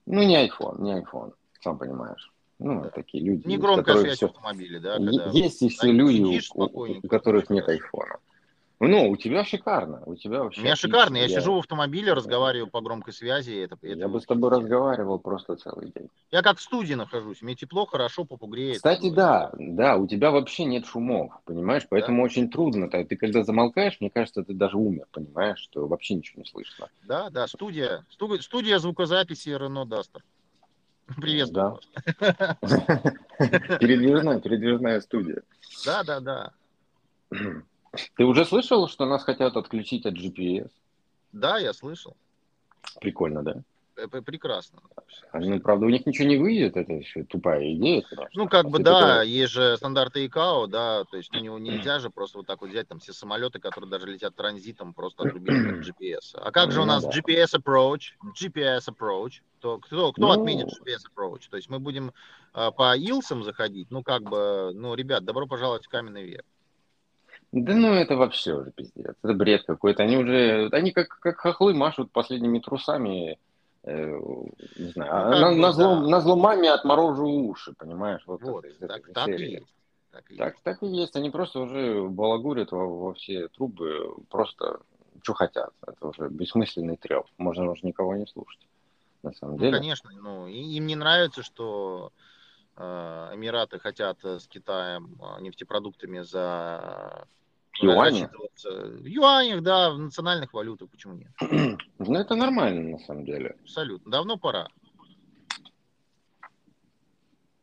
Ну, 0.07 0.23
не 0.23 0.49
iPhone, 0.49 0.81
не 0.81 1.01
iPhone, 1.01 1.35
сам 1.61 1.79
понимаешь. 1.79 2.33
Ну, 2.59 2.83
да. 2.83 2.89
такие 2.89 3.23
люди. 3.23 3.47
Не 3.47 3.59
связь 3.59 4.17
все... 4.17 4.27
в 4.27 4.31
автомобиле, 4.31 4.81
да? 4.81 4.97
Когда 4.97 5.27
есть 5.27 5.63
и 5.63 5.69
все 5.69 5.93
люди, 5.93 6.41
у, 6.55 6.65
у 6.65 7.09
которых 7.09 7.51
нет 7.51 7.69
айфона. 7.69 8.19
Ну, 8.81 9.11
у 9.11 9.17
тебя 9.17 9.45
шикарно. 9.45 10.03
У 10.07 10.15
тебя 10.15 10.45
вообще. 10.45 10.61
У 10.61 10.65
меня 10.65 10.77
шикарно. 10.77 11.17
Я, 11.17 11.25
я 11.25 11.41
сижу 11.41 11.55
в 11.55 11.59
автомобиле, 11.59 12.13
разговариваю 12.13 12.71
по 12.71 12.81
громкой 12.81 13.13
связи. 13.13 13.65
Это, 13.65 13.77
это 13.83 13.99
я 13.99 14.09
бы 14.09 14.21
с 14.21 14.25
тобой 14.25 14.51
разговаривал 14.51 15.19
просто 15.19 15.57
целый 15.57 15.91
день. 15.91 16.09
Я 16.31 16.43
как 16.43 16.59
в 16.59 16.63
студии 16.63 16.95
нахожусь. 16.95 17.43
Мне 17.43 17.57
тепло, 17.57 17.87
хорошо, 17.87 18.25
попу 18.25 18.47
греет. 18.47 18.77
Кстати, 18.77 19.11
да, 19.11 19.51
да, 19.59 19.97
у 19.97 20.07
тебя 20.07 20.31
вообще 20.31 20.65
нет 20.65 20.87
шумов, 20.87 21.33
понимаешь? 21.45 21.87
Поэтому 21.91 22.19
да. 22.19 22.23
очень 22.25 22.51
трудно. 22.51 22.89
Ты 22.89 23.17
когда 23.17 23.43
замолкаешь, 23.43 23.97
мне 24.01 24.11
кажется, 24.11 24.45
ты 24.45 24.55
даже 24.55 24.77
умер, 24.77 25.07
понимаешь, 25.11 25.59
что 25.59 25.89
вообще 25.89 26.15
ничего 26.15 26.43
не 26.43 26.49
слышно. 26.49 26.89
Да, 27.03 27.31
да, 27.31 27.49
студия. 27.49 28.05
Студия 28.11 28.79
звукозаписи 28.79 29.49
Рено 29.49 29.87
Дастер. 29.87 30.23
Приветствую 31.21 31.81
да. 32.21 32.57
Передвижная, 33.81 34.41
передвижная 34.41 35.01
студия. 35.01 35.43
Да, 35.85 36.05
да, 36.05 36.21
да. 36.21 36.53
Ты 38.17 38.25
уже 38.25 38.45
слышал, 38.45 38.89
что 38.89 39.07
нас 39.07 39.25
хотят 39.25 39.57
отключить 39.57 40.07
от 40.07 40.15
GPS? 40.15 40.71
Да, 41.33 41.59
я 41.59 41.73
слышал. 41.73 42.17
Прикольно, 43.01 43.43
да? 43.43 43.63
прекрасно. 44.07 44.81
Ну, 45.33 45.61
правда, 45.61 45.87
у 45.87 45.89
них 45.89 46.07
ничего 46.07 46.29
не 46.29 46.37
выйдет, 46.37 46.77
это 46.77 46.93
еще 46.93 47.25
тупая 47.25 47.75
идея. 47.75 48.03
Конечно. 48.03 48.29
Ну, 48.35 48.49
как 48.49 48.69
бы, 48.69 48.79
да, 48.79 49.01
такое... 49.01 49.23
есть 49.25 49.53
же 49.53 49.77
стандарты 49.77 50.25
ИКАО, 50.27 50.67
да, 50.67 51.05
то 51.05 51.17
есть 51.17 51.35
у 51.35 51.41
него 51.41 51.59
нельзя 51.59 51.99
же 51.99 52.11
просто 52.11 52.39
вот 52.39 52.47
так 52.47 52.61
вот 52.61 52.71
взять 52.71 52.89
там 52.89 53.01
все 53.01 53.13
самолеты, 53.13 53.59
которые 53.59 53.91
даже 53.91 54.07
летят 54.07 54.35
транзитом, 54.35 54.95
просто 54.95 55.25
отрубить 55.25 55.67
от 55.67 55.87
GPS. 56.01 56.35
А 56.35 56.51
как 56.51 56.73
же 56.73 56.81
у 56.81 56.85
ну 56.85 56.93
нас 56.93 57.05
GPS 57.05 57.59
approach, 57.61 58.13
GPS 58.41 58.89
approach, 58.89 59.41
то 59.61 59.79
кто, 59.79 60.13
кто 60.13 60.23
ну... 60.23 60.31
отменит 60.31 60.69
GPS 60.69 61.03
approach? 61.13 61.49
То 61.51 61.57
есть 61.57 61.69
мы 61.69 61.79
будем 61.79 62.13
э, 62.55 62.71
по 62.77 62.97
Илсам 62.97 63.43
заходить, 63.43 63.91
ну, 63.91 64.03
как 64.03 64.23
бы, 64.23 64.73
ну, 64.75 64.95
ребят, 64.95 65.25
добро 65.25 65.47
пожаловать 65.47 65.87
в 65.87 65.89
каменный 65.89 66.25
век. 66.25 66.45
Да 67.53 67.75
ну 67.75 67.95
это 67.95 68.17
вообще 68.17 68.55
уже 68.55 68.71
пиздец. 68.73 69.15
Это 69.23 69.33
бред 69.33 69.65
какой-то. 69.65 70.03
Они 70.03 70.17
уже, 70.19 70.69
они 70.73 70.93
как, 70.93 71.09
как 71.21 71.39
хохлы 71.39 71.73
машут 71.75 72.13
последними 72.13 72.59
трусами. 72.59 73.39
Э, 73.85 74.19
не 74.77 74.91
знаю. 74.91 75.31
Ну, 75.31 75.37
а 75.37 75.41
на, 75.41 75.51
бы, 75.51 75.57
на, 75.57 75.73
зло, 75.73 75.95
да. 75.95 76.09
на 76.09 76.21
зло 76.21 76.37
маме 76.37 76.71
отморожу 76.71 77.27
уши, 77.27 77.73
понимаешь? 77.73 78.23
Вот, 78.27 78.43
вот 78.43 78.65
это, 78.67 78.87
так, 78.87 79.13
так 79.15 79.29
и 79.29 79.45
есть. 79.45 79.75
Так, 80.11 80.31
и 80.31 80.37
так, 80.37 80.53
есть. 80.53 80.63
так 80.63 80.83
и 80.83 80.87
есть. 80.89 81.17
Они 81.17 81.31
просто 81.31 81.61
уже 81.61 82.07
балагурят 82.09 82.71
во, 82.73 82.87
во 82.87 83.15
все 83.15 83.49
трубы, 83.49 84.15
просто 84.29 84.81
что 85.23 85.33
хотят. 85.33 85.71
Это 85.87 86.07
уже 86.07 86.29
бессмысленный 86.29 86.97
треп. 86.99 87.25
Можно 87.39 87.71
уже 87.71 87.87
никого 87.87 88.15
не 88.15 88.27
слушать. 88.27 88.61
На 89.23 89.33
самом 89.33 89.55
ну, 89.55 89.61
деле. 89.61 89.79
конечно. 89.79 90.11
Ну, 90.13 90.47
им 90.49 90.87
не 90.87 90.97
нравится, 90.97 91.43
что 91.43 92.13
э, 92.77 93.31
Эмираты 93.33 93.79
хотят 93.79 94.23
с 94.23 94.47
Китаем 94.47 95.17
э, 95.19 95.41
нефтепродуктами 95.41 96.21
за 96.21 97.27
Юани? 97.81 98.29
В 98.65 99.07
юанях, 99.07 99.63
да, 99.63 99.91
в 99.91 99.99
национальных 99.99 100.53
валютах, 100.53 100.91
почему 100.91 101.15
нет? 101.15 101.31
Ну, 101.99 102.15
это 102.15 102.37
нормально, 102.37 102.97
на 102.97 102.99
самом 103.01 103.25
деле. 103.25 103.57
Абсолютно. 103.63 104.11
Давно 104.11 104.37
пора. 104.37 104.69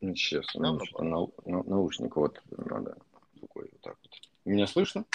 Ну, 0.01 0.16
сейчас, 0.16 0.45
Давно 0.53 0.82
нау- 0.99 1.34
нау- 1.45 1.63
наушник 1.70 2.16
вот 2.16 2.39
надо 2.51 2.97
рукой 3.41 3.70
вот 3.72 3.82
так 3.82 3.97
вот. 4.03 4.11
Меня 4.45 4.68
слышно? 4.68 5.05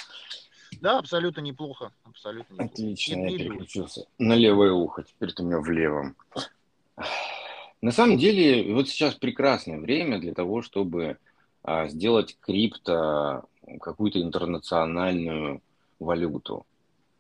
Да, 0.80 0.98
абсолютно 0.98 1.40
неплохо. 1.40 1.92
Абсолютно 2.04 2.54
неплохо. 2.54 2.72
Отлично, 2.72 3.14
не, 3.16 3.32
я 3.32 3.38
переключился 3.38 4.06
на 4.18 4.34
левое 4.34 4.72
ухо, 4.72 5.02
теперь 5.02 5.32
ты 5.32 5.42
у 5.42 5.46
меня 5.46 5.60
в 5.60 5.70
левом. 5.70 6.16
На 7.82 7.92
самом 7.92 8.18
деле, 8.18 8.74
вот 8.74 8.88
сейчас 8.88 9.14
прекрасное 9.14 9.78
время 9.78 10.18
для 10.18 10.34
того, 10.34 10.62
чтобы 10.62 11.18
а, 11.62 11.88
сделать 11.88 12.36
крипто 12.40 13.44
какую-то 13.78 14.20
интернациональную 14.20 15.62
валюту, 15.98 16.66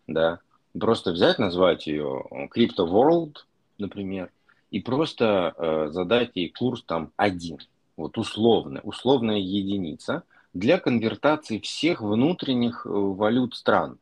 да, 0.06 0.40
просто 0.78 1.12
взять, 1.12 1.38
назвать 1.38 1.86
ее 1.86 2.24
Crypto 2.54 2.86
World, 2.86 3.36
например, 3.78 4.30
и 4.70 4.80
просто 4.80 5.54
э, 5.56 5.88
задать 5.90 6.30
ей 6.34 6.50
курс 6.50 6.82
там 6.84 7.12
один, 7.16 7.58
вот 7.96 8.18
условно, 8.18 8.80
условная 8.82 9.38
единица 9.38 10.22
для 10.54 10.78
конвертации 10.78 11.58
всех 11.58 12.00
внутренних 12.00 12.86
э, 12.86 12.88
валют 12.88 13.54
стран. 13.54 13.98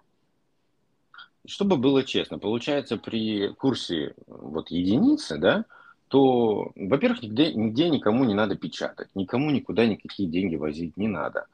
Чтобы 1.47 1.77
было 1.77 2.05
честно, 2.05 2.39
получается 2.39 2.99
при 2.99 3.49
курсе 3.55 4.15
вот 4.27 4.71
единицы, 4.71 5.39
да, 5.39 5.65
то, 6.09 6.73
во-первых, 6.75 7.23
нигде, 7.23 7.53
нигде 7.53 7.89
никому 7.89 8.25
не 8.25 8.35
надо 8.35 8.57
печатать, 8.57 9.09
никому 9.15 9.51
никуда 9.51 9.87
никакие 9.87 10.29
деньги 10.29 10.57
возить 10.57 10.97
не 10.97 11.09
надо. 11.09 11.47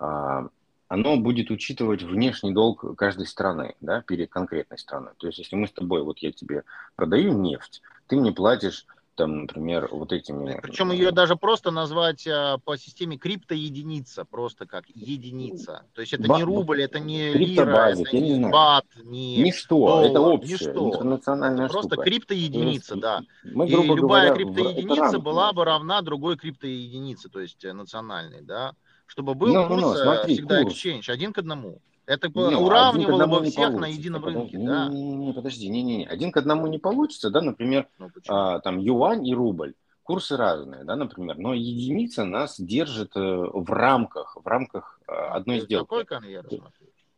А, 0.00 0.48
оно 0.88 1.16
будет 1.18 1.50
учитывать 1.50 2.02
внешний 2.02 2.52
долг 2.52 2.96
каждой 2.96 3.26
страны, 3.26 3.74
да, 3.80 4.02
перед 4.02 4.30
конкретной 4.30 4.78
страной. 4.78 5.12
То 5.18 5.28
есть, 5.28 5.38
если 5.38 5.54
мы 5.54 5.68
с 5.68 5.72
тобой, 5.72 6.02
вот 6.02 6.18
я 6.18 6.32
тебе 6.32 6.64
продаю 6.96 7.32
нефть, 7.32 7.82
ты 8.08 8.16
мне 8.16 8.32
платишь 8.32 8.86
там, 9.14 9.42
например, 9.42 9.88
вот 9.92 10.12
этими... 10.12 10.58
Причем 10.62 10.92
ее 10.92 11.10
даже 11.12 11.36
просто 11.36 11.70
назвать 11.70 12.26
а, 12.26 12.56
по 12.58 12.78
системе 12.78 13.18
криптоединица, 13.18 14.24
просто 14.24 14.66
как 14.66 14.88
единица. 14.88 15.84
То 15.92 16.00
есть 16.00 16.14
это 16.14 16.26
ба- 16.26 16.38
не 16.38 16.44
рубль, 16.44 16.82
это 16.82 16.98
не 16.98 17.34
лира, 17.34 17.90
это 17.90 18.16
не, 18.16 18.38
не 18.38 18.50
бат, 18.50 18.86
не 19.04 19.42
Ничто, 19.42 19.76
доллар, 19.76 20.06
это 20.06 20.20
общее, 20.20 20.54
ничто. 20.54 20.88
интернациональная 20.88 21.66
это 21.66 21.72
Просто 21.72 21.96
криптоединица, 21.96 22.96
да. 22.96 23.20
Мы, 23.44 23.68
И 23.68 23.70
любая 23.70 24.30
говоря, 24.30 24.34
криптоединица 24.34 25.18
была 25.18 25.52
бы 25.52 25.66
равна 25.66 26.00
другой 26.00 26.38
криптоединице, 26.38 27.28
то 27.28 27.40
есть 27.40 27.62
э, 27.64 27.74
национальной, 27.74 28.40
да 28.40 28.74
чтобы 29.10 29.34
был 29.34 29.52
no, 29.52 29.66
курс 29.66 29.82
no, 29.82 29.92
no, 29.92 29.96
смотри, 29.96 30.34
всегда 30.34 30.62
курс. 30.62 30.74
exchange 30.74 31.10
один 31.10 31.32
к 31.32 31.38
одному. 31.38 31.80
Это 32.06 32.28
не, 32.28 32.56
уравнивало 32.56 33.26
бы 33.26 33.44
всех 33.44 33.72
на 33.72 33.86
едином 33.86 34.24
рынке. 34.24 34.56
Не, 34.56 34.66
да. 34.66 34.88
не, 34.88 35.02
не, 35.02 35.16
не, 35.26 35.32
подожди, 35.32 35.68
не, 35.68 35.82
не, 35.82 35.96
не. 35.98 36.06
Один 36.06 36.30
к 36.30 36.36
одному 36.36 36.68
не 36.68 36.78
получится, 36.78 37.30
да, 37.30 37.40
например, 37.40 37.88
ну, 37.98 38.10
а, 38.28 38.60
там 38.60 38.78
юань 38.78 39.26
и 39.26 39.34
рубль. 39.34 39.74
Курсы 40.04 40.36
разные, 40.36 40.84
да, 40.84 40.94
например, 40.96 41.38
но 41.38 41.54
единица 41.54 42.24
нас 42.24 42.60
держит 42.60 43.16
э, 43.16 43.20
в 43.20 43.70
рамках, 43.70 44.36
в 44.42 44.46
рамках 44.46 45.00
э, 45.06 45.12
одной 45.12 45.60
Ты 45.60 45.64
сделки. 45.66 45.88
Какой 45.88 46.04
конвейер 46.04 46.46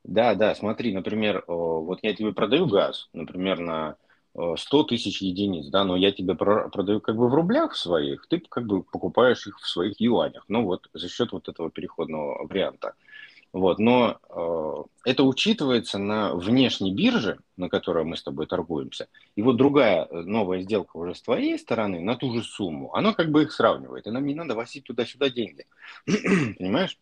Да, 0.05 0.35
да, 0.35 0.55
смотри, 0.55 0.95
например, 0.95 1.45
вот 1.47 2.01
я 2.03 2.15
тебе 2.15 2.33
продаю 2.33 2.67
газ, 2.67 3.09
например, 3.15 3.61
на 3.61 3.97
100 4.35 4.85
тысяч 4.85 5.21
единиц, 5.21 5.67
да, 5.67 5.85
но 5.85 5.97
я 5.97 6.13
тебе 6.13 6.35
продаю 6.35 7.01
как 7.01 7.17
бы 7.17 7.29
в 7.29 7.35
рублях 7.35 7.77
своих, 7.77 8.27
ты 8.29 8.41
как 8.41 8.67
бы 8.67 8.83
покупаешь 8.83 9.47
их 9.47 9.59
в 9.59 9.69
своих 9.69 10.01
юанях, 10.01 10.45
ну 10.49 10.65
вот 10.65 10.89
за 10.95 11.09
счет 11.09 11.33
вот 11.33 11.49
этого 11.49 11.71
переходного 11.71 12.47
варианта. 12.47 12.95
Вот, 13.53 13.79
но 13.79 14.19
э, 14.31 15.11
это 15.11 15.25
учитывается 15.25 15.99
на 15.99 16.35
внешней 16.35 16.91
бирже, 16.91 17.39
на 17.59 17.69
которой 17.69 18.03
мы 18.05 18.17
с 18.17 18.23
тобой 18.23 18.47
торгуемся. 18.47 19.09
И 19.37 19.43
вот 19.43 19.59
другая 19.59 20.07
э, 20.07 20.23
новая 20.23 20.63
сделка 20.63 20.97
уже 20.97 21.15
с 21.15 21.21
твоей 21.21 21.59
стороны 21.59 22.01
на 22.01 22.17
ту 22.17 22.33
же 22.33 22.43
сумму, 22.43 22.95
она 22.95 23.13
как 23.13 23.31
бы 23.31 23.43
их 23.43 23.53
сравнивает. 23.53 24.07
И 24.07 24.11
нам 24.11 24.25
не 24.25 24.35
надо 24.35 24.55
возить 24.55 24.85
туда-сюда 24.85 25.29
деньги. 25.29 25.67
Понимаешь? 26.07 26.97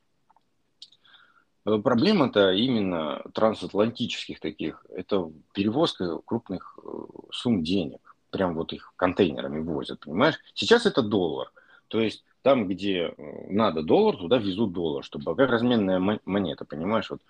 Э, 1.66 1.78
проблема-то 1.78 2.52
именно 2.52 3.22
трансатлантических 3.34 4.40
таких, 4.40 4.84
это 4.88 5.30
перевозка 5.52 6.18
крупных 6.24 6.78
э, 6.82 6.88
сумм 7.32 7.62
денег. 7.62 8.00
Прям 8.30 8.54
вот 8.54 8.72
их 8.72 8.92
контейнерами 8.96 9.60
возят, 9.60 10.00
понимаешь? 10.00 10.36
Сейчас 10.54 10.86
это 10.86 11.02
доллар. 11.02 11.52
То 11.88 12.00
есть 12.00 12.24
там, 12.42 12.68
где 12.68 13.14
э, 13.16 13.46
надо 13.50 13.82
доллар, 13.82 14.16
туда 14.16 14.38
везут 14.38 14.72
доллар, 14.72 15.04
чтобы 15.04 15.34
как 15.36 15.50
разменная 15.50 16.20
монета, 16.24 16.64
понимаешь? 16.64 17.10
Вот 17.10 17.20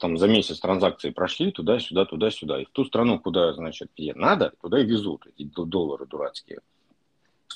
там 0.00 0.16
за 0.16 0.26
месяц 0.28 0.58
транзакции 0.58 1.10
прошли 1.10 1.52
туда-сюда, 1.52 2.04
туда-сюда. 2.06 2.60
И 2.60 2.64
в 2.64 2.70
ту 2.70 2.84
страну, 2.84 3.18
куда, 3.18 3.52
значит, 3.52 3.90
где 3.96 4.14
надо, 4.14 4.52
туда 4.60 4.80
и 4.80 4.86
везут 4.86 5.26
эти 5.26 5.44
доллары 5.44 6.06
дурацкие. 6.06 6.60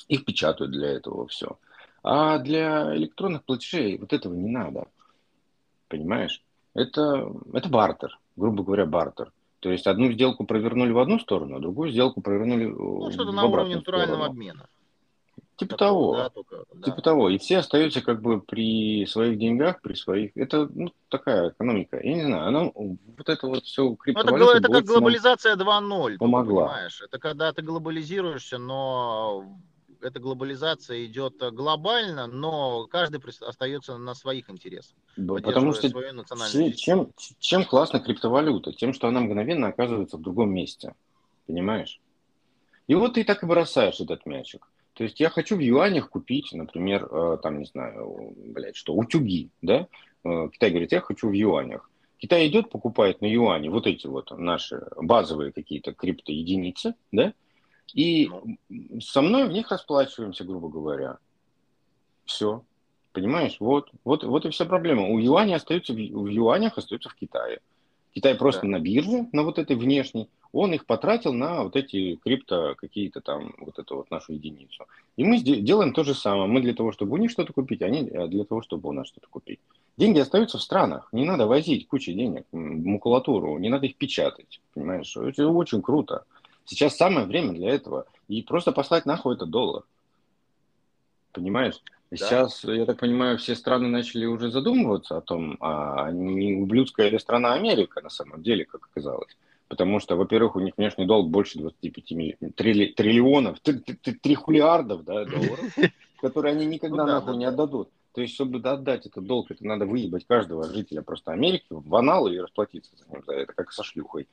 Их 0.07 0.23
печатают 0.23 0.71
для 0.71 0.89
этого 0.89 1.27
все. 1.27 1.57
А 2.03 2.37
для 2.37 2.95
электронных 2.95 3.43
платежей 3.43 3.97
вот 3.97 4.13
этого 4.13 4.33
не 4.33 4.49
надо. 4.49 4.87
Понимаешь? 5.87 6.43
Это, 6.73 7.31
это 7.53 7.69
бартер, 7.69 8.19
грубо 8.35 8.63
говоря, 8.63 8.85
бартер. 8.85 9.31
То 9.59 9.71
есть 9.71 9.87
одну 9.87 10.11
сделку 10.11 10.45
провернули 10.45 10.91
в 10.91 10.99
одну 10.99 11.19
сторону, 11.19 11.57
а 11.57 11.59
другую 11.59 11.91
сделку 11.91 12.21
провернули 12.21 12.65
ну, 12.65 13.11
что-то 13.11 13.31
на 13.31 13.45
уровне 13.45 13.77
натурального 13.77 14.15
сторону. 14.15 14.31
обмена. 14.31 14.69
Типа 15.55 15.75
Такого, 15.75 16.15
того. 16.15 16.23
Да, 16.23 16.29
только, 16.29 16.65
да. 16.71 16.81
Типа 16.83 17.01
того. 17.01 17.29
И 17.29 17.39
все 17.39 17.57
остаются 17.57 18.01
как 18.01 18.21
бы 18.21 18.39
при 18.39 19.07
своих 19.07 19.39
деньгах, 19.39 19.81
при 19.81 19.95
своих. 19.95 20.37
Это 20.37 20.69
ну, 20.71 20.93
такая 21.09 21.49
экономика. 21.49 21.99
Я 21.99 22.13
не 22.13 22.25
знаю, 22.25 22.47
она 22.47 22.71
вот 22.75 23.27
это 23.27 23.47
вот 23.47 23.63
все 23.63 23.95
криптовалюта. 23.95 24.57
Это, 24.57 24.57
это 24.59 24.71
как 24.71 24.85
глобализация 24.85 25.55
2.0. 25.55 26.17
Помогла. 26.17 26.67
Понимаешь? 26.67 27.01
Это 27.01 27.17
когда 27.17 27.51
ты 27.53 27.63
глобализируешься, 27.63 28.59
но 28.59 29.45
эта 30.07 30.19
глобализация 30.19 31.05
идет 31.05 31.37
глобально, 31.53 32.27
но 32.27 32.87
каждый 32.87 33.21
остается 33.41 33.97
на 33.97 34.15
своих 34.15 34.49
интересах. 34.49 34.95
Потому 35.15 35.73
что 35.73 35.89
чем, 36.71 37.11
чем 37.39 37.65
классно 37.65 37.99
криптовалюта? 37.99 38.73
Тем, 38.73 38.93
что 38.93 39.07
она 39.07 39.19
мгновенно 39.19 39.67
оказывается 39.67 40.17
в 40.17 40.21
другом 40.21 40.53
месте. 40.53 40.95
Понимаешь? 41.45 41.99
И 42.87 42.95
вот 42.95 43.15
ты 43.15 43.23
так 43.23 43.43
и 43.43 43.45
бросаешь 43.45 43.99
этот 43.99 44.25
мячик. 44.25 44.67
То 44.93 45.03
есть 45.03 45.19
я 45.19 45.29
хочу 45.29 45.55
в 45.55 45.59
юанях 45.59 46.09
купить, 46.09 46.51
например, 46.53 47.07
э, 47.11 47.37
там, 47.43 47.59
не 47.59 47.65
знаю, 47.65 48.33
блядь, 48.35 48.75
что, 48.75 48.95
утюги, 48.95 49.49
да? 49.61 49.87
Э, 50.23 50.49
Китай 50.51 50.71
говорит, 50.71 50.91
я 50.91 51.01
хочу 51.01 51.29
в 51.29 51.33
юанях. 51.33 51.89
Китай 52.17 52.47
идет, 52.47 52.71
покупает 52.71 53.21
на 53.21 53.27
юане 53.27 53.69
вот 53.69 53.85
эти 53.85 54.07
вот 54.07 54.31
наши 54.31 54.81
базовые 54.95 55.51
какие-то 55.51 55.93
криптоединицы, 55.93 56.95
да? 57.11 57.33
И 57.93 58.29
ну. 58.69 59.01
со 59.01 59.21
мной 59.21 59.47
в 59.47 59.51
них 59.51 59.71
расплачиваемся, 59.71 60.43
грубо 60.43 60.69
говоря. 60.69 61.17
Все. 62.25 62.63
Понимаешь? 63.13 63.57
Вот, 63.59 63.89
вот, 64.03 64.23
вот 64.23 64.45
и 64.45 64.49
вся 64.49 64.65
проблема. 64.65 65.07
У 65.07 65.19
юаня 65.19 65.55
остаются 65.55 65.93
в, 65.93 65.95
в 65.95 66.27
юанях, 66.27 66.77
остаются 66.77 67.09
в 67.09 67.15
Китае. 67.15 67.59
Китай 68.13 68.35
просто 68.35 68.63
да. 68.63 68.67
на 68.69 68.79
бирже, 68.79 69.27
на 69.31 69.43
вот 69.43 69.59
этой 69.59 69.75
внешней, 69.75 70.27
он 70.51 70.73
их 70.73 70.85
потратил 70.85 71.33
на 71.33 71.63
вот 71.63 71.75
эти 71.75 72.15
крипто 72.15 72.73
какие-то 72.75 73.21
там, 73.21 73.53
вот 73.59 73.77
эту 73.77 73.97
вот 73.97 74.11
нашу 74.11 74.33
единицу. 74.33 74.85
И 75.15 75.23
мы 75.23 75.39
делаем 75.39 75.93
то 75.93 76.03
же 76.03 76.15
самое. 76.15 76.47
Мы 76.47 76.61
для 76.61 76.73
того, 76.73 76.91
чтобы 76.91 77.13
у 77.13 77.17
них 77.17 77.29
что-то 77.29 77.53
купить, 77.53 77.81
они 77.81 78.03
для 78.03 78.43
того, 78.43 78.61
чтобы 78.61 78.89
у 78.89 78.91
нас 78.91 79.07
что-то 79.07 79.27
купить. 79.29 79.59
Деньги 79.97 80.19
остаются 80.19 80.57
в 80.57 80.61
странах. 80.63 81.09
Не 81.11 81.25
надо 81.25 81.47
возить 81.47 81.87
кучу 81.87 82.11
денег, 82.11 82.45
макулатуру, 82.51 83.57
не 83.59 83.69
надо 83.69 83.85
их 83.85 83.95
печатать. 83.95 84.61
Понимаешь? 84.73 85.15
Это 85.15 85.47
очень 85.47 85.81
круто. 85.81 86.25
Сейчас 86.67 86.97
самое 86.97 87.25
время 87.25 87.53
для 87.53 87.71
этого. 87.71 88.05
И 88.27 88.43
просто 88.43 88.71
послать 88.71 89.05
нахуй 89.05 89.35
этот 89.35 89.49
доллар. 89.49 89.83
Понимаешь? 91.31 91.81
Да. 92.11 92.17
Сейчас, 92.17 92.63
я 92.63 92.85
так 92.85 92.99
понимаю, 92.99 93.37
все 93.37 93.55
страны 93.55 93.87
начали 93.87 94.25
уже 94.25 94.51
задумываться 94.51 95.17
о 95.17 95.21
том, 95.21 95.57
а 95.59 96.11
не 96.11 96.55
ублюдская 96.55 97.09
ли 97.09 97.19
страна 97.19 97.53
Америка 97.53 98.01
на 98.01 98.09
самом 98.09 98.43
деле, 98.43 98.65
как 98.65 98.89
оказалось. 98.91 99.35
Потому 99.67 99.99
что, 99.99 100.15
во-первых, 100.15 100.55
у 100.55 100.59
них 100.59 100.73
внешний 100.77 101.05
долг 101.05 101.29
больше 101.29 101.59
25 101.59 102.11
миллионов, 102.11 102.55
трилли, 102.55 102.85
триллионов, 102.87 103.59
трихулиардов 103.59 105.03
да, 105.03 105.25
долларов, 105.25 105.75
которые 106.21 106.53
они 106.53 106.65
никогда 106.65 107.05
ну 107.05 107.11
нахуй 107.11 107.37
не 107.37 107.45
отдадут. 107.45 107.89
То 108.13 108.21
есть, 108.21 108.33
чтобы 108.33 108.59
отдать 108.59 109.05
этот 109.05 109.25
долг, 109.25 109.51
это 109.51 109.65
надо 109.65 109.85
выебать 109.85 110.25
каждого 110.25 110.63
жителя 110.63 111.01
просто 111.01 111.33
Америки 111.33 111.67
в 111.69 111.95
анал 111.95 112.27
и 112.27 112.37
расплатиться 112.37 112.91
за 112.95 113.05
ним 113.11 113.23
за 113.25 113.33
это, 113.33 113.53
как 113.53 113.71
со 113.71 113.83
шлюхой. 113.83 114.27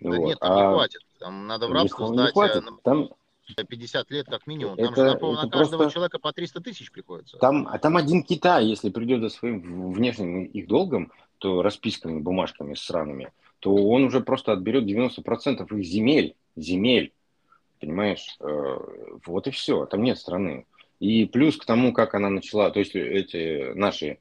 Да 0.00 0.16
вот. 0.16 0.26
нет, 0.26 0.38
там 0.38 0.52
а... 0.52 0.56
не 0.56 0.74
хватит. 0.74 1.00
Там 1.18 1.46
надо 1.46 1.68
в 1.68 1.72
рабство 1.72 2.08
не, 2.08 2.14
сдать. 2.14 2.26
Не 2.26 2.32
хватит. 2.32 2.64
Э, 2.64 2.70
там... 2.82 3.10
50 3.56 4.10
лет 4.10 4.26
как 4.26 4.46
минимум. 4.46 4.76
Там 4.76 4.92
это, 4.92 5.10
же 5.10 5.18
на, 5.18 5.32
на 5.42 5.48
каждого 5.48 5.82
просто... 5.82 5.90
человека 5.90 6.18
по 6.18 6.32
300 6.32 6.60
тысяч 6.60 6.92
приходится. 6.92 7.36
Там, 7.38 7.66
а 7.68 7.78
там 7.78 7.96
один 7.96 8.22
Китай, 8.22 8.64
если 8.64 8.90
придет 8.90 9.22
за 9.22 9.28
своим 9.28 9.92
внешним 9.92 10.44
их 10.44 10.68
долгом, 10.68 11.12
то 11.38 11.62
расписками, 11.62 12.20
бумажками 12.20 12.74
сраными, 12.74 13.32
то 13.58 13.74
он 13.74 14.04
уже 14.04 14.20
просто 14.20 14.52
отберет 14.52 14.84
90% 14.84 15.78
их 15.78 15.84
земель. 15.84 16.36
Земель. 16.54 17.12
Понимаешь? 17.80 18.36
Э, 18.40 18.78
вот 19.26 19.46
и 19.46 19.50
все. 19.50 19.86
Там 19.86 20.02
нет 20.02 20.18
страны. 20.18 20.66
И 21.00 21.24
плюс 21.24 21.56
к 21.56 21.64
тому, 21.64 21.92
как 21.92 22.14
она 22.14 22.28
начала, 22.28 22.70
то 22.70 22.78
есть 22.78 22.94
эти 22.94 23.72
наши 23.74 24.18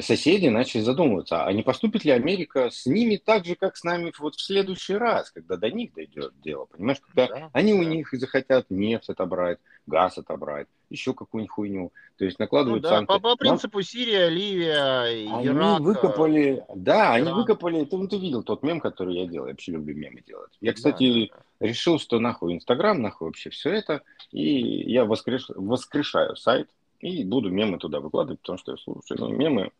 соседи 0.00 0.48
начали 0.48 0.82
задумываться, 0.82 1.44
а 1.44 1.52
не 1.52 1.62
поступит 1.62 2.04
ли 2.04 2.10
Америка 2.10 2.70
с 2.70 2.86
ними 2.86 3.16
так 3.16 3.44
же, 3.44 3.54
как 3.54 3.76
с 3.76 3.84
нами 3.84 4.12
вот 4.18 4.34
в 4.34 4.42
следующий 4.42 4.94
раз, 4.94 5.30
когда 5.30 5.56
до 5.56 5.70
них 5.70 5.94
дойдет 5.94 6.32
дело, 6.42 6.66
понимаешь, 6.66 7.00
когда 7.00 7.26
да, 7.26 7.50
они 7.52 7.72
да. 7.72 7.78
у 7.78 7.82
них 7.82 8.08
захотят 8.12 8.66
нефть 8.70 9.08
отобрать, 9.08 9.58
газ 9.86 10.18
отобрать, 10.18 10.66
еще 10.90 11.14
какую-нибудь 11.14 11.50
хуйню, 11.50 11.92
то 12.18 12.24
есть 12.24 12.38
накладывают 12.38 12.82
ну, 12.82 12.88
да, 12.88 12.96
санкции. 12.96 13.14
По, 13.14 13.20
по 13.20 13.36
принципу 13.36 13.78
Нам... 13.78 13.84
Сирия, 13.84 14.28
Ливия, 14.28 15.24
Ирак. 15.42 15.78
Они 15.78 15.84
выкопали, 15.84 16.64
да, 16.74 17.18
Иран. 17.18 17.28
они 17.28 17.32
выкопали, 17.32 17.84
ты, 17.84 17.96
ну, 17.96 18.08
ты 18.08 18.18
видел 18.18 18.42
тот 18.42 18.62
мем, 18.62 18.80
который 18.80 19.16
я 19.16 19.26
делал, 19.26 19.46
я 19.46 19.52
вообще 19.52 19.72
люблю 19.72 19.94
мемы 19.96 20.22
делать. 20.26 20.52
Я, 20.60 20.72
кстати, 20.72 21.30
да, 21.30 21.36
да. 21.60 21.66
решил, 21.68 21.98
что 21.98 22.18
нахуй 22.18 22.52
Инстаграм, 22.54 23.00
нахуй 23.00 23.28
вообще 23.28 23.50
все 23.50 23.70
это, 23.70 24.02
и 24.32 24.90
я 24.90 25.04
воскреш... 25.04 25.46
воскрешаю 25.48 26.36
сайт, 26.36 26.68
и 27.02 27.24
буду 27.24 27.50
мемы 27.50 27.78
туда 27.78 28.00
выкладывать, 28.00 28.40
потому 28.40 28.58
что 28.58 28.72
я 28.72 28.78
слушаю 28.78 29.20
ну, 29.20 29.28
мемы. 29.28 29.70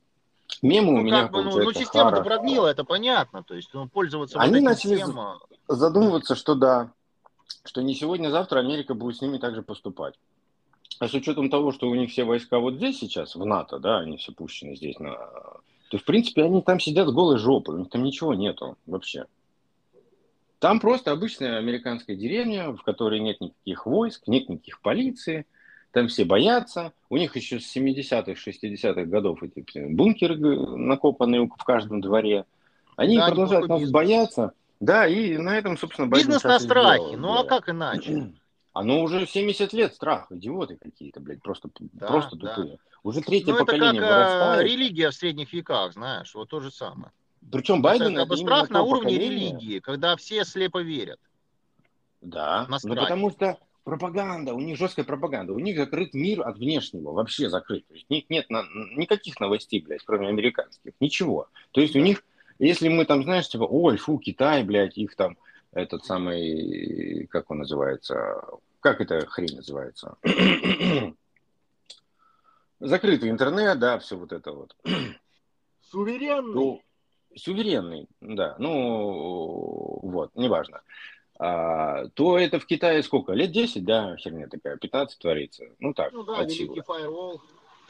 Мемы 0.61 0.93
ну, 0.93 0.99
у 0.99 1.03
меня 1.03 1.23
как 1.23 1.33
бы, 1.33 1.45
ну, 1.45 1.57
ну, 1.57 1.73
система-то 1.73 2.23
прогнила, 2.23 2.67
это 2.67 2.85
понятно. 2.85 3.43
То 3.43 3.55
есть 3.55 3.71
ну, 3.73 3.89
пользоваться 3.89 4.39
Они 4.39 4.57
вот 4.57 4.65
начали 4.65 4.97
системой... 4.97 5.39
задумываться, 5.69 6.35
что 6.35 6.55
да, 6.55 6.93
что 7.65 7.81
не 7.81 7.95
сегодня-завтра 7.95 8.59
Америка 8.59 8.95
будет 8.95 9.17
с 9.17 9.23
ними 9.23 9.39
также 9.39 9.63
поступать. 9.63 10.15
А 10.99 11.09
с 11.09 11.15
учетом 11.15 11.49
того, 11.49 11.73
что 11.73 11.89
у 11.89 11.95
них 11.95 12.11
все 12.11 12.25
войска 12.25 12.59
вот 12.59 12.75
здесь 12.75 12.99
сейчас, 12.99 13.35
в 13.35 13.45
НАТО, 13.47 13.79
да, 13.79 14.01
они 14.01 14.19
все 14.19 14.33
пущены 14.33 14.77
здесь 14.77 14.99
на... 14.99 15.17
То, 15.91 15.99
в 15.99 16.05
принципе, 16.05 16.43
они 16.43 16.61
там 16.61 16.81
сидят 16.81 17.09
с 17.09 17.13
голой 17.13 17.39
жопой, 17.39 17.77
у 17.77 17.79
них 17.79 17.89
там 17.89 18.03
ничего 18.03 18.35
нету 18.35 18.77
вообще. 18.87 19.27
Там 20.59 20.81
просто 20.81 21.13
обычная 21.13 21.59
американская 21.59 22.15
деревня, 22.17 22.73
в 22.73 22.83
которой 22.83 23.21
нет 23.21 23.41
никаких 23.41 23.87
войск, 23.87 24.27
нет 24.27 24.49
никаких 24.49 24.81
полиции, 24.81 25.47
там 25.93 26.09
все 26.09 26.25
боятся. 26.25 26.93
У 27.09 27.17
них 27.17 27.37
еще 27.37 27.61
с 27.61 27.77
70-х, 27.77 28.33
60-х 28.33 29.05
годов 29.05 29.43
эти 29.43 29.87
бункеры 29.87 30.37
накопанные 30.37 31.47
в 31.47 31.65
каждом 31.65 32.01
дворе. 32.01 32.45
Они 32.97 33.17
да, 33.17 33.29
продолжают 33.29 33.69
нас 33.69 33.81
бизнес. 33.81 33.93
бояться. 33.93 34.53
Да, 34.81 35.07
и 35.07 35.37
на 35.37 35.57
этом, 35.57 35.79
собственно, 35.79 36.09
Бизнес 36.09 36.43
на 36.43 36.59
страхе. 36.59 37.17
Ну, 37.17 37.39
а 37.39 37.45
как 37.45 37.69
иначе? 37.69 38.33
Оно 38.73 39.03
уже 39.03 39.27
70 39.27 39.73
лет 39.75 39.95
страх, 39.95 40.33
идиоты 40.33 40.77
какие-то, 40.77 41.21
блядь, 41.21 41.43
просто, 41.43 41.69
да, 41.79 42.07
просто 42.07 42.37
да. 42.37 42.55
тупые. 42.55 42.79
Уже 43.03 43.21
третье 43.21 43.53
ну, 43.53 43.59
поколение 43.59 44.01
это 44.01 44.09
как 44.09 44.19
вырастает. 44.19 44.71
религия 44.71 45.11
в 45.11 45.15
средних 45.15 45.53
веках, 45.53 45.93
знаешь, 45.93 46.35
вот 46.35 46.49
то 46.49 46.61
же 46.61 46.71
самое. 46.71 47.13
Причем 47.51 47.83
Байден 47.83 48.17
это, 48.17 48.35
страх 48.37 48.71
на 48.71 48.83
уровне 48.83 49.15
поколение. 49.15 49.51
религии, 49.51 49.79
когда 49.81 50.17
все 50.17 50.45
слепо 50.45 50.81
верят. 50.81 51.21
Да, 52.23 52.67
ну 52.69 52.95
потому 52.95 53.31
что 53.31 53.59
пропаганда, 53.85 54.55
у 54.55 54.61
них 54.61 54.79
жесткая 54.79 55.05
пропаганда, 55.05 55.53
у 55.53 55.59
них 55.59 55.77
закрыт 55.77 56.15
мир 56.15 56.47
от 56.47 56.59
внешнего, 56.59 57.13
вообще 57.13 57.49
закрыт. 57.49 57.87
То 57.87 57.95
есть 57.95 58.07
у 58.09 58.15
них 58.15 58.31
нет 58.31 58.49
на, 58.51 58.65
никаких 58.97 59.41
новостей, 59.41 59.83
блядь, 59.83 60.05
кроме 60.05 60.29
американских, 60.29 60.93
ничего. 61.01 61.49
То 61.73 61.81
есть 61.81 61.97
у 61.97 62.01
них, 62.01 62.23
если 62.59 62.89
мы 62.89 63.05
там, 63.05 63.25
знаешь, 63.25 63.49
типа, 63.49 63.65
ой, 63.65 63.97
фу, 63.97 64.19
Китай, 64.19 64.63
блядь, 64.63 64.97
их 64.97 65.17
там, 65.17 65.37
этот 65.73 66.05
самый, 66.05 67.27
как 67.29 67.51
он 67.51 67.59
называется, 67.59 68.43
как 68.81 69.01
эта 69.01 69.27
хрень 69.27 69.57
называется? 69.57 70.17
Закрытый 72.81 73.31
интернет, 73.31 73.79
да, 73.79 73.99
все 73.99 74.17
вот 74.17 74.33
это 74.33 74.53
вот. 74.53 74.77
Суверенный. 75.91 76.55
Ну, 76.55 76.83
суверенный, 77.37 78.07
да, 78.21 78.57
ну, 78.59 80.01
вот, 80.03 80.35
неважно 80.35 80.83
а, 81.39 82.07
то 82.15 82.39
это 82.39 82.59
в 82.59 82.67
Китае 82.67 83.03
сколько? 83.03 83.33
Лет 83.33 83.53
10, 83.53 83.85
да, 83.85 84.17
херня 84.17 84.49
такая, 84.49 84.77
15 84.77 85.19
творится. 85.19 85.65
Ну 85.79 85.95
так, 85.95 86.13
Ну 86.13 86.25
да, 86.25 86.39
отсюда. 86.39 86.65
великий 86.65 86.81
фаервол. 86.83 87.41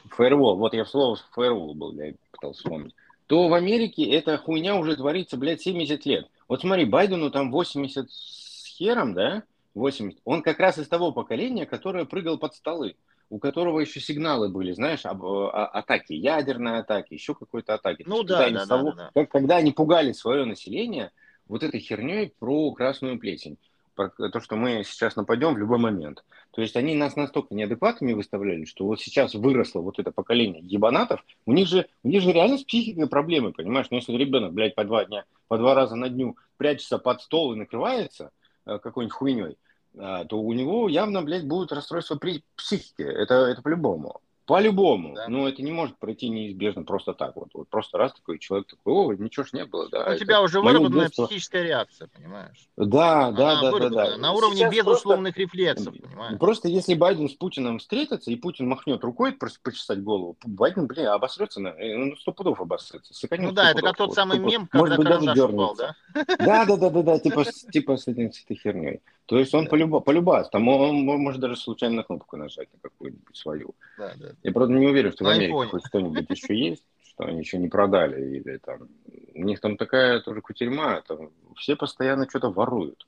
Фаервол, 0.09 0.57
вот 0.57 0.73
я 0.73 0.83
в 0.83 0.89
слово 0.89 1.17
фаервол 1.31 1.73
был, 1.73 1.93
я 1.93 2.13
пытался 2.31 2.59
вспомнить. 2.59 2.95
То 3.27 3.47
в 3.47 3.53
Америке 3.53 4.03
эта 4.09 4.37
хуйня 4.37 4.75
уже 4.75 4.95
творится, 4.95 5.37
блядь, 5.37 5.61
70 5.61 6.05
лет. 6.05 6.27
Вот 6.47 6.61
смотри, 6.61 6.85
Байдену 6.85 7.31
там 7.31 7.51
80 7.51 8.11
с 8.11 8.65
хером, 8.77 9.13
да? 9.13 9.43
80. 9.75 10.19
Он 10.25 10.41
как 10.41 10.59
раз 10.59 10.77
из 10.77 10.87
того 10.87 11.11
поколения, 11.11 11.65
которое 11.65 12.05
прыгал 12.05 12.37
под 12.37 12.53
столы 12.53 12.95
у 13.33 13.39
которого 13.39 13.79
еще 13.79 13.99
сигналы 13.99 14.47
были, 14.47 14.73
знаешь, 14.73 15.07
об, 15.07 15.25
о, 15.25 15.49
атаки, 15.49 16.13
ядерной 16.13 16.77
атаки, 16.77 17.15
еще 17.15 17.33
какой-то 17.33 17.73
атаки. 17.73 18.03
Ну 18.05 18.21
да, 18.21 18.47
да, 18.51 18.67
того, 18.67 18.91
да, 18.91 19.09
да. 19.13 19.25
Когда 19.25 19.55
они 19.55 19.71
пугали 19.71 20.11
свое 20.11 20.45
население, 20.45 21.11
вот 21.47 21.63
этой 21.63 21.79
херней 21.79 22.33
про 22.39 22.71
красную 22.73 23.19
плесень. 23.19 23.57
Про 23.95 24.09
то, 24.09 24.39
что 24.39 24.55
мы 24.55 24.83
сейчас 24.83 25.15
нападем 25.15 25.53
в 25.53 25.57
любой 25.57 25.77
момент. 25.77 26.23
То 26.51 26.61
есть 26.61 26.75
они 26.75 26.95
нас 26.95 27.15
настолько 27.15 27.53
неадекватными 27.53 28.13
выставляли, 28.13 28.65
что 28.65 28.85
вот 28.85 28.99
сейчас 28.99 29.35
выросло 29.35 29.81
вот 29.81 29.99
это 29.99 30.11
поколение 30.11 30.63
ебанатов, 30.63 31.23
у 31.45 31.53
них 31.53 31.67
же, 31.67 31.87
у 32.03 32.07
них 32.09 32.23
же 32.23 32.31
реально 32.31 32.57
с 32.57 32.63
психикой 32.63 33.07
проблемы, 33.07 33.53
понимаешь? 33.53 33.87
Но 33.91 33.97
если 33.97 34.13
ребенок, 34.13 34.53
блядь, 34.53 34.73
по 34.73 34.83
два 34.83 35.05
дня, 35.05 35.25
по 35.47 35.57
два 35.59 35.75
раза 35.75 35.95
на 35.95 36.09
дню 36.09 36.37
прячется 36.57 36.97
под 36.97 37.21
стол 37.21 37.53
и 37.53 37.57
накрывается 37.57 38.31
э, 38.65 38.79
какой-нибудь 38.79 39.15
хуйней, 39.15 39.57
э, 39.93 40.25
то 40.27 40.41
у 40.41 40.53
него 40.53 40.89
явно, 40.89 41.21
блядь, 41.21 41.47
будет 41.47 41.71
расстройство 41.71 42.15
при 42.15 42.43
психике. 42.55 43.03
Это, 43.03 43.35
это 43.45 43.61
по-любому. 43.61 44.21
По-любому. 44.45 45.15
Да. 45.15 45.27
Но 45.29 45.47
это 45.47 45.61
не 45.61 45.71
может 45.71 45.97
пройти 45.97 46.27
неизбежно 46.27 46.83
просто 46.83 47.13
так. 47.13 47.35
Вот, 47.35 47.49
вот 47.53 47.69
просто 47.69 47.97
раз 47.97 48.13
такой 48.13 48.39
человек 48.39 48.67
такой, 48.67 48.93
о, 48.93 49.13
ничего 49.13 49.45
ж 49.45 49.53
не 49.53 49.65
было. 49.65 49.87
Да, 49.89 50.11
У 50.13 50.17
тебя 50.17 50.41
уже 50.41 50.59
выработанная 50.59 51.05
детство... 51.05 51.27
психическая 51.27 51.63
реакция, 51.63 52.09
понимаешь? 52.09 52.67
Да, 52.75 53.31
да, 53.31 53.61
да, 53.61 53.79
да, 53.79 53.89
да. 53.89 54.17
На 54.17 54.33
уровне 54.33 54.57
Сейчас 54.57 54.73
безусловных 54.73 55.35
просто... 55.35 55.57
рефлексов, 55.57 55.95
понимаешь? 55.97 56.39
Просто 56.39 56.67
если 56.67 56.93
Байден 56.93 57.29
с 57.29 57.33
Путиным 57.33 57.79
встретится, 57.79 58.31
и 58.31 58.35
Путин 58.35 58.67
махнет 58.67 59.01
рукой 59.03 59.31
просто 59.31 59.59
почесать 59.63 60.03
голову, 60.03 60.35
Байден, 60.43 60.87
блин, 60.87 61.07
обосрется, 61.07 61.61
на... 61.61 61.69
Э, 61.69 61.95
ну, 61.95 62.15
сто 62.17 62.33
пудов 62.33 62.59
обосрется. 62.59 63.13
Сэканет 63.13 63.45
ну 63.45 63.51
да, 63.53 63.71
это 63.71 63.81
как 63.81 63.95
тот 63.95 64.13
самый 64.13 64.39
мем, 64.39 64.67
когда 64.67 64.97
карандаш 64.97 65.39
упал, 65.39 65.75
да? 65.75 65.95
Да, 66.13 66.65
да, 66.65 66.75
да, 66.75 66.89
да, 66.89 67.01
да, 67.01 67.19
типа, 67.19 67.45
типа 67.45 67.95
с, 67.95 68.07
этим, 68.07 68.31
с 68.33 68.43
этой 68.43 68.57
херней. 68.57 69.01
То 69.25 69.39
есть 69.39 69.53
он 69.53 69.65
да. 69.65 69.69
полюба, 69.69 69.99
полюбас, 70.01 70.49
там 70.49 70.67
он, 70.67 71.07
он 71.07 71.19
может 71.19 71.39
даже 71.39 71.55
случайно 71.55 71.97
на 71.97 72.03
кнопку 72.03 72.35
нажать 72.35 72.67
на 72.73 72.79
какую-нибудь 72.79 73.35
свою. 73.35 73.73
Да, 73.97 74.11
да. 74.17 74.32
Я, 74.41 74.51
правда, 74.51 74.73
не 74.73 74.87
уверен, 74.87 75.11
что 75.11 75.25
в 75.25 75.27
Америке 75.27 75.53
iPhone. 75.53 75.67
хоть 75.67 75.85
что-нибудь 75.85 76.29
еще 76.29 76.57
есть, 76.57 76.85
что 77.03 77.25
они 77.25 77.39
еще 77.39 77.57
не 77.57 77.67
продали. 77.67 78.37
Или 78.37 78.57
там... 78.57 78.87
У 79.35 79.43
них 79.43 79.59
там 79.59 79.77
такая 79.77 80.19
тоже 80.19 80.41
кутерьма, 80.41 81.01
там 81.01 81.29
все 81.55 81.75
постоянно 81.75 82.27
что-то 82.29 82.49
воруют 82.49 83.07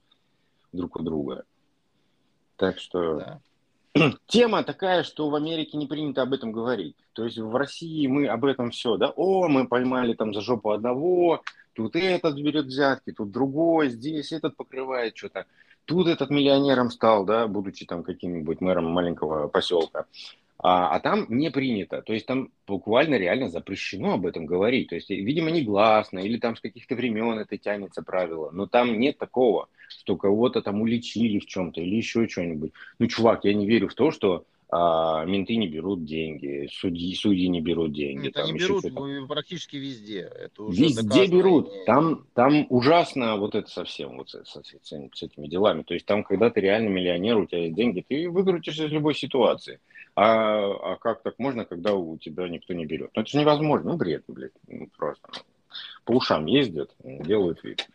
друг 0.72 0.96
у 0.96 1.02
друга. 1.02 1.44
Так 2.56 2.78
что... 2.78 3.18
Да. 3.18 3.40
Тема 4.26 4.62
такая, 4.62 5.02
что 5.02 5.28
в 5.30 5.34
Америке 5.34 5.76
не 5.76 5.86
принято 5.86 6.22
об 6.22 6.32
этом 6.32 6.52
говорить. 6.52 6.96
То 7.12 7.24
есть 7.24 7.38
в 7.38 7.54
России 7.56 8.06
мы 8.06 8.26
об 8.26 8.44
этом 8.44 8.70
все, 8.70 8.96
да, 8.96 9.10
о, 9.16 9.48
мы 9.48 9.66
поймали 9.66 10.14
там 10.14 10.34
за 10.34 10.40
жопу 10.40 10.70
одного, 10.70 11.42
тут 11.72 11.96
этот 11.96 12.36
берет 12.36 12.66
взятки, 12.66 13.12
тут 13.12 13.30
другой, 13.30 13.90
здесь 13.90 14.32
этот 14.32 14.56
покрывает 14.56 15.16
что-то. 15.16 15.46
Тут 15.86 16.08
этот 16.08 16.30
миллионером 16.30 16.90
стал, 16.90 17.24
да, 17.24 17.46
будучи 17.46 17.86
там 17.86 18.02
каким-нибудь 18.02 18.60
мэром 18.60 18.86
маленького 18.86 19.48
поселка. 19.48 20.06
А, 20.68 20.96
а 20.96 20.98
там 20.98 21.26
не 21.28 21.48
принято. 21.52 22.02
То 22.02 22.12
есть 22.12 22.26
там 22.26 22.50
буквально 22.66 23.14
реально 23.14 23.48
запрещено 23.48 24.14
об 24.14 24.26
этом 24.26 24.46
говорить. 24.46 24.88
То 24.88 24.96
есть, 24.96 25.08
видимо, 25.10 25.52
негласно, 25.52 26.18
или 26.18 26.38
там 26.38 26.56
с 26.56 26.60
каких-то 26.60 26.96
времен 26.96 27.38
это 27.38 27.56
тянется 27.56 28.02
правило. 28.02 28.50
Но 28.50 28.66
там 28.66 28.98
нет 28.98 29.16
такого, 29.16 29.68
что 29.88 30.16
кого-то 30.16 30.62
там 30.62 30.82
уличили 30.82 31.38
в 31.38 31.46
чем-то 31.46 31.80
или 31.80 31.94
еще 31.94 32.26
что-нибудь. 32.26 32.72
Ну, 32.98 33.06
чувак, 33.06 33.44
я 33.44 33.54
не 33.54 33.64
верю 33.64 33.86
в 33.86 33.94
то, 33.94 34.10
что 34.10 34.44
а, 34.68 35.24
менты 35.24 35.54
не 35.54 35.68
берут 35.68 36.04
деньги, 36.04 36.68
судьи, 36.72 37.14
судьи 37.14 37.46
не 37.46 37.60
берут 37.60 37.92
деньги. 37.92 38.24
Нет, 38.24 38.36
они 38.36 38.54
берут 38.54 38.84
практически 39.28 39.76
везде. 39.76 40.28
Это 40.36 40.64
уже 40.64 40.82
везде 40.82 41.28
берут. 41.28 41.84
Там, 41.84 42.26
там 42.34 42.66
ужасно 42.70 43.36
вот 43.36 43.54
это 43.54 43.70
совсем 43.70 44.16
вот 44.16 44.30
с, 44.30 44.44
с, 44.44 44.60
с, 44.82 45.10
с 45.14 45.22
этими 45.22 45.46
делами. 45.46 45.84
То 45.84 45.94
есть 45.94 46.06
там, 46.06 46.24
когда 46.24 46.50
ты 46.50 46.60
реально 46.60 46.88
миллионер, 46.88 47.38
у 47.38 47.46
тебя 47.46 47.60
есть 47.60 47.76
деньги, 47.76 48.04
ты 48.06 48.28
выкрутишься 48.28 48.86
из 48.86 48.90
любой 48.90 49.14
ситуации. 49.14 49.78
А, 50.16 50.94
а 50.94 50.96
как 50.96 51.22
так 51.22 51.38
можно, 51.38 51.66
когда 51.66 51.94
у 51.94 52.16
тебя 52.16 52.48
никто 52.48 52.72
не 52.72 52.86
берет? 52.86 53.10
Ну 53.14 53.22
это 53.22 53.30
же 53.30 53.38
невозможно. 53.38 53.92
Ну 53.92 53.96
бред, 53.98 54.24
блядь. 54.26 54.52
Ну, 54.66 54.88
просто. 54.96 55.28
По 56.04 56.12
ушам 56.12 56.46
ездят, 56.46 56.94
делают 57.04 57.62
вид. 57.62 57.86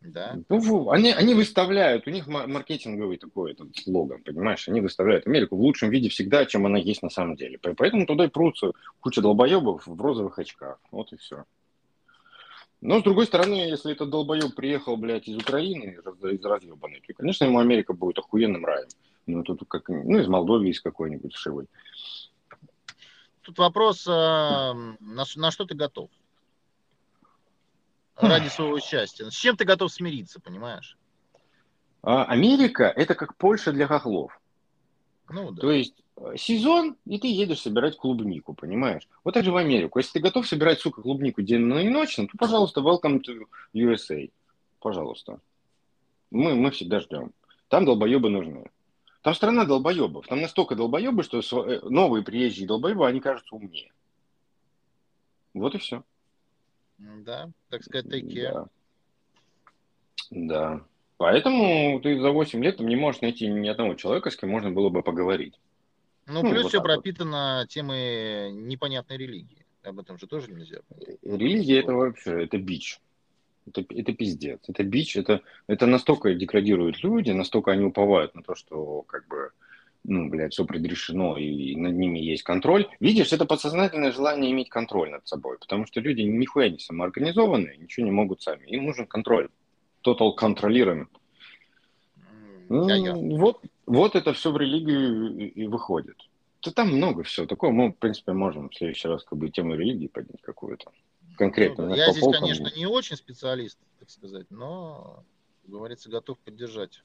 Да. 0.00 0.38
Ну, 0.48 0.90
они, 0.90 1.12
они 1.12 1.34
выставляют, 1.34 2.06
у 2.06 2.10
них 2.10 2.26
маркетинговый 2.26 3.18
такой 3.18 3.52
этот 3.52 3.76
слоган, 3.76 4.22
понимаешь? 4.22 4.66
Они 4.66 4.80
выставляют 4.80 5.26
Америку 5.26 5.56
в 5.56 5.60
лучшем 5.60 5.90
виде 5.90 6.08
всегда, 6.08 6.46
чем 6.46 6.64
она 6.64 6.78
есть 6.78 7.02
на 7.02 7.10
самом 7.10 7.36
деле. 7.36 7.58
Поэтому 7.58 8.06
туда 8.06 8.24
и 8.24 8.28
прутся 8.28 8.72
куча 9.00 9.20
долбоебов 9.20 9.86
в 9.86 10.00
розовых 10.00 10.38
очках. 10.38 10.78
Вот 10.90 11.12
и 11.12 11.16
все. 11.18 11.44
Но, 12.80 13.00
с 13.00 13.02
другой 13.02 13.26
стороны, 13.26 13.56
если 13.56 13.92
этот 13.92 14.08
долбоеб 14.08 14.54
приехал, 14.54 14.96
блядь, 14.96 15.28
из 15.28 15.36
Украины, 15.36 15.98
из 16.32 16.42
разъебанной, 16.42 17.02
то, 17.06 17.12
конечно, 17.12 17.44
ему 17.44 17.58
Америка 17.58 17.92
будет 17.92 18.20
охуенным 18.20 18.64
раем. 18.64 18.88
Ну, 19.36 19.42
тут 19.42 19.64
как, 19.68 19.88
ну, 19.88 20.18
из 20.18 20.28
Молдовы 20.28 20.68
из 20.68 20.80
какой-нибудь 20.80 21.34
шивой. 21.34 21.66
Тут 23.42 23.58
вопрос, 23.58 24.06
а, 24.08 24.74
на, 24.74 25.24
на 25.34 25.50
что 25.50 25.64
ты 25.64 25.74
готов? 25.74 26.10
Ради 28.16 28.48
своего 28.48 28.78
счастья. 28.80 29.30
С 29.30 29.34
чем 29.34 29.56
ты 29.56 29.64
готов 29.64 29.90
смириться, 29.90 30.40
понимаешь? 30.40 30.96
А, 32.02 32.24
Америка– 32.24 32.92
это 32.96 33.14
как 33.14 33.36
Польша 33.36 33.72
для 33.72 33.86
хохлов. 33.86 34.38
Ну, 35.30 35.52
да. 35.52 35.60
То 35.60 35.70
есть 35.70 35.94
э, 36.16 36.36
сезон, 36.36 36.96
и 37.06 37.18
ты 37.18 37.28
едешь 37.28 37.60
собирать 37.60 37.96
клубнику, 37.96 38.52
понимаешь? 38.52 39.08
Вот 39.22 39.34
так 39.34 39.44
же 39.44 39.52
в 39.52 39.56
Америку. 39.56 39.98
Если 39.98 40.14
ты 40.14 40.20
готов 40.20 40.46
собирать, 40.46 40.80
сука, 40.80 41.02
клубнику 41.02 41.40
денно 41.42 41.78
и 41.78 41.88
ночно, 41.88 42.26
то, 42.26 42.36
пожалуйста, 42.36 42.80
welcome 42.80 43.20
to 43.20 43.46
USA. 43.74 44.30
Пожалуйста. 44.80 45.40
Мы, 46.30 46.54
мы 46.54 46.70
всегда 46.70 47.00
ждем. 47.00 47.32
Там 47.68 47.84
долбоебы 47.84 48.28
нужны. 48.28 48.70
Там 49.22 49.34
страна 49.34 49.64
долбоебов. 49.64 50.26
Там 50.26 50.40
настолько 50.40 50.76
долбоебы, 50.76 51.22
что 51.22 51.40
э, 51.40 51.80
новые 51.82 52.24
приезжие 52.24 52.66
долбоебы, 52.66 53.06
они 53.06 53.20
кажутся 53.20 53.54
умнее. 53.54 53.92
Вот 55.52 55.74
и 55.74 55.78
все. 55.78 56.02
Да, 56.98 57.50
так 57.68 57.82
сказать, 57.82 58.08
такие. 58.08 58.50
Да. 58.50 58.68
да. 60.30 60.84
Поэтому 61.18 62.00
ты 62.00 62.18
за 62.18 62.30
8 62.30 62.64
лет 62.64 62.80
не 62.80 62.96
можешь 62.96 63.20
найти 63.20 63.46
ни 63.46 63.68
одного 63.68 63.94
человека, 63.94 64.30
с 64.30 64.36
кем 64.36 64.50
можно 64.50 64.70
было 64.70 64.88
бы 64.88 65.02
поговорить. 65.02 65.60
Ну, 66.26 66.42
ну 66.42 66.50
плюс 66.50 66.62
вот 66.62 66.68
все 66.70 66.82
пропитано 66.82 67.60
вот. 67.60 67.68
темой 67.68 68.52
непонятной 68.52 69.18
религии. 69.18 69.66
Об 69.82 69.98
этом 69.98 70.18
же 70.18 70.26
тоже 70.26 70.50
нельзя. 70.52 70.78
Религия 71.22 71.80
это 71.80 71.92
вообще, 71.92 72.44
это 72.44 72.58
бич. 72.58 73.00
Это, 73.70 73.94
это 73.94 74.12
пиздец. 74.12 74.60
Это 74.68 74.84
бич, 74.84 75.16
это, 75.16 75.42
это 75.66 75.86
настолько 75.86 76.34
деградируют 76.34 77.02
люди, 77.02 77.30
настолько 77.30 77.72
они 77.72 77.84
уповают 77.84 78.34
на 78.34 78.42
то, 78.42 78.54
что 78.54 79.02
как 79.02 79.26
бы, 79.28 79.50
ну, 80.04 80.28
блядь, 80.28 80.52
все 80.52 80.64
предрешено 80.64 81.36
и 81.36 81.76
над 81.76 81.94
ними 81.94 82.18
есть 82.18 82.42
контроль. 82.42 82.88
Видишь, 83.00 83.32
это 83.32 83.44
подсознательное 83.44 84.12
желание 84.12 84.50
иметь 84.52 84.68
контроль 84.68 85.10
над 85.10 85.26
собой, 85.26 85.58
потому 85.58 85.86
что 85.86 86.00
люди 86.00 86.22
нихуя 86.22 86.68
не 86.68 86.78
самоорганизованные, 86.78 87.78
ничего 87.78 88.06
не 88.06 88.12
могут 88.12 88.42
сами. 88.42 88.66
Им 88.66 88.86
нужен 88.86 89.06
контроль. 89.06 89.48
Total 90.04 90.34
контролируем. 90.34 91.08
Ну, 92.68 93.36
вот, 93.36 93.62
вот 93.86 94.14
это 94.14 94.32
все 94.32 94.52
в 94.52 94.56
религию 94.56 95.52
и 95.52 95.66
выходит. 95.66 96.16
Да 96.64 96.70
там 96.70 96.88
много 96.88 97.22
всего 97.22 97.46
такого. 97.46 97.72
Мы, 97.72 97.88
в 97.88 97.96
принципе, 97.96 98.32
можем 98.32 98.68
в 98.68 98.74
следующий 98.74 99.08
раз 99.08 99.24
как 99.24 99.38
бы 99.38 99.48
тему 99.48 99.74
религии 99.74 100.08
поднять 100.08 100.42
какую-то 100.42 100.90
конкретно. 101.40 101.86
Ну, 101.88 101.94
я 101.94 102.10
здесь, 102.10 102.20
полкам. 102.20 102.42
конечно, 102.42 102.70
не 102.76 102.86
очень 102.86 103.16
специалист, 103.16 103.78
так 103.98 104.10
сказать, 104.10 104.46
но, 104.50 105.24
говорится, 105.64 106.10
готов 106.10 106.38
поддержать 106.38 107.02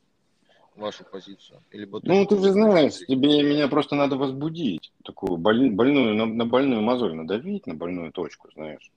вашу 0.76 1.06
позицию. 1.06 1.64
Или 1.72 1.88
ну, 2.04 2.26
ты 2.26 2.38
же 2.38 2.52
знаешь, 2.52 2.98
тебе 2.98 3.44
меня 3.44 3.70
просто 3.70 3.96
надо 3.96 4.18
возбудить. 4.18 4.92
Такую 5.06 5.38
боль, 5.38 5.70
больную, 5.72 6.16
на, 6.16 6.26
на 6.26 6.46
больную 6.46 6.82
мозоль 6.82 7.16
надавить, 7.16 7.66
на 7.66 7.76
больную 7.76 8.12
точку, 8.12 8.50
знаешь. 8.54 8.92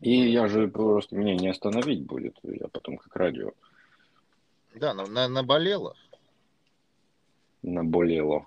И 0.00 0.10
я 0.10 0.48
же 0.48 0.66
просто, 0.66 1.14
меня 1.14 1.36
не 1.36 1.48
остановить 1.48 2.04
будет. 2.04 2.36
Я 2.42 2.66
потом 2.66 2.98
как 2.98 3.14
радио. 3.14 3.52
Да, 4.74 4.94
на, 4.94 5.06
на, 5.06 5.28
наболело. 5.28 5.94
Наболело. 7.62 8.46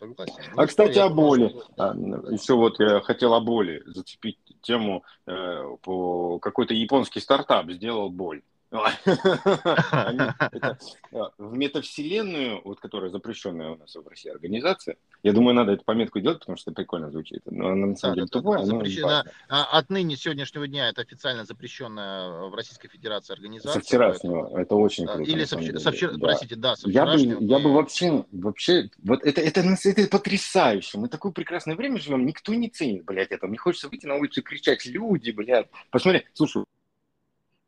Согласен. 0.00 0.34
А, 0.56 0.66
кстати, 0.66 0.98
о 0.98 1.10
боли. 1.10 1.54
А, 1.76 1.94
еще 1.94 2.54
вот 2.54 2.80
я 2.80 3.00
хотел 3.00 3.34
о 3.34 3.40
боли 3.40 3.82
зацепить 3.84 4.38
тему. 4.62 5.04
Э, 5.26 5.76
по 5.82 6.38
какой-то 6.38 6.72
японский 6.72 7.20
стартап 7.20 7.70
сделал 7.70 8.08
боль. 8.08 8.42
А, 11.12 11.30
в 11.38 11.56
метавселенную, 11.56 12.60
вот 12.64 12.78
которая 12.78 13.10
запрещенная 13.10 13.70
у 13.70 13.76
нас 13.76 13.96
в 13.96 14.06
России 14.06 14.30
организация, 14.30 14.96
я 15.24 15.32
думаю, 15.32 15.54
надо 15.54 15.72
эту 15.72 15.84
пометку 15.84 16.20
делать, 16.20 16.38
потому 16.38 16.56
что 16.56 16.70
это 16.70 16.76
прикольно 16.76 17.10
звучит. 17.10 17.42
Но 17.46 17.70
она 17.70 17.86
на 17.86 17.96
самом 17.96 18.14
деле 18.14 18.26
тупая. 18.28 18.64
Запрещена. 18.64 19.24
Отныне, 19.48 20.16
сегодняшнего 20.16 20.68
дня, 20.68 20.88
это 20.88 21.02
официально 21.02 21.44
запрещенная 21.44 22.48
в 22.48 22.54
Российской 22.54 22.88
Федерации 22.88 23.32
организация. 23.32 23.72
Со 23.72 23.80
вчерашнего, 23.80 24.56
это 24.56 24.76
очень 24.76 25.06
круто. 25.06 25.22
Или 25.22 25.44
со, 25.44 25.58
вчера, 25.58 26.16
простите, 26.18 26.54
да, 26.54 26.76
со 26.76 26.88
я 26.88 27.04
бы, 27.04 27.18
я 27.18 27.58
бы 27.58 27.72
вообще, 27.72 28.24
вообще, 28.30 28.90
вот 29.02 29.24
это, 29.24 29.40
это, 29.40 29.60
это 29.60 30.08
потрясающе. 30.08 30.98
Мы 30.98 31.08
такое 31.08 31.32
прекрасное 31.32 31.74
время 31.74 31.98
живем, 31.98 32.24
никто 32.24 32.54
не 32.54 32.68
ценит, 32.68 33.04
блядь, 33.04 33.32
это. 33.32 33.48
Мне 33.48 33.58
хочется 33.58 33.88
выйти 33.88 34.06
на 34.06 34.14
улицу 34.14 34.40
и 34.40 34.44
кричать, 34.44 34.86
люди, 34.86 35.32
блядь. 35.32 35.68
Посмотри, 35.90 36.24
слушай, 36.34 36.64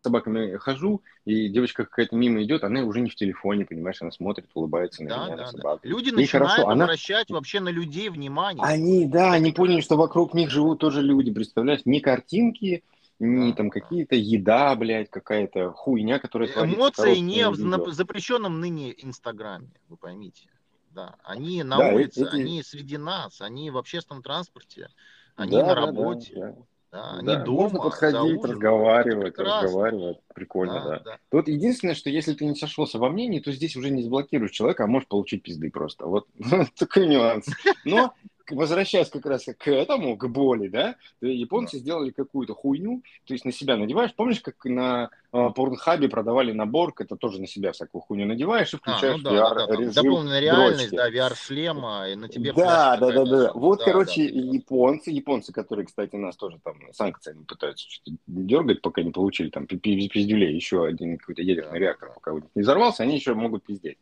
собаками 0.03 0.57
хожу, 0.57 1.03
и 1.25 1.49
девочка 1.49 1.85
какая-то 1.85 2.17
мимо 2.17 2.43
идет, 2.43 2.65
она 2.65 2.83
уже 2.83 3.01
не 3.01 3.11
в 3.11 3.15
телефоне, 3.15 3.65
понимаешь, 3.65 4.03
она 4.03 4.11
смотрит, 4.11 4.51
улыбается 4.55 5.03
на 5.03 5.09
да, 5.11 5.27
меня, 5.27 5.37
да, 5.37 5.43
на 5.43 5.49
собаку. 5.51 5.81
Да. 5.83 5.89
Люди 5.89 6.09
Ей 6.09 6.17
начинают 6.17 6.53
хорошо. 6.53 6.71
обращать 6.71 7.31
она... 7.31 7.39
вообще 7.39 7.61
на 7.61 7.69
людей 7.69 8.09
внимание. 8.09 8.65
Они, 8.65 9.07
да, 9.07 9.33
они 9.33 9.53
поняли, 9.53 9.81
что 9.81 9.97
вокруг 9.97 10.35
них 10.35 10.51
живут 10.51 10.81
тоже 10.81 11.03
люди, 11.03 11.33
представляешь, 11.33 11.83
не 11.85 12.01
картинки, 12.01 12.83
не 13.19 13.51
да. 13.51 13.57
там 13.57 13.71
какие-то 13.71 14.17
еда, 14.17 14.75
блядь, 14.75 15.11
какая-то 15.11 15.71
хуйня, 15.73 16.19
которая 16.19 16.49
Эмоции 16.49 17.19
не 17.19 17.49
в 17.49 17.57
видео. 17.57 17.91
запрещенном 17.93 18.61
ныне 18.61 18.95
Инстаграме, 18.97 19.71
вы 19.89 19.97
поймите. 19.97 20.49
Да, 20.91 21.17
они 21.25 21.63
на 21.63 21.79
да, 21.79 21.89
улице, 21.95 22.23
эти... 22.23 22.35
они 22.35 22.63
среди 22.63 22.99
нас, 22.99 23.41
они 23.41 23.71
в 23.71 23.79
общественном 23.79 24.23
транспорте, 24.23 24.89
они 25.37 25.53
да, 25.53 25.67
на 25.67 25.75
работе. 25.75 26.33
Да, 26.35 26.41
да. 26.41 26.53
Да, 26.53 26.57
они 26.93 27.27
да, 27.27 27.43
дома, 27.43 27.63
можно 27.63 27.79
подходить, 27.81 28.45
разговаривать, 28.45 29.39
разговаривать. 29.39 30.19
Прикольно, 30.35 30.75
да, 30.75 30.85
да. 30.85 30.99
да. 31.05 31.19
Тут 31.31 31.49
единственное, 31.49 31.95
что 31.95 32.11
если 32.11 32.35
ты 32.35 32.45
не 32.45 32.55
сошелся 32.55 32.99
во 32.99 33.09
мнении, 33.09 33.41
то 33.41 33.51
здесь 33.51 33.77
уже 33.77 33.91
не 33.91 34.03
заблокируешь 34.03 34.51
человека, 34.51 34.85
а 34.85 34.87
можешь 34.87 35.09
получить 35.09 35.43
пизды 35.43 35.71
просто. 35.71 36.07
Вот 36.07 36.27
такой 36.79 37.07
нюанс. 37.07 37.47
Но 37.87 38.13
возвращаясь 38.51 39.09
как 39.09 39.25
раз 39.25 39.47
к 39.59 39.69
этому, 39.69 40.17
к 40.17 40.29
боли, 40.29 40.69
да, 40.69 40.97
японцы 41.21 41.79
сделали 41.79 42.11
какую-то 42.11 42.55
хуйню, 42.55 43.03
то 43.25 43.33
есть 43.33 43.45
на 43.45 43.53
себя 43.53 43.77
надеваешь. 43.77 44.15
Помнишь, 44.15 44.41
как 44.41 44.63
на 44.65 45.11
Порнхабе 45.33 46.11
продавали 46.11 46.53
набор, 46.53 46.93
это 46.99 47.17
тоже 47.17 47.41
на 47.41 47.47
себя 47.47 47.73
всякую 47.73 48.03
хуйню 48.03 48.27
надеваешь 48.27 48.75
и 48.75 48.77
включаешь 48.77 49.15
а, 49.15 49.17
ну, 49.17 49.23
да, 49.23 49.31
VR 49.31 49.55
да, 49.55 49.67
да, 49.67 49.77
режим 49.77 50.05
Дополненная 50.05 50.41
реальность, 50.41 50.91
да, 50.91 51.11
VR-шлема, 51.11 52.11
и 52.11 52.17
на 52.17 52.29
тебе 52.29 52.53
Да, 52.53 52.99
да, 52.99 53.11
да, 53.13 53.25
да. 53.25 53.53
Вот, 53.55 53.79
да, 53.79 53.85
короче, 53.87 54.29
да. 54.29 54.39
японцы, 54.39 55.11
японцы, 55.11 55.51
которые, 55.51 55.87
кстати, 55.87 56.17
нас 56.17 56.37
тоже 56.37 56.59
там 56.63 56.77
санкциями 56.93 57.45
пытаются 57.45 57.89
дергать, 58.27 58.83
пока 58.83 59.03
не 59.03 59.11
получили 59.11 59.49
там 59.49 59.67
пиздюлей, 59.67 60.55
еще 60.55 60.85
один 60.85 61.17
какой-то 61.17 61.41
ядерный 61.41 61.79
реактор, 61.79 62.13
пока 62.13 62.33
не 62.55 62.61
взорвался, 62.61 63.03
они 63.03 63.15
еще 63.15 63.33
могут 63.33 63.65
пиздеть. 63.65 63.97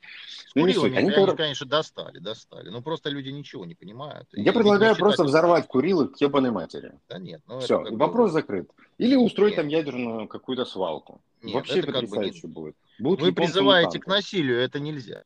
Ну, 0.57 0.67
не 0.67 0.73
суть. 0.73 0.97
Они, 0.97 1.11
они, 1.11 1.37
конечно, 1.37 1.67
достали, 1.67 2.19
достали. 2.19 2.71
Но 2.71 2.83
просто 2.83 3.09
люди 3.09 3.29
ничего 3.29 3.65
не 3.65 3.77
понимают. 3.77 4.27
Я 4.33 4.53
предлагаю 4.53 4.97
просто 4.97 5.23
взорвать 5.23 5.69
Курилы 5.69 6.09
к 6.09 6.21
ебаной 6.21 6.51
матери. 6.51 6.93
Да 7.09 7.19
нет. 7.19 7.41
Ну, 7.47 7.61
Все, 7.61 7.79
вопрос 7.79 8.33
закрыт. 8.33 8.69
Или 9.01 9.17
устроить 9.17 9.53
нет. 9.53 9.63
там 9.63 9.69
ядерную 9.69 10.29
какую-то 10.29 10.67
свалку. 10.67 11.23
Нет, 11.41 11.55
Вообще 11.55 11.83
потрясающе 11.83 12.43
как 12.43 12.51
бы 12.51 12.55
будет. 12.55 12.77
Будут 12.99 13.23
Вы 13.23 13.33
призываете 13.33 13.99
к 13.99 14.07
насилию, 14.07 14.61
это 14.61 14.79
нельзя. 14.79 15.25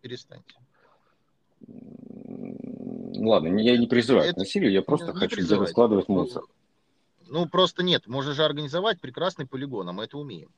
Перестаньте. 0.00 0.54
Ладно, 3.18 3.58
я 3.58 3.76
не 3.76 3.86
призываю 3.86 4.24
это... 4.24 4.34
к 4.34 4.38
насилию, 4.38 4.72
я 4.72 4.80
просто 4.80 5.12
не 5.12 5.18
хочу 5.18 5.42
где 5.42 5.66
складывать 5.66 6.08
мусор. 6.08 6.42
Ну, 7.28 7.46
просто 7.46 7.82
нет, 7.82 8.06
можно 8.06 8.32
же 8.32 8.44
организовать 8.44 8.98
прекрасный 8.98 9.46
полигон, 9.46 9.90
а 9.90 9.92
мы 9.92 10.04
это 10.04 10.16
умеем. 10.16 10.50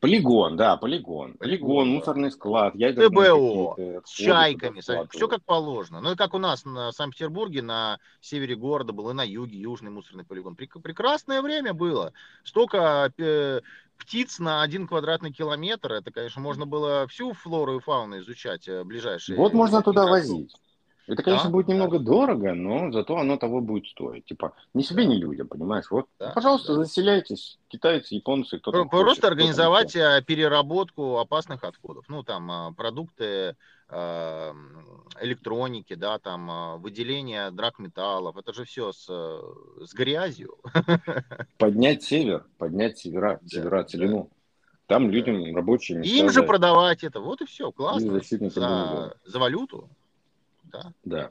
Полигон, 0.00 0.56
да, 0.56 0.76
полигон. 0.76 1.34
Полигон, 1.34 1.88
мусорный 1.88 2.30
склад, 2.30 2.74
ТБО, 2.74 4.02
с 4.04 4.10
чайками, 4.10 4.80
все 4.80 5.28
как 5.28 5.44
положено. 5.44 6.00
Ну 6.00 6.12
и 6.12 6.16
как 6.16 6.34
у 6.34 6.38
нас 6.38 6.64
на 6.64 6.92
Санкт-Петербурге, 6.92 7.62
на 7.62 7.98
севере 8.20 8.54
города 8.54 8.92
был 8.92 9.10
и 9.10 9.14
на 9.14 9.24
юге, 9.24 9.58
южный 9.58 9.90
мусорный 9.90 10.24
полигон. 10.24 10.54
Прекрасное 10.54 11.42
время 11.42 11.74
было. 11.74 12.12
Столько 12.44 13.12
э, 13.18 13.60
птиц 13.98 14.38
на 14.38 14.62
один 14.62 14.86
квадратный 14.86 15.32
километр. 15.32 15.92
Это, 15.92 16.12
конечно, 16.12 16.40
можно 16.40 16.64
было 16.64 17.06
всю 17.08 17.32
флору 17.32 17.78
и 17.78 17.80
фауну 17.80 18.20
изучать 18.20 18.68
э, 18.68 18.84
ближайшие. 18.84 19.36
Вот 19.36 19.52
можно 19.52 19.82
туда 19.82 20.06
возить. 20.06 20.54
Это, 21.08 21.22
конечно, 21.22 21.48
Да, 21.48 21.52
будет 21.52 21.66
да, 21.66 21.72
немного 21.72 21.98
дорого, 21.98 22.52
но 22.54 22.92
зато 22.92 23.16
оно 23.16 23.38
того 23.38 23.62
будет 23.62 23.86
стоить. 23.86 24.26
Типа, 24.26 24.52
ни 24.74 24.82
себе, 24.82 25.04
да, 25.04 25.10
ни 25.10 25.16
людям, 25.16 25.48
понимаешь? 25.48 25.90
Вот, 25.90 26.06
да, 26.18 26.32
пожалуйста, 26.34 26.74
да. 26.74 26.84
заселяйтесь. 26.84 27.58
Китайцы, 27.68 28.14
японцы, 28.14 28.58
кто 28.58 28.72
там 28.72 28.88
хочет, 28.88 28.90
Просто 28.90 29.20
кто 29.20 29.28
там 29.28 29.38
организовать 29.38 29.90
что. 29.90 30.18
э, 30.18 30.22
переработку 30.22 31.16
опасных 31.16 31.64
отходов. 31.64 32.04
Ну, 32.08 32.22
там, 32.22 32.50
а, 32.50 32.72
продукты 32.72 33.56
э, 33.88 34.52
электроники, 35.22 35.94
да, 35.94 36.18
там, 36.18 36.78
выделение 36.82 37.50
драгметаллов. 37.52 38.36
Это 38.36 38.52
же 38.52 38.64
все 38.66 38.92
с, 38.92 39.06
э, 39.08 39.40
с 39.86 39.94
грязью. 39.94 40.58
Поднять 41.56 42.02
север, 42.02 42.44
поднять 42.58 42.98
севера, 42.98 43.38
Да, 43.40 43.48
севера, 43.48 43.78
да, 43.78 43.84
целину. 43.84 44.30
Там 44.86 45.06
да. 45.06 45.12
людям 45.12 45.56
рабочие 45.56 46.02
им 46.02 46.28
же 46.30 46.42
продавать 46.42 47.02
это. 47.02 47.20
Вот 47.20 47.40
и 47.40 47.46
все, 47.46 47.72
классно. 47.72 48.20
За, 48.20 49.14
за 49.24 49.38
валюту. 49.38 49.88
Да. 50.70 50.92
Да. 51.04 51.30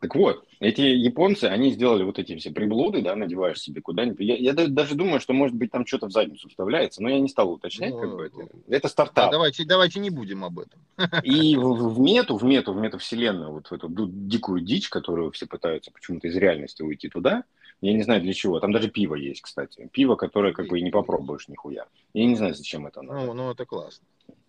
Так 0.00 0.14
вот, 0.14 0.44
эти 0.60 0.82
японцы, 0.82 1.44
они 1.44 1.70
сделали 1.70 2.02
вот 2.02 2.18
эти 2.18 2.36
все 2.36 2.50
приблуды, 2.50 3.02
да, 3.02 3.16
надеваешь 3.16 3.60
себе 3.60 3.80
куда-нибудь. 3.80 4.20
Я, 4.20 4.36
я 4.36 4.52
да- 4.52 4.68
даже 4.68 4.94
думаю, 4.94 5.20
что, 5.20 5.32
может 5.32 5.56
быть, 5.56 5.70
там 5.70 5.86
что-то 5.86 6.06
в 6.06 6.12
задницу 6.12 6.48
вставляется, 6.48 7.02
но 7.02 7.08
я 7.08 7.18
не 7.20 7.28
стал 7.28 7.50
уточнять, 7.50 7.94
как 7.98 8.14
бы 8.14 8.26
это. 8.26 8.36
Ну, 8.38 8.48
Это 8.68 8.82
да, 8.82 8.88
стартап. 8.88 9.30
давайте, 9.30 9.64
давайте 9.64 10.00
не 10.00 10.10
будем 10.10 10.44
об 10.44 10.58
этом. 10.58 10.80
И 11.22 11.56
в, 11.56 11.94
в- 11.94 11.98
мету, 11.98 12.36
в 12.36 12.44
мету, 12.44 12.72
в 12.72 12.76
метавселенную, 12.76 13.52
вот 13.52 13.68
в 13.68 13.72
эту 13.72 13.88
дикую 13.88 14.60
дичь, 14.60 14.88
которую 14.88 15.30
все 15.32 15.46
пытаются 15.46 15.90
почему-то 15.90 16.28
из 16.28 16.36
реальности 16.36 16.82
уйти 16.82 17.08
туда, 17.08 17.44
я 17.80 17.92
не 17.92 18.02
знаю 18.02 18.22
для 18.22 18.32
чего. 18.32 18.60
Там 18.60 18.72
даже 18.72 18.88
пиво 18.88 19.14
есть, 19.14 19.42
кстати. 19.42 19.88
Пиво, 19.92 20.16
которое 20.16 20.52
как 20.52 20.68
бы 20.68 20.78
и 20.78 20.82
не 20.82 20.90
попробуешь 20.90 21.48
нихуя. 21.48 21.86
Я 22.14 22.26
не 22.26 22.36
знаю, 22.36 22.54
зачем 22.54 22.86
это 22.86 23.02
надо. 23.02 23.26
Ну, 23.26 23.32
ну 23.34 23.50
это 23.50 23.66
классно. 23.66 24.06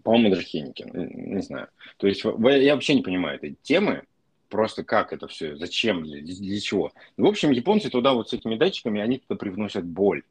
По-моему, 0.07 0.29
даже 0.29 0.43
Хенникен, 0.43 0.89
не 1.33 1.41
знаю. 1.41 1.67
То 1.97 2.07
есть 2.07 2.23
я 2.23 2.75
вообще 2.75 2.95
не 2.95 3.01
понимаю 3.01 3.35
этой 3.35 3.57
темы, 3.61 4.03
просто 4.47 4.85
как 4.85 5.11
это 5.11 5.27
все, 5.27 5.57
зачем, 5.57 6.01
для, 6.03 6.21
для 6.21 6.61
чего. 6.61 6.93
В 7.17 7.25
общем, 7.25 7.51
японцы 7.51 7.89
туда 7.89 8.13
вот 8.13 8.29
с 8.29 8.33
этими 8.33 8.55
датчиками, 8.55 9.01
они 9.01 9.17
туда 9.17 9.35
привносят 9.37 9.83
боль. 9.83 10.23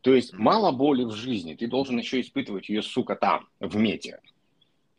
То 0.00 0.14
есть 0.14 0.32
мало 0.32 0.72
боли 0.72 1.04
в 1.04 1.12
жизни, 1.12 1.52
ты 1.52 1.66
должен 1.66 1.98
еще 1.98 2.22
испытывать 2.22 2.70
ее, 2.70 2.80
сука, 2.80 3.14
там, 3.14 3.46
в 3.60 3.76
мете. 3.76 4.20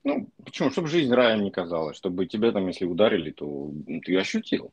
Ну, 0.03 0.29
почему? 0.45 0.69
Чтобы 0.69 0.87
жизнь 0.87 1.11
раем 1.11 1.41
не 1.41 1.49
казалась, 1.49 1.97
чтобы 1.97 2.27
тебя 2.27 2.51
там, 2.51 2.67
если 2.67 2.85
ударили, 2.85 3.31
то 3.31 3.71
ты 4.05 4.15
ощутил. 4.19 4.71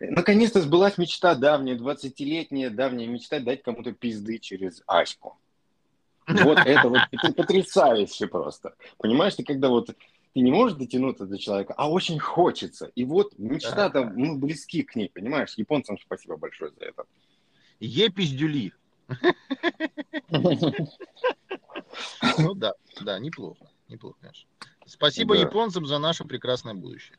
Наконец-то 0.00 0.62
сбылась 0.62 0.96
мечта 0.96 1.34
давняя, 1.34 1.76
20-летняя 1.76 2.70
давняя 2.70 3.06
мечта 3.06 3.38
дать 3.38 3.62
кому-то 3.62 3.92
пизды 3.92 4.38
через 4.38 4.82
Аську. 4.86 5.36
Вот 6.44 6.58
это 6.64 6.88
вот 6.88 7.00
это 7.10 7.32
потрясающе 7.32 8.26
просто. 8.26 8.74
Понимаешь, 8.98 9.34
ты 9.34 9.44
когда 9.44 9.68
вот 9.68 9.90
ты 10.32 10.40
не 10.40 10.52
можешь 10.52 10.78
дотянуться 10.78 11.26
до 11.26 11.38
человека, 11.38 11.74
а 11.76 11.90
очень 11.90 12.18
хочется. 12.18 12.86
И 12.94 13.04
вот 13.04 13.36
мечта 13.38 13.90
там, 13.90 14.14
мы 14.14 14.36
близки 14.36 14.82
к 14.82 14.94
ней, 14.94 15.10
понимаешь? 15.12 15.54
Японцам 15.56 15.98
спасибо 15.98 16.36
большое 16.36 16.70
за 16.72 16.84
это. 16.84 17.04
Е 17.80 18.08
пиздюли. 18.10 18.72
Ну 22.38 22.54
да, 22.54 22.74
да, 23.00 23.18
неплохо. 23.18 23.68
Неплохо, 23.88 24.16
конечно. 24.20 24.48
Спасибо 24.86 25.34
Да. 25.34 25.40
японцам 25.42 25.86
за 25.86 25.98
наше 25.98 26.24
прекрасное 26.24 26.74
будущее. 26.74 27.18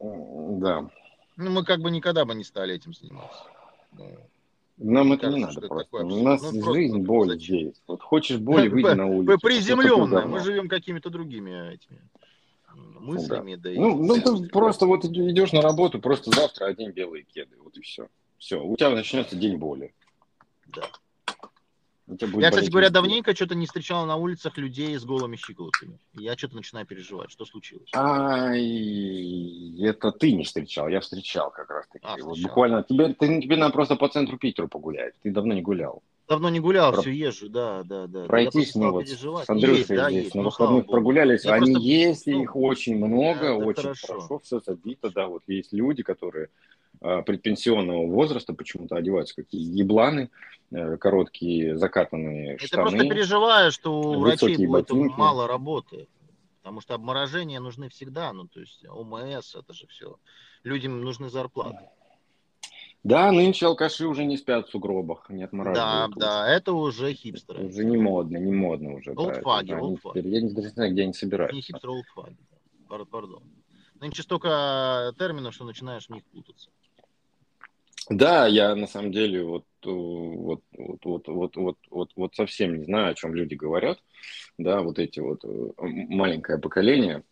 Да. 0.00 0.90
Ну, 1.36 1.50
мы 1.50 1.64
как 1.64 1.80
бы 1.80 1.90
никогда 1.90 2.24
бы 2.24 2.34
не 2.34 2.42
стали 2.42 2.74
этим 2.74 2.92
заниматься. 2.92 3.44
Нам 4.78 5.12
это 5.12 5.28
не 5.30 5.40
кажется, 5.40 5.40
надо 5.40 5.52
что 5.52 5.60
это 5.60 5.68
просто. 5.68 5.96
У 5.96 6.22
нас 6.22 6.42
Ну, 6.42 6.50
просто 6.50 6.74
жизнь, 6.74 6.98
вот 6.98 7.06
боль 7.06 7.40
здесь. 7.40 7.82
Вот 7.86 8.02
хочешь 8.02 8.38
боли, 8.38 8.68
выйди 8.68 8.94
на 8.94 9.06
улицу. 9.06 9.26
П- 9.26 9.32
Что 9.32 9.40
такое 9.40 9.50
Приземленное. 9.56 10.20
говно? 10.22 10.36
Мы 10.36 10.40
живем 10.40 10.68
какими-то 10.68 11.10
другими 11.10 11.74
этими 11.74 12.00
мыслями. 12.74 13.54
Да. 13.56 13.70
и 13.72 13.78
Ну, 13.78 13.96
ну 14.02 14.20
ты 14.20 14.48
просто 14.48 14.86
вот 14.86 15.04
идешь 15.04 15.52
на 15.52 15.62
работу, 15.62 15.98
просто 15.98 16.30
завтра 16.30 16.66
одень 16.66 16.90
белые 16.90 17.24
кеды, 17.24 17.56
вот 17.62 17.76
и 17.76 17.80
все. 17.80 18.08
Все, 18.38 18.62
у 18.62 18.76
тебя 18.76 18.90
начнется 18.90 19.34
день 19.34 19.56
боли. 19.56 19.94
Да. 20.66 20.82
Я, 22.08 22.50
кстати 22.50 22.70
говоря, 22.70 22.90
давненько 22.90 23.34
что-то 23.34 23.56
не 23.56 23.66
встречал 23.66 24.06
на 24.06 24.14
улицах 24.16 24.56
людей 24.58 24.96
с 24.96 25.04
голыми 25.04 25.34
щиколотками. 25.36 25.98
Я 26.14 26.36
что-то 26.36 26.54
начинаю 26.56 26.86
переживать. 26.86 27.32
Что 27.32 27.44
случилось? 27.44 27.88
Ай, 27.94 29.74
это 29.82 30.12
ты 30.12 30.32
не 30.32 30.44
встречал, 30.44 30.88
я 30.88 31.00
встречал 31.00 31.50
как 31.50 31.68
раз 31.70 31.86
таки. 31.88 32.06
А, 32.06 32.16
вот 32.22 32.38
буквально 32.40 32.84
тебе, 32.84 33.12
ты, 33.14 33.40
тебе 33.40 33.56
надо 33.56 33.72
просто 33.72 33.96
по 33.96 34.08
центру 34.08 34.38
Питера 34.38 34.68
погулять. 34.68 35.14
Ты 35.22 35.32
давно 35.32 35.54
не 35.54 35.62
гулял. 35.62 36.02
Давно 36.28 36.48
не 36.50 36.58
гулял, 36.60 36.92
Про- 36.92 37.02
все 37.02 37.10
езжу, 37.12 37.48
да, 37.48 37.82
да, 37.84 38.06
да. 38.08 38.24
Пройтись 38.26 38.70
стал 38.70 38.82
ну 38.82 38.90
вот 38.92 39.04
переживать. 39.04 39.46
с 39.46 39.50
Андрюшей 39.50 39.76
Есть, 39.78 39.88
да, 39.90 40.10
здесь 40.10 40.22
есть. 40.24 40.34
на 40.34 40.42
Ну, 40.42 40.48
выходных 40.48 40.86
прогулялись. 40.86 41.44
Я 41.44 41.54
Они 41.54 41.72
просто, 41.72 41.88
есть, 41.88 42.26
ну, 42.26 42.42
их 42.42 42.56
очень 42.56 42.96
много, 42.96 43.46
это 43.46 43.54
очень 43.54 43.82
хорошо. 43.82 44.06
хорошо, 44.08 44.38
все 44.40 44.60
забито, 44.60 45.10
да. 45.10 45.26
Вот 45.28 45.42
есть 45.46 45.72
люди, 45.72 46.02
которые 46.02 46.48
предпенсионного 47.00 48.06
возраста 48.06 48.52
почему-то 48.54 48.96
одеваются 48.96 49.34
какие 49.34 49.62
ебланы, 49.78 50.30
э, 50.70 50.96
короткие 50.96 51.76
закатанные 51.76 52.56
ты 52.58 52.66
штаны. 52.66 52.82
просто 52.90 53.08
переживаешь, 53.08 53.74
что 53.74 54.00
у 54.00 54.20
врачей 54.20 54.56
будет 54.56 54.88
ботинки. 54.88 55.14
мало 55.18 55.46
работы. 55.46 56.08
Потому 56.62 56.80
что 56.80 56.94
обморожения 56.94 57.60
нужны 57.60 57.88
всегда. 57.88 58.32
Ну, 58.32 58.48
то 58.48 58.58
есть 58.58 58.84
ОМС, 58.88 59.54
это 59.54 59.72
же 59.72 59.86
все. 59.86 60.16
Людям 60.64 61.00
нужны 61.00 61.30
зарплаты. 61.30 61.78
Да, 63.04 63.30
нынче 63.30 63.66
алкаши 63.66 64.04
уже 64.08 64.24
не 64.24 64.36
спят 64.36 64.66
в 64.66 64.70
сугробах, 64.72 65.30
не 65.30 65.42
Да, 65.42 65.44
отмораживают. 65.44 66.16
да, 66.16 66.48
это 66.52 66.72
уже 66.72 67.12
хипстеры. 67.12 67.66
Уже 67.66 67.84
не 67.84 67.96
модно, 67.96 68.36
не 68.38 68.50
модно 68.50 68.94
уже. 68.94 69.14
да, 69.14 69.22
Олдфаги, 69.22 69.66
это 69.66 69.76
они 69.76 69.86
олдфаги. 69.86 70.26
Я 70.28 70.40
не 70.40 70.48
даже 70.50 70.66
не 70.68 70.72
знаю, 70.72 70.90
где 70.92 71.02
они 71.02 71.08
Не 71.10 71.14
собираются. 71.14 71.60
хипстер, 71.62 71.88
олдфаги. 71.90 72.36
Пар- 72.88 73.04
Пардон. 73.04 73.44
Нынче 74.00 74.22
столько 74.24 75.14
терминов, 75.20 75.54
что 75.54 75.64
начинаешь 75.64 76.06
в 76.06 76.10
них 76.10 76.24
путаться. 76.24 76.68
Да, 78.08 78.46
я 78.46 78.74
на 78.76 78.86
самом 78.86 79.10
деле 79.10 79.42
вот, 79.42 79.64
э, 79.84 79.90
вот, 79.90 80.62
вот, 80.72 81.04
вот, 81.04 81.26
вот, 81.26 81.56
вот, 81.56 81.76
вот, 81.90 82.10
вот 82.14 82.34
совсем 82.36 82.78
не 82.78 82.84
знаю, 82.84 83.10
о 83.10 83.14
чем 83.14 83.34
люди 83.34 83.54
говорят, 83.54 83.98
да, 84.58 84.80
вот 84.82 85.00
эти 85.00 85.18
вот 85.18 85.44
э, 85.44 85.48
маленькое 85.78 86.58
поколение, 86.58 87.24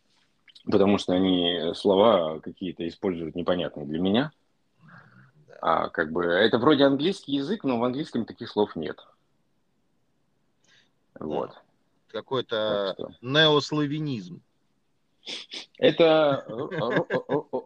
потому 0.64 0.98
что 0.98 1.12
они 1.12 1.74
слова 1.74 2.40
какие-то 2.40 2.86
используют 2.88 3.36
непонятные 3.36 3.86
для 3.86 4.00
меня, 4.00 4.32
а 5.60 5.90
как 5.90 6.10
бы 6.10 6.24
это 6.24 6.58
вроде 6.58 6.84
английский 6.84 7.36
язык, 7.36 7.62
но 7.62 7.78
в 7.78 7.84
английском 7.84 8.24
таких 8.24 8.50
слов 8.50 8.74
нет. 8.74 8.98
Вот. 11.20 11.50
Так 11.50 11.62
Какой-то 12.24 12.96
неославянизм. 13.22 14.42
Это 15.78 16.44
ру- 16.48 16.70
ру- 16.70 17.06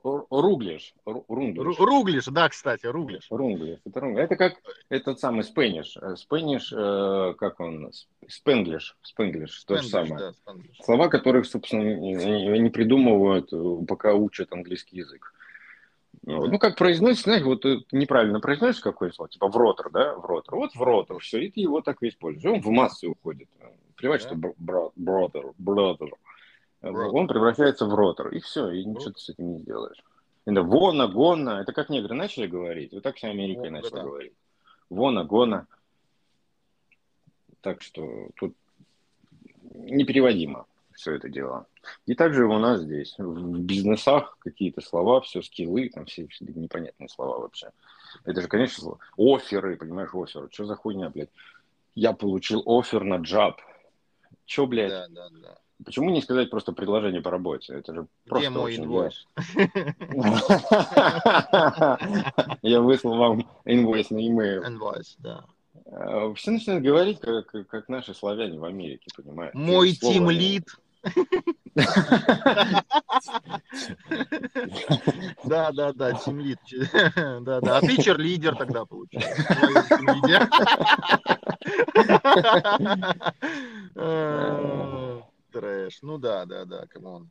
ру- 0.03 0.27
руглиш. 0.31 0.95
Руглиш, 1.05 2.27
да, 2.27 2.49
кстати, 2.49 2.87
руглиш. 2.87 3.27
Рунглиш, 3.31 3.79
это 3.85 4.01
рунглиш. 4.01 4.25
Это 4.25 4.37
как 4.37 4.55
этот 4.89 5.19
самый 5.21 5.45
спэниш. 5.45 5.97
Спэниш, 6.17 6.73
э, 6.73 7.35
как 7.37 7.61
он? 7.61 7.91
Спенглиш. 8.29 8.97
Спенглиш, 9.03 9.65
то 9.65 9.77
же 9.79 9.89
самое. 9.89 10.33
да. 10.47 10.53
Слова, 10.85 11.09
которых, 11.09 11.47
собственно, 11.47 11.83
не 11.83 12.59
не 12.59 12.71
придумывают, 12.71 13.53
э, 13.53 13.87
пока 13.87 14.15
учат 14.15 14.53
английский 14.53 14.99
язык. 14.99 15.33
Ну, 16.23 16.47
Да. 16.47 16.53
ну, 16.53 16.59
как 16.59 16.77
произносишь, 16.77 17.23
знаешь, 17.25 17.43
вот 17.43 17.65
неправильно 17.93 18.41
произносишь 18.41 18.81
какое 18.81 19.11
слово, 19.13 19.29
типа 19.29 19.49
в 19.49 19.57
ротор, 19.57 19.91
да, 19.91 20.15
в 20.15 20.25
ротор. 20.25 20.57
Вот 20.57 20.75
в 20.75 20.83
ротор, 20.83 21.19
все, 21.21 21.39
и 21.41 21.51
ты 21.51 21.61
его 21.61 21.81
так 21.81 22.03
и 22.03 22.09
используешь. 22.09 22.55
Он 22.55 22.61
в 22.61 22.69
массы 22.71 23.07
уходит. 23.09 23.49
Плевать, 23.97 24.23
Да. 24.23 24.29
что 24.29 24.37
бр- 24.37 24.55
бро- 24.59 24.93
бротер, 24.97 25.53
бротер. 25.59 26.11
Он 26.83 27.27
превращается 27.27 27.87
в 27.87 27.95
ротор, 27.95 28.29
и 28.29 28.41
все, 28.41 28.71
и 28.71 28.85
ничего 28.85 29.11
ты 29.11 29.21
с 29.21 29.29
этим 29.31 29.53
не 29.55 29.59
сделаешь. 29.59 30.03
Это 30.45 30.63
вона, 30.63 31.09
гонна, 31.09 31.61
это 31.61 31.73
как 31.73 31.91
негры 31.91 32.15
начали 32.15 32.47
говорить, 32.47 32.93
вот 32.93 33.03
так 33.03 33.17
вся 33.17 33.29
Америка 33.29 33.63
и 33.67 33.71
Вот, 33.71 33.71
начала 33.71 34.01
да. 34.01 34.03
говорить. 34.03 34.33
Вона, 34.89 35.25
гона. 35.25 35.67
Так 37.61 37.83
что 37.83 38.29
тут 38.37 38.55
непереводимо 39.75 40.67
все 40.95 41.15
это 41.15 41.29
дело. 41.29 41.67
И 42.07 42.15
также 42.15 42.47
у 42.47 42.59
нас 42.59 42.81
здесь, 42.81 43.15
в 43.19 43.61
бизнесах 43.61 44.37
какие-то 44.41 44.81
слова, 44.81 45.21
все 45.21 45.43
скиллы, 45.43 45.89
там 45.91 46.07
все, 46.07 46.27
все 46.29 46.45
непонятные 46.45 47.09
слова 47.09 47.39
вообще. 47.39 47.71
Это 48.25 48.43
же, 48.43 48.49
конечно, 48.49 48.81
слово. 48.83 48.99
Оферы, 49.17 49.77
понимаешь, 49.77 50.11
оферы. 50.13 50.49
Что 50.51 50.65
за 50.65 50.75
хуйня, 50.75 51.11
блядь? 51.11 51.31
Я 51.95 52.13
получил 52.13 52.63
офер 52.67 53.05
на 53.05 53.17
джаб. 53.17 53.61
Че, 54.45 54.67
блядь? 54.67 54.91
Да, 54.91 55.09
да, 55.09 55.29
да. 55.31 55.59
Почему 55.85 56.11
не 56.11 56.21
сказать 56.21 56.51
просто 56.51 56.73
предложение 56.73 57.23
по 57.23 57.31
работе? 57.31 57.75
Это 57.75 57.95
же 57.95 58.07
просто 58.27 58.51
Где 58.51 58.59
мой 58.59 58.77
инвойс? 58.77 59.27
я- 62.63 62.81
выслал 62.81 63.17
вам 63.17 63.49
инвойс 63.65 64.11
на 64.11 64.19
e-mail. 64.19 64.67
Инвойс, 64.67 65.15
да. 65.19 65.45
Э, 65.87 66.33
Все 66.35 66.51
начинают 66.51 66.85
говорить, 66.85 67.21
как, 67.21 67.47
как- 67.69 67.89
наши 67.89 68.13
славяне 68.13 68.59
в 68.59 68.65
Америке, 68.65 69.07
понимаешь? 69.17 69.55
Мой 69.55 69.93
тим 69.93 70.31
лид. 70.31 70.65
Да, 75.45 75.71
да, 75.73 75.93
да, 75.93 76.13
тим 76.15 76.41
лид. 76.41 76.59
Да, 77.41 77.61
да. 77.61 77.79
А 77.79 77.81
ты 77.81 77.97
черлидер 78.03 78.57
тогда 78.57 78.85
получается. 78.85 79.45
Трэш. 85.53 85.99
Ну 86.03 86.19
да, 86.19 86.45
да, 86.45 86.65
да, 86.65 86.87
come 86.87 87.12
on. 87.12 87.31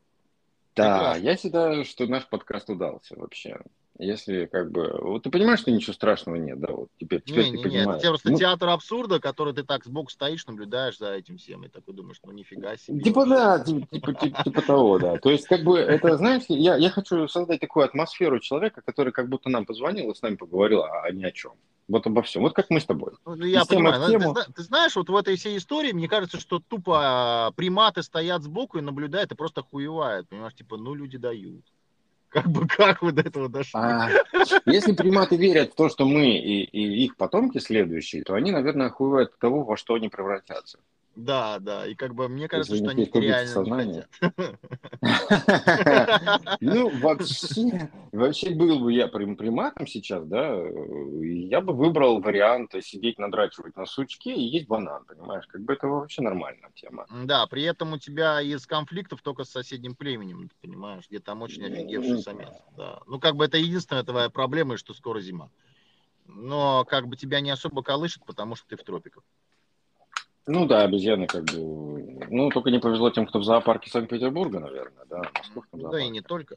Да, 0.76 1.16
я 1.16 1.36
считаю, 1.38 1.86
что 1.86 2.06
наш 2.06 2.28
подкаст 2.28 2.70
удался 2.70 3.16
вообще. 3.16 3.60
Если 4.00 4.46
как 4.46 4.72
бы... 4.72 4.96
Вот 5.02 5.24
ты 5.24 5.32
понимаешь, 5.32 5.62
что 5.62 5.72
ничего 5.72 5.94
страшного 5.94 6.36
нет, 6.36 6.60
да? 6.60 6.72
Вот 6.72 6.90
теперь, 7.00 7.20
теперь 7.22 7.46
не, 7.46 7.52
ты 7.52 7.58
не, 7.58 7.64
понимаешь. 7.64 7.88
Нет, 7.88 7.98
это 7.98 8.10
просто 8.10 8.30
ну, 8.30 8.38
театр 8.38 8.70
абсурда, 8.70 9.20
который 9.20 9.54
ты 9.54 9.64
так 9.64 9.86
сбоку 9.86 10.12
стоишь, 10.12 10.46
наблюдаешь 10.46 11.00
за 11.00 11.14
этим 11.14 11.38
всем, 11.38 11.64
и 11.64 11.68
такой 11.68 11.96
думаешь, 11.96 12.20
ну 12.24 12.32
нифига 12.32 12.78
себе. 12.78 13.02
Типа 13.02 13.26
да, 13.26 13.60
типа, 13.60 13.88
типа, 13.88 14.14
типа, 14.14 14.44
типа 14.44 14.62
того, 14.62 15.00
да. 15.00 15.18
То 15.18 15.32
есть 15.32 15.48
как 15.48 15.64
бы 15.64 15.80
это, 15.80 16.16
знаешь, 16.18 16.44
я, 16.48 16.76
я 16.76 16.92
хочу 16.92 17.28
создать 17.28 17.60
такую 17.60 17.86
атмосферу 17.86 18.40
человека, 18.40 18.82
который 18.86 19.12
как 19.12 19.30
будто 19.30 19.50
нам 19.50 19.66
позвонил 19.66 20.12
и 20.12 20.16
с 20.16 20.22
нами 20.22 20.36
поговорил, 20.36 20.84
а, 20.84 21.06
а 21.06 21.12
ни 21.12 21.24
о 21.24 21.32
чем. 21.32 21.54
Вот 21.88 22.06
обо 22.06 22.22
всем. 22.22 22.42
Вот 22.42 22.54
как 22.54 22.70
мы 22.70 22.82
с 22.82 22.86
тобой. 22.86 23.14
Ну, 23.26 23.36
я 23.46 23.64
понимаю. 23.64 24.10
Тему... 24.10 24.34
Ты, 24.34 24.52
ты 24.52 24.64
знаешь, 24.64 24.96
вот 24.96 25.10
в 25.10 25.16
этой 25.16 25.38
всей 25.38 25.58
истории, 25.58 25.94
мне 25.94 26.10
кажется, 26.10 26.40
что 26.40 26.60
тупо 26.60 27.00
а, 27.02 27.52
приматы 27.52 28.04
стоят 28.04 28.44
сбоку 28.44 28.78
и 28.78 28.82
наблюдают, 28.82 29.32
и 29.32 29.36
просто 29.36 29.62
хуевают. 29.62 30.28
Понимаешь, 30.28 30.54
типа, 30.54 30.76
ну 30.78 30.94
люди 30.94 31.18
дают. 31.18 31.66
Как 32.30 32.46
бы 32.48 32.68
как 32.68 33.02
вы 33.02 33.14
до 33.14 33.22
этого 33.22 33.48
дошли? 33.48 33.80
А, 33.80 34.10
если 34.66 34.92
приматы 34.92 35.38
верят 35.38 35.72
в 35.72 35.76
то, 35.76 35.88
что 35.88 36.06
мы 36.06 36.38
и, 36.38 36.64
и 36.64 37.06
их 37.06 37.16
потомки 37.16 37.58
следующие, 37.60 38.24
то 38.24 38.34
они, 38.34 38.52
наверное, 38.52 38.88
охуевают 38.88 39.32
от 39.32 39.40
того, 39.40 39.64
во 39.64 39.78
что 39.78 39.94
они 39.94 40.10
превратятся. 40.10 40.80
Да, 41.18 41.58
да, 41.58 41.88
и 41.88 41.96
как 41.96 42.14
бы 42.14 42.30
мне 42.30 42.48
кажется, 42.48 42.76
что 42.76 42.92
они 42.92 43.06
реально 43.06 43.52
сознание. 43.52 44.08
Ну, 46.62 46.90
вообще, 47.00 47.90
вообще 48.12 48.52
был 48.52 48.80
бы 48.80 48.94
я 48.94 49.08
приматом 49.08 49.88
сейчас, 49.88 50.24
да, 50.28 50.54
я 50.54 51.62
бы 51.62 51.74
выбрал 51.74 52.22
вариант 52.22 52.74
сидеть, 52.84 53.18
надрачивать 53.18 53.76
на 53.76 53.88
сучке 53.88 54.36
и 54.36 54.42
есть 54.42 54.68
банан, 54.68 55.06
понимаешь, 55.06 55.48
как 55.48 55.62
бы 55.62 55.74
это 55.74 55.88
вообще 55.88 56.22
нормальная 56.22 56.70
тема. 56.76 57.08
Да, 57.10 57.48
при 57.48 57.64
этом 57.64 57.94
у 57.94 57.98
тебя 57.98 58.40
из 58.40 58.68
конфликтов 58.68 59.24
только 59.24 59.44
с 59.44 59.50
соседним 59.50 59.96
племенем, 59.96 60.50
ты 60.50 60.56
понимаешь, 60.62 61.06
где 61.10 61.20
там 61.20 61.42
очень 61.42 61.66
офигевший 61.66 62.20
самец. 62.20 62.54
Да. 62.78 63.00
Ну, 63.08 63.20
как 63.20 63.36
бы 63.36 63.46
это 63.46 63.58
единственная 63.58 64.04
твоя 64.04 64.30
проблема, 64.30 64.78
что 64.78 64.94
скоро 64.94 65.20
зима. 65.20 65.50
Но 66.28 66.86
как 66.86 67.08
бы 67.08 67.16
тебя 67.16 67.40
не 67.40 67.50
особо 67.50 67.82
колышет, 67.82 68.24
потому 68.26 68.56
что 68.56 68.68
ты 68.68 68.76
в 68.76 68.84
тропиках. 68.84 69.24
Ну 70.48 70.66
да, 70.66 70.84
обезьяны 70.84 71.28
как 71.28 71.44
бы... 71.44 72.26
Ну, 72.30 72.50
только 72.50 72.72
не 72.72 72.80
повезло 72.80 73.10
тем, 73.10 73.28
кто 73.28 73.40
в 73.40 73.44
зоопарке 73.44 73.90
Санкт-Петербурга, 73.90 74.60
наверное, 74.60 75.06
да. 75.10 75.22
Ну, 75.74 75.90
да 75.90 76.00
и 76.00 76.10
не 76.10 76.22
только. 76.22 76.56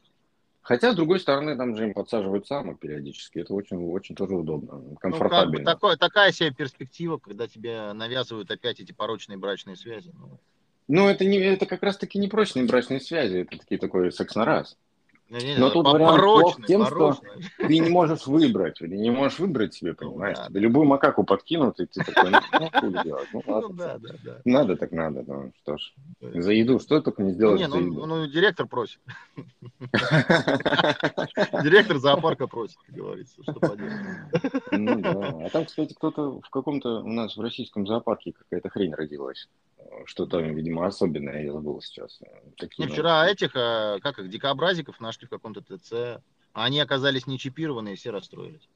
Хотя, 0.62 0.92
с 0.92 0.96
другой 0.96 1.18
стороны, 1.18 1.56
там 1.56 1.76
же 1.76 1.84
им 1.84 1.94
подсаживают 1.94 2.46
самок 2.46 2.78
периодически. 2.78 3.38
Это 3.40 3.54
очень, 3.54 3.76
очень 3.90 4.14
тоже 4.14 4.36
удобно, 4.36 4.94
комфортабельно. 5.00 5.44
Ну, 5.44 5.50
как 5.50 5.50
бы 5.50 5.64
такое, 5.64 5.96
такая 5.96 6.32
себе 6.32 6.52
перспектива, 6.52 7.18
когда 7.18 7.48
тебе 7.48 7.92
навязывают 7.92 8.50
опять 8.50 8.78
эти 8.78 8.92
порочные 8.92 9.38
брачные 9.38 9.76
связи. 9.76 10.12
Ну, 10.14 10.38
ну 10.86 11.08
это, 11.08 11.24
не, 11.24 11.38
это 11.38 11.66
как 11.66 11.82
раз-таки 11.82 12.18
не 12.18 12.28
прочные 12.28 12.66
брачные 12.66 13.00
связи, 13.00 13.38
это 13.38 13.58
такие 13.58 13.78
такой 13.78 14.12
секс 14.12 14.34
на 14.34 14.44
раз. 14.44 14.76
Но 15.30 15.70
тут 15.70 15.86
вариант 15.86 16.20
плох 16.20 16.66
тем, 16.66 16.84
порочный. 16.84 17.42
что 17.42 17.66
ты 17.68 17.78
не 17.78 17.88
можешь 17.88 18.26
выбрать, 18.26 18.78
ты 18.78 18.88
не 18.88 19.10
можешь 19.10 19.38
выбрать 19.38 19.74
себе, 19.74 19.94
ну 20.00 20.10
понимаешь? 20.10 20.36
Ну, 20.38 20.42
да, 20.42 20.48
Тебе 20.48 20.60
да. 20.60 20.64
любую 20.64 20.86
макаку 20.86 21.22
подкинут, 21.22 21.78
и 21.78 21.86
ты 21.86 22.02
такой, 22.02 22.30
ну, 22.30 22.40
ну 22.52 22.70
хули 22.80 23.02
делать, 23.04 23.28
ну, 23.32 23.42
ну 23.46 23.52
ладно. 23.52 23.68
Ну, 23.68 23.74
да, 23.74 23.98
да, 23.98 24.14
да. 24.24 24.40
Надо 24.44 24.76
так 24.76 24.90
надо, 24.90 25.22
ну 25.24 25.52
что 25.62 25.76
ж. 25.78 25.92
За 26.20 26.50
еду, 26.50 26.80
что 26.80 27.00
только 27.00 27.22
не 27.22 27.32
сделать 27.32 27.60
не, 27.60 27.68
за 27.68 27.78
ну, 27.78 27.92
еду. 27.92 28.06
Ну, 28.06 28.26
директор 28.26 28.66
просит. 28.66 28.98
Директор 31.62 31.98
зоопарка 31.98 32.48
просит, 32.48 32.78
как 32.86 32.96
говорится, 32.96 33.40
что 33.42 33.52
поделать. 33.52 33.92
Ну 34.72 35.00
да. 35.00 35.46
А 35.46 35.48
там, 35.50 35.64
кстати, 35.64 35.94
кто-то 35.94 36.40
в 36.40 36.50
каком-то 36.50 37.02
у 37.02 37.08
нас 37.08 37.36
в 37.36 37.40
российском 37.40 37.86
зоопарке 37.86 38.32
какая-то 38.32 38.68
хрень 38.68 38.94
родилась. 38.94 39.48
Что-то, 40.06 40.40
видимо, 40.40 40.86
особенное, 40.86 41.44
я 41.44 41.52
забыл 41.52 41.80
сейчас. 41.80 42.20
Такие, 42.56 42.86
ну, 42.86 42.92
вчера 42.92 43.28
этих, 43.28 43.52
а, 43.54 43.98
как 44.00 44.18
их, 44.18 44.30
дикообразиков 44.30 44.98
нашли 45.20 45.26
в 45.26 45.30
каком-то 45.30 45.60
ТЦ. 45.60 46.22
А 46.52 46.64
они 46.64 46.80
оказались 46.80 47.26
не 47.26 47.38
чипированы, 47.38 47.92
и 47.92 47.94
все 47.94 48.10
расстроились. 48.10 48.68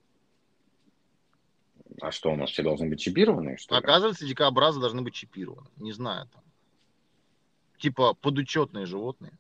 А 2.00 2.12
что, 2.12 2.32
у 2.32 2.36
нас 2.36 2.50
все 2.50 2.62
должны 2.62 2.88
быть 2.88 3.00
чипированы? 3.00 3.56
Что 3.56 3.76
Оказывается, 3.76 4.26
дикообразы 4.26 4.80
должны 4.80 5.02
быть 5.02 5.14
чипированы. 5.14 5.68
Не 5.76 5.92
знаю, 5.92 6.28
там. 6.32 6.42
Типа 7.78 8.14
подучетные 8.14 8.86
животные, 8.86 9.32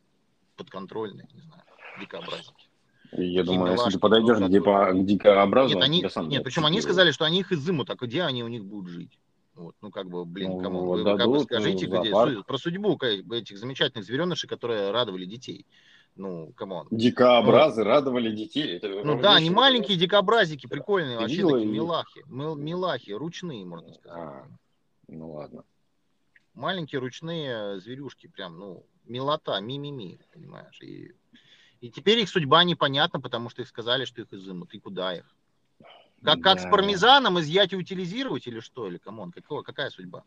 подконтрольные, 0.56 1.28
не 1.32 1.40
знаю, 1.40 1.62
дикообразики. 2.00 2.68
Я 3.12 3.42
Такие 3.42 3.44
думаю, 3.44 3.72
если 3.72 3.90
ты 3.90 3.98
подойдешь 3.98 4.38
к, 4.38 4.48
дико, 4.48 4.92
к 4.92 5.06
дикообразу, 5.06 5.74
нет, 5.74 5.84
они, 5.84 6.04
нет 6.28 6.42
причем 6.42 6.66
они 6.66 6.80
сказали, 6.80 7.12
что 7.12 7.24
они 7.24 7.40
их 7.40 7.52
изымут, 7.52 7.88
а 7.90 7.94
где 7.94 8.22
они 8.22 8.42
у 8.42 8.48
них 8.48 8.64
будут 8.64 8.90
жить? 8.90 9.18
Вот, 9.54 9.76
ну, 9.80 9.92
как 9.92 10.08
бы, 10.08 10.24
блин, 10.24 10.50
ну, 10.50 10.60
кому? 10.60 10.84
Вы, 10.84 11.04
дадут, 11.04 11.18
как 11.18 11.28
бы 11.28 11.40
скажите 11.40 11.86
где, 11.86 12.42
про 12.42 12.58
судьбу 12.58 12.98
этих 12.98 13.56
замечательных 13.56 14.04
зверенышей, 14.04 14.48
которые 14.48 14.90
радовали 14.90 15.26
детей. 15.26 15.64
Ну, 16.16 16.52
come 16.56 16.73
on. 16.73 16.86
Дикообразы 16.90 17.82
ну, 17.82 17.90
радовали 17.90 18.34
детей. 18.34 18.76
Это 18.76 18.88
ну 18.88 19.20
да, 19.20 19.34
они 19.34 19.50
маленькие 19.50 19.96
дикообразики, 19.96 20.66
прикольные, 20.66 21.18
вообще 21.18 21.42
такие 21.42 21.66
милахи. 21.66 22.22
Милахи, 22.26 23.10
ручные, 23.10 23.64
можно 23.64 23.92
сказать. 23.94 24.18
А, 24.18 24.46
ну 25.08 25.32
ладно. 25.32 25.64
Маленькие 26.54 27.00
ручные 27.00 27.80
зверюшки, 27.80 28.28
прям, 28.28 28.58
ну, 28.58 28.86
милота, 29.06 29.60
ми-ми-ми, 29.60 30.20
понимаешь. 30.32 30.80
И, 30.80 31.12
и 31.80 31.90
теперь 31.90 32.20
их 32.20 32.28
судьба 32.28 32.62
непонятна, 32.62 33.20
потому 33.20 33.50
что 33.50 33.62
их 33.62 33.68
сказали, 33.68 34.04
что 34.04 34.22
их 34.22 34.32
изымут. 34.32 34.72
И 34.72 34.78
куда 34.78 35.16
их? 35.16 35.24
Как, 36.22 36.40
как 36.40 36.60
с 36.60 36.62
пармезаном 36.62 37.40
изъять 37.40 37.72
и 37.72 37.76
утилизировать 37.76 38.46
или 38.46 38.60
что? 38.60 38.86
Или 38.86 38.98
come 38.98 39.18
on, 39.18 39.32
какого, 39.32 39.62
какая 39.62 39.90
судьба? 39.90 40.22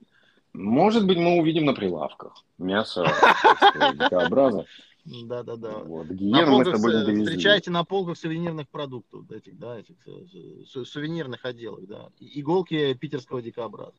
Может 0.53 1.05
быть, 1.05 1.17
мы 1.17 1.39
увидим 1.39 1.65
на 1.65 1.73
прилавках 1.73 2.43
мясо 2.57 3.05
дикообраза. 3.93 4.65
Да, 5.07 5.43
да, 5.43 5.55
да. 5.55 5.77
Вот, 5.79 6.07
тобой 6.07 7.13
не 7.13 7.23
Встречайте 7.23 7.71
на 7.71 7.85
полках 7.85 8.17
сувенирных 8.17 8.67
продуктов, 8.67 9.31
этих, 9.31 9.57
да, 9.57 9.79
этих 9.79 9.95
э, 10.05 10.83
сувенирных 10.83 11.45
отделах, 11.45 11.87
да. 11.87 12.09
Иголки 12.19 12.93
питерского 12.93 13.41
дикообраза. 13.41 13.93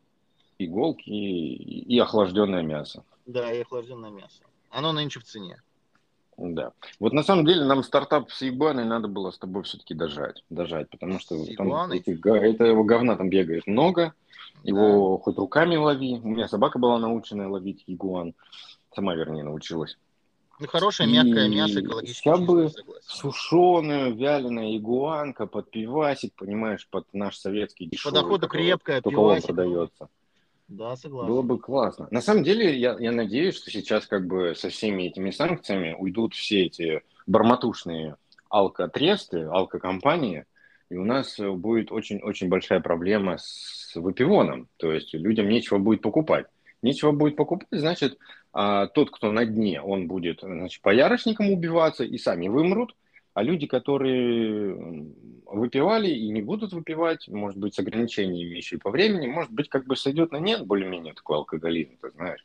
Иголки 0.58 1.08
и, 1.08 1.94
и 1.94 1.98
охлажденное 1.98 2.62
мясо. 2.62 3.04
Да, 3.26 3.50
и 3.52 3.60
охлажденное 3.60 4.10
мясо. 4.10 4.42
Оно 4.70 4.92
нынче 4.92 5.20
в 5.20 5.24
цене. 5.24 5.62
Да. 6.36 6.72
Вот 7.00 7.12
на 7.12 7.22
самом 7.22 7.46
деле 7.46 7.64
нам 7.64 7.82
стартап 7.82 8.30
с 8.30 8.48
Игуаной 8.48 8.84
надо 8.84 9.08
было 9.08 9.30
с 9.30 9.38
тобой 9.38 9.62
все-таки 9.62 9.94
дожать. 9.94 10.44
Дожать, 10.50 10.90
потому 10.90 11.18
что 11.18 11.36
там 11.56 11.90
этих, 11.90 12.24
этого 12.24 12.84
говна 12.84 13.16
там 13.16 13.30
бегает 13.30 13.66
много. 13.66 14.14
Его 14.62 15.16
да. 15.16 15.24
хоть 15.24 15.36
руками 15.36 15.76
лови. 15.76 16.20
У 16.22 16.28
меня 16.28 16.48
собака 16.48 16.78
была 16.78 16.98
научена 16.98 17.48
ловить 17.48 17.82
игуан. 17.86 18.34
Сама, 18.94 19.14
вернее, 19.14 19.42
научилась. 19.42 19.96
Ну, 20.60 20.66
хорошее 20.66 21.08
мягкое 21.10 21.46
и 21.46 21.54
мясо, 21.54 21.80
экологически 21.80 22.28
Я 22.28 22.36
бы 22.36 22.70
сушеную, 23.02 24.14
вяленая 24.14 24.76
игуанка 24.76 25.46
под 25.46 25.70
пивасик, 25.70 26.34
понимаешь, 26.34 26.88
под 26.90 27.06
наш 27.12 27.36
советский 27.36 27.86
дешевый. 27.86 28.14
Под 28.14 28.24
охоту 28.24 28.48
крепкая, 28.48 29.00
только 29.00 29.16
пивасик. 29.16 29.50
он 29.50 29.56
продается. 29.56 30.08
Да, 30.68 30.96
согласен. 30.96 31.32
Было 31.32 31.42
бы 31.42 31.58
классно. 31.58 32.08
На 32.10 32.20
самом 32.20 32.42
деле, 32.42 32.76
я, 32.76 32.96
я 32.98 33.12
надеюсь, 33.12 33.56
что 33.56 33.70
сейчас 33.70 34.06
как 34.06 34.26
бы 34.26 34.54
со 34.54 34.68
всеми 34.68 35.04
этими 35.04 35.30
санкциями 35.30 35.96
уйдут 35.98 36.34
все 36.34 36.66
эти 36.66 37.02
барматушные 37.26 38.16
алкотресты, 38.50 39.44
алкокомпании, 39.44 40.44
и 40.90 40.96
у 40.96 41.04
нас 41.04 41.38
будет 41.38 41.92
очень-очень 41.92 42.48
большая 42.48 42.80
проблема 42.80 43.36
с 43.38 43.92
выпивоном. 43.94 44.68
То 44.76 44.92
есть 44.92 45.14
людям 45.14 45.48
нечего 45.48 45.78
будет 45.78 46.02
покупать. 46.02 46.46
Нечего 46.82 47.12
будет 47.12 47.36
покупать, 47.36 47.68
значит, 47.70 48.18
а 48.52 48.86
тот, 48.86 49.10
кто 49.10 49.32
на 49.32 49.44
дне, 49.44 49.80
он 49.80 50.08
будет 50.08 50.40
значит, 50.40 50.82
по 50.82 50.92
ярочникам 50.92 51.50
убиваться 51.50 52.04
и 52.04 52.18
сами 52.18 52.48
вымрут, 52.48 52.94
а 53.34 53.42
люди, 53.42 53.66
которые 53.66 55.06
выпивали 55.46 56.10
и 56.10 56.28
не 56.28 56.42
будут 56.42 56.72
выпивать, 56.72 57.28
может 57.28 57.58
быть, 57.58 57.74
с 57.74 57.78
ограничениями 57.78 58.56
еще 58.56 58.76
и 58.76 58.78
по 58.78 58.90
времени, 58.90 59.26
может 59.26 59.52
быть, 59.52 59.68
как 59.68 59.86
бы 59.86 59.96
сойдет 59.96 60.32
на 60.32 60.38
нет 60.38 60.66
более-менее 60.66 61.14
такой 61.14 61.36
алкоголизм, 61.36 61.96
ты 62.00 62.10
знаешь. 62.10 62.44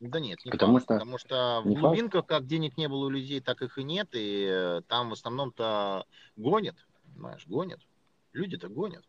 Да 0.00 0.18
нет, 0.18 0.38
не 0.44 0.50
потому 0.50 0.74
факт, 0.74 0.84
что, 0.84 0.94
потому 0.94 1.18
что 1.18 1.62
в 1.62 1.74
глубинках 1.74 2.26
как 2.26 2.46
денег 2.46 2.78
не 2.78 2.88
было 2.88 3.06
у 3.06 3.10
людей, 3.10 3.40
так 3.40 3.60
их 3.60 3.76
и 3.76 3.82
нет, 3.82 4.08
и 4.12 4.46
э, 4.50 4.80
там 4.88 5.10
в 5.10 5.12
основном-то 5.12 6.06
гонят, 6.36 6.76
понимаешь, 7.12 7.46
гонят. 7.46 7.80
Люди-то 8.32 8.68
гонят. 8.68 9.04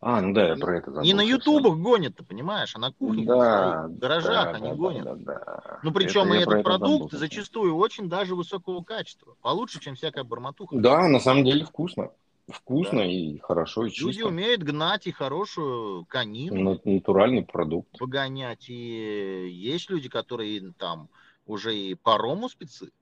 А, 0.00 0.20
ну 0.20 0.32
да, 0.32 0.48
я 0.48 0.56
про 0.56 0.78
это 0.78 0.92
забыл. 0.92 1.02
Не 1.02 1.12
на 1.12 1.22
ютубах 1.22 1.76
гонят, 1.76 2.16
ты 2.16 2.22
понимаешь, 2.22 2.74
а 2.76 2.78
на 2.78 2.92
кухне, 2.92 3.24
да, 3.24 3.88
в 3.88 3.98
гаражах 3.98 4.44
да, 4.44 4.50
они 4.52 4.68
да, 4.68 4.74
гонят. 4.76 5.04
Да, 5.04 5.14
да, 5.14 5.62
да. 5.64 5.80
Ну 5.82 5.92
причем 5.92 6.32
это, 6.32 6.34
и 6.34 6.42
этот 6.42 6.62
продукт 6.62 7.12
забыл. 7.12 7.18
зачастую 7.18 7.76
очень 7.76 8.08
даже 8.08 8.36
высокого 8.36 8.82
качества. 8.82 9.34
Получше, 9.42 9.80
чем 9.80 9.96
всякая 9.96 10.22
барматуха. 10.22 10.76
Да, 10.76 11.08
на 11.08 11.18
самом 11.18 11.44
деле 11.44 11.64
вкусно. 11.64 12.10
Вкусно 12.46 13.00
да. 13.00 13.06
и 13.06 13.38
хорошо, 13.38 13.86
и 13.86 13.90
чисто. 13.90 14.06
Люди 14.06 14.22
умеют 14.22 14.62
гнать 14.62 15.06
и 15.08 15.10
хорошую 15.10 16.04
конину. 16.06 16.80
Натуральный 16.84 17.42
продукт. 17.42 17.98
Погонять. 17.98 18.68
И 18.68 19.48
есть 19.50 19.90
люди, 19.90 20.08
которые 20.08 20.72
там 20.78 21.08
уже 21.44 21.76
и 21.76 21.94
парому 21.94 22.48
спецы. 22.48 22.92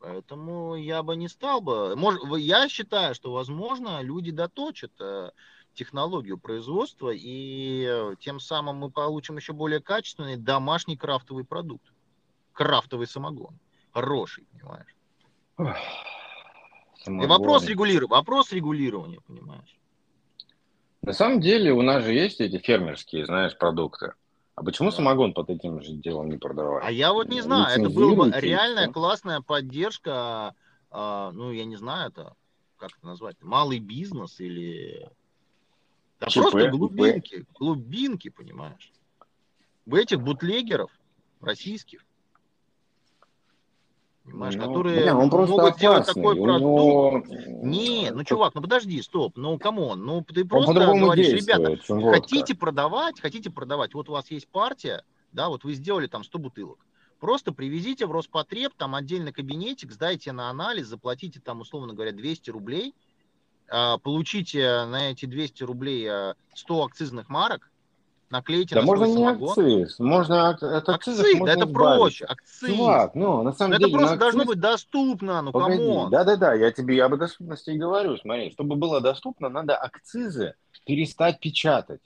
Поэтому 0.00 0.76
я 0.76 1.02
бы 1.02 1.14
не 1.16 1.28
стал 1.28 1.60
бы. 1.60 1.94
Может, 1.96 2.22
я 2.38 2.68
считаю, 2.68 3.14
что, 3.14 3.32
возможно, 3.32 4.00
люди 4.02 4.30
доточат 4.30 4.92
э, 5.00 5.30
технологию 5.76 6.38
производства, 6.38 7.10
и 7.14 7.86
э, 7.88 8.14
тем 8.18 8.40
самым 8.40 8.76
мы 8.76 8.90
получим 8.90 9.36
еще 9.36 9.52
более 9.52 9.80
качественный 9.80 10.36
домашний 10.36 10.96
крафтовый 10.96 11.44
продукт. 11.44 11.84
Крафтовый 12.52 13.06
самогон. 13.06 13.58
хороший, 13.92 14.44
понимаешь? 14.52 14.96
И 17.06 17.26
вопрос 17.26 17.66
регулирования, 17.66 18.10
вопрос 18.10 18.52
регулирования, 18.52 19.20
понимаешь? 19.26 19.76
На 21.02 21.12
самом 21.12 21.40
деле 21.40 21.72
у 21.72 21.82
нас 21.82 22.02
же 22.02 22.12
есть 22.12 22.40
эти 22.40 22.58
фермерские, 22.58 23.26
знаешь, 23.26 23.56
продукты. 23.56 24.14
А 24.56 24.64
почему 24.64 24.90
да. 24.90 24.96
самогон 24.96 25.34
под 25.34 25.50
этим 25.50 25.80
же 25.82 25.92
делом 25.92 26.30
не 26.30 26.38
продавать? 26.38 26.82
А 26.84 26.90
я 26.90 27.12
вот 27.12 27.28
не 27.28 27.42
знаю, 27.42 27.78
это 27.78 27.90
была 27.90 28.24
бы 28.24 28.32
реальная 28.40 28.88
классная 28.88 29.40
поддержка, 29.42 30.54
а, 30.90 31.30
ну, 31.32 31.52
я 31.52 31.64
не 31.64 31.76
знаю, 31.76 32.10
это 32.10 32.34
как 32.76 32.90
это 32.96 33.06
назвать, 33.06 33.36
малый 33.40 33.78
бизнес 33.78 34.40
или... 34.40 35.10
Да 36.26 36.32
ЧП, 36.32 36.40
просто 36.40 36.70
глубинки, 36.70 37.42
ЧП. 37.42 37.48
глубинки, 37.54 38.28
понимаешь? 38.30 38.92
В 39.86 39.94
этих 39.94 40.20
бутлегеров 40.20 40.90
российских, 41.40 42.04
понимаешь, 44.24 44.56
ну, 44.56 44.66
которые 44.66 45.04
не, 45.04 45.14
он 45.14 45.28
могут 45.28 45.50
опасный. 45.50 45.80
делать 45.80 46.06
такой 46.06 46.34
продукт. 46.34 47.28
Него... 47.28 47.62
Не, 47.62 48.10
ну, 48.10 48.24
чувак, 48.24 48.56
ну 48.56 48.60
подожди, 48.60 49.00
стоп, 49.02 49.36
ну, 49.36 49.56
come 49.56 49.83
on, 49.83 50.04
ну, 50.04 50.22
ты 50.22 50.44
просто 50.44 50.74
говоришь, 50.74 51.28
ребята, 51.28 51.76
хотите 52.10 52.56
продавать, 52.56 53.20
хотите 53.20 53.50
продавать, 53.50 53.94
вот 53.94 54.08
у 54.08 54.12
вас 54.12 54.28
есть 54.32 54.48
партия, 54.48 55.04
да, 55.30 55.48
вот 55.48 55.62
вы 55.62 55.74
сделали 55.74 56.08
там 56.08 56.24
100 56.24 56.38
бутылок, 56.40 56.84
Просто 57.20 57.52
привезите 57.52 58.04
в 58.04 58.12
Роспотреб, 58.12 58.74
там 58.76 58.94
отдельный 58.94 59.32
кабинетик, 59.32 59.90
сдайте 59.90 60.32
на 60.32 60.50
анализ, 60.50 60.86
заплатите 60.86 61.40
там, 61.40 61.60
условно 61.60 61.94
говоря, 61.94 62.12
200 62.12 62.50
рублей, 62.50 62.94
получите 63.68 64.84
на 64.86 65.10
эти 65.10 65.26
200 65.26 65.62
рублей 65.64 66.08
100 66.54 66.80
а, 66.82 66.86
акцизных 66.86 67.28
марок, 67.28 67.70
наклейте 68.30 68.74
да 68.74 68.80
на 68.80 68.86
можно 68.86 69.04
не 69.04 69.26
акциз, 69.26 69.98
можно 69.98 70.50
от, 70.50 70.62
от 70.62 70.88
акциз, 70.88 71.16
да 71.16 71.52
это 71.52 71.66
проще, 71.66 72.24
акциз. 72.24 72.68
Чувак, 72.68 73.14
ну, 73.14 73.42
на 73.42 73.52
самом 73.52 73.72
да 73.72 73.78
деле, 73.78 73.90
это 73.90 73.98
просто 73.98 74.14
акциз... 74.14 74.20
должно 74.20 74.44
быть 74.44 74.60
доступно, 74.60 75.42
ну, 75.42 75.52
come 75.52 75.85
on. 75.85 76.10
Да-да-да, 76.10 76.54
я 76.54 76.70
тебе 76.72 77.02
об 77.02 77.16
доступности 77.16 77.70
и 77.70 77.78
говорю, 77.78 78.16
смотри, 78.16 78.50
чтобы 78.50 78.76
было 78.76 79.00
доступно, 79.00 79.48
надо 79.48 79.76
акцизы 79.76 80.54
перестать 80.84 81.40
печатать 81.40 82.00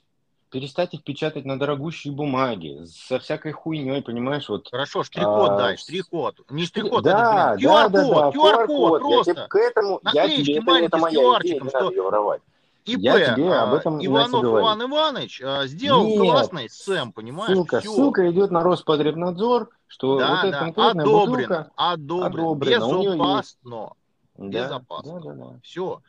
перестать 0.51 0.93
их 0.93 1.03
печатать 1.03 1.45
на 1.45 1.57
дорогущей 1.57 2.11
бумаге, 2.11 2.85
со 2.85 3.19
всякой 3.19 3.53
хуйней, 3.53 4.01
понимаешь, 4.01 4.49
вот. 4.49 4.67
Хорошо, 4.69 5.03
штрих-код 5.03 5.49
а, 5.51 5.57
дай, 5.57 5.77
штрих-код. 5.77 6.41
Не 6.49 6.65
штрих-код, 6.65 7.03
да, 7.03 7.53
это, 7.53 7.57
блин, 7.57 7.71
QR-код, 7.71 7.91
да, 7.91 8.21
да, 8.21 8.29
QR-код, 8.29 8.99
просто. 8.99 9.31
Я 9.31 9.47
к 9.47 9.55
этому, 9.55 9.99
Наклеечки 10.03 10.51
я 10.51 10.61
тебе, 10.61 10.85
это, 10.85 10.97
это 10.97 10.97
с 10.97 11.13
QR-чиком, 11.13 11.69
что... 11.69 11.79
Надо 11.79 11.95
ее 11.95 12.01
воровать. 12.03 12.41
ИП, 12.83 12.99
я 12.99 13.35
тебе 13.35 13.53
об 13.53 13.73
этом 13.75 14.03
Иванов 14.05 14.43
Иван 14.43 14.83
Иванович 14.83 15.41
а, 15.43 15.67
сделал 15.67 16.07
Нет, 16.07 16.19
классный 16.19 16.69
СЭМ, 16.69 17.13
понимаешь? 17.13 17.53
Ссылка, 17.53 17.79
Все. 17.79 17.91
ссылка 17.91 18.31
идет 18.31 18.49
на 18.49 18.63
Роспотребнадзор, 18.63 19.69
что 19.87 20.17
да, 20.17 20.29
вот 20.29 20.41
да, 20.41 20.47
эта 20.47 20.59
конкретная 20.59 21.05
одобрено, 21.05 21.29
бутылка 21.29 21.71
одобрено, 21.75 22.51
одобрено, 22.51 22.55
безопасно, 22.55 23.91
да, 24.35 24.63
безопасно. 24.63 25.13
Да, 25.13 25.19
да, 25.19 25.33
да. 25.33 25.59
Все. 25.63 26.01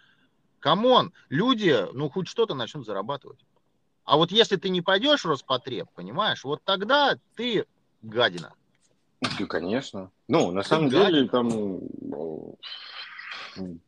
Come 0.60 0.90
on, 0.90 1.12
люди, 1.28 1.76
ну 1.92 2.08
хоть 2.08 2.28
что-то 2.28 2.54
начнут 2.54 2.86
зарабатывать. 2.86 3.38
А 4.12 4.16
вот 4.18 4.30
если 4.30 4.56
ты 4.56 4.68
не 4.68 4.82
пойдешь 4.82 5.24
в 5.24 5.26
Роспотреб, 5.26 5.88
понимаешь, 5.94 6.44
вот 6.44 6.60
тогда 6.64 7.16
ты 7.34 7.64
гадина. 8.02 8.52
Да, 9.22 9.46
конечно. 9.46 10.10
Ну, 10.28 10.50
на 10.50 10.60
ты 10.60 10.68
самом 10.68 10.90
гадина. 10.90 11.06
деле, 11.06 11.28
там 11.30 11.80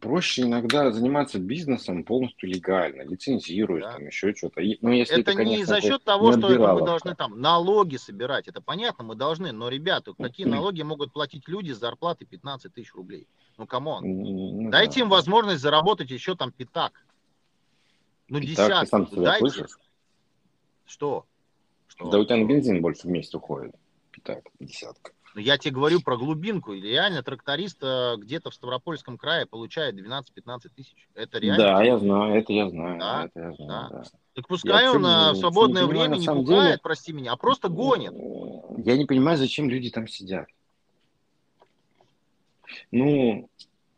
проще 0.01 0.45
иногда 0.45 0.91
заниматься 0.93 1.39
бизнесом 1.39 2.05
полностью 2.05 2.49
легально, 2.49 3.03
лицензируешь, 3.03 3.83
да. 3.83 3.93
там 3.93 4.07
еще 4.07 4.35
что-то. 4.35 4.63
Ну, 4.81 4.93
если 4.93 5.21
это, 5.21 5.31
это 5.31 5.35
конечно, 5.35 5.59
не 5.59 5.65
за 5.67 5.83
счет 5.83 6.03
того, 6.05 6.33
что 6.33 6.51
это 6.51 6.73
мы 6.73 6.87
должны 6.87 7.15
там 7.15 7.39
налоги 7.39 7.97
собирать, 7.97 8.49
это 8.49 8.63
понятно, 8.63 9.05
мы 9.05 9.17
должны, 9.17 9.53
но, 9.53 9.69
ребята, 9.69 10.15
какие 10.15 10.47
налоги 10.47 10.81
могут 10.81 11.13
платить 11.13 11.47
люди 11.49 11.73
с 11.73 11.79
зарплаты 11.79 12.25
15 12.25 12.73
тысяч 12.73 12.95
рублей? 12.95 13.29
Ну, 13.59 13.67
come 13.67 13.87
on. 13.87 14.03
Ну, 14.07 14.71
Дайте 14.71 15.01
да. 15.01 15.01
им 15.03 15.11
возможность 15.11 15.61
заработать 15.61 16.11
еще 16.11 16.35
там 16.35 16.51
пятак. 16.51 17.05
Ну, 18.29 18.41
десятку. 18.41 19.07
Дайте. 19.17 19.51
Слышишь? 19.51 19.77
Что? 20.87 21.27
Что? 21.89 22.11
Да 22.11 22.19
у 22.19 22.25
тебя 22.25 22.37
на 22.37 22.45
бензин 22.45 22.81
больше 22.81 23.07
в 23.07 23.11
месяц 23.11 23.35
уходит. 23.35 23.75
Пятак, 24.11 24.45
десятка. 24.61 25.13
Но 25.35 25.41
ну, 25.41 25.47
я 25.47 25.59
тебе 25.59 25.75
говорю 25.75 26.01
про 26.01 26.17
глубинку. 26.17 26.73
Реально 26.75 27.25
тракторист 27.25 27.79
э, 27.83 28.15
где-то 28.19 28.51
в 28.51 28.55
Ставропольском 28.55 29.19
крае 29.19 29.47
получает 29.47 29.97
12-15 29.97 30.71
тысяч. 30.77 30.95
Это 31.17 31.39
реально. 31.39 31.65
Да, 31.65 31.83
я 31.83 31.99
знаю, 31.99 32.35
это 32.37 32.53
я 32.53 32.71
знаю. 32.71 33.01
Да, 33.01 33.25
это 33.25 33.41
я 33.41 33.53
знаю, 33.53 33.89
да. 33.91 33.99
да. 33.99 34.05
Так 34.35 34.47
пускай 34.47 34.85
я 34.85 34.93
он 34.93 35.05
э, 35.05 35.33
в 35.33 35.37
свободное 35.37 35.83
не 35.83 35.89
время 35.89 36.17
не 36.17 36.27
пугает, 36.27 36.67
деле, 36.67 36.79
прости 36.81 37.13
меня, 37.13 37.33
а 37.33 37.37
просто 37.37 37.69
гонит. 37.69 38.15
Я 38.79 38.97
не 38.97 39.07
понимаю, 39.07 39.37
зачем 39.37 39.69
люди 39.69 39.91
там 39.91 40.07
сидят. 40.07 40.47
Ну, 42.93 43.49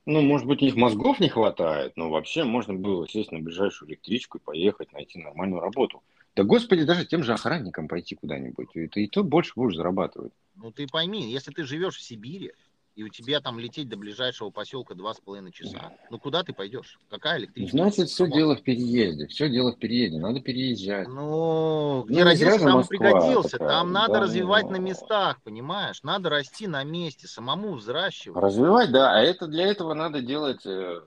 ну, 0.07 0.23
может 0.23 0.47
быть, 0.47 0.63
у 0.63 0.65
них 0.65 0.77
мозгов 0.77 1.21
не 1.21 1.29
хватает, 1.29 1.93
но 1.97 2.09
вообще 2.09 2.45
можно 2.45 2.73
было 2.73 3.07
сесть 3.07 3.31
на 3.31 3.41
ближайшую 3.41 3.91
электричку 3.91 4.39
и 4.39 4.41
поехать, 4.41 4.93
найти 4.93 5.19
нормальную 5.19 5.61
работу. 5.61 6.03
Да, 6.37 6.45
господи, 6.45 6.85
даже 6.85 7.07
тем 7.07 7.23
же 7.23 7.33
охранникам 7.33 7.89
пойти 7.89 8.15
куда-нибудь, 8.15 8.69
и 8.75 8.85
и 8.85 9.09
то 9.09 9.25
больше 9.25 9.53
будешь 9.57 9.77
зарабатывать. 9.77 10.33
Ну, 10.55 10.71
ты 10.71 10.87
пойми, 10.87 11.33
если 11.33 11.51
ты 11.51 11.65
живешь 11.65 11.97
в 11.97 12.03
Сибири, 12.03 12.53
и 12.95 13.03
у 13.03 13.09
тебя 13.09 13.41
там 13.41 13.59
лететь 13.59 13.89
до 13.89 13.97
ближайшего 13.97 14.51
поселка 14.51 14.95
два 14.95 15.13
с 15.13 15.21
половиной 15.21 15.53
часа. 15.53 15.93
Ну 16.11 16.19
куда 16.19 16.43
ты 16.43 16.55
пойдешь? 16.55 16.99
Какая 17.11 17.39
электричество? 17.39 17.79
Значит, 17.79 18.09
все 18.09 18.27
дело 18.27 18.57
в 18.57 18.63
переезде. 18.63 19.27
Все 19.27 19.51
дело 19.51 19.73
в 19.73 19.79
переезде. 19.79 20.19
Надо 20.19 20.41
переезжать. 20.41 21.07
Ну, 21.07 22.05
где 22.09 22.21
ну, 22.21 22.31
родился, 22.31 22.59
там 22.59 22.73
Москва, 22.73 22.89
пригодился. 22.89 23.51
Такая, 23.51 23.69
там 23.69 23.93
надо 23.93 24.15
да, 24.15 24.21
развивать 24.21 24.65
но... 24.65 24.71
на 24.73 24.77
местах, 24.77 25.43
понимаешь? 25.43 26.03
Надо 26.03 26.31
расти 26.31 26.67
на 26.67 26.85
месте, 26.85 27.29
самому 27.29 27.75
взращивать. 27.75 28.43
Развивать, 28.43 28.91
да. 28.91 29.13
А 29.15 29.23
это 29.23 29.47
для 29.47 29.67
этого 29.67 29.93
надо 29.93 30.23
делать 30.23 30.65
э, 30.65 31.03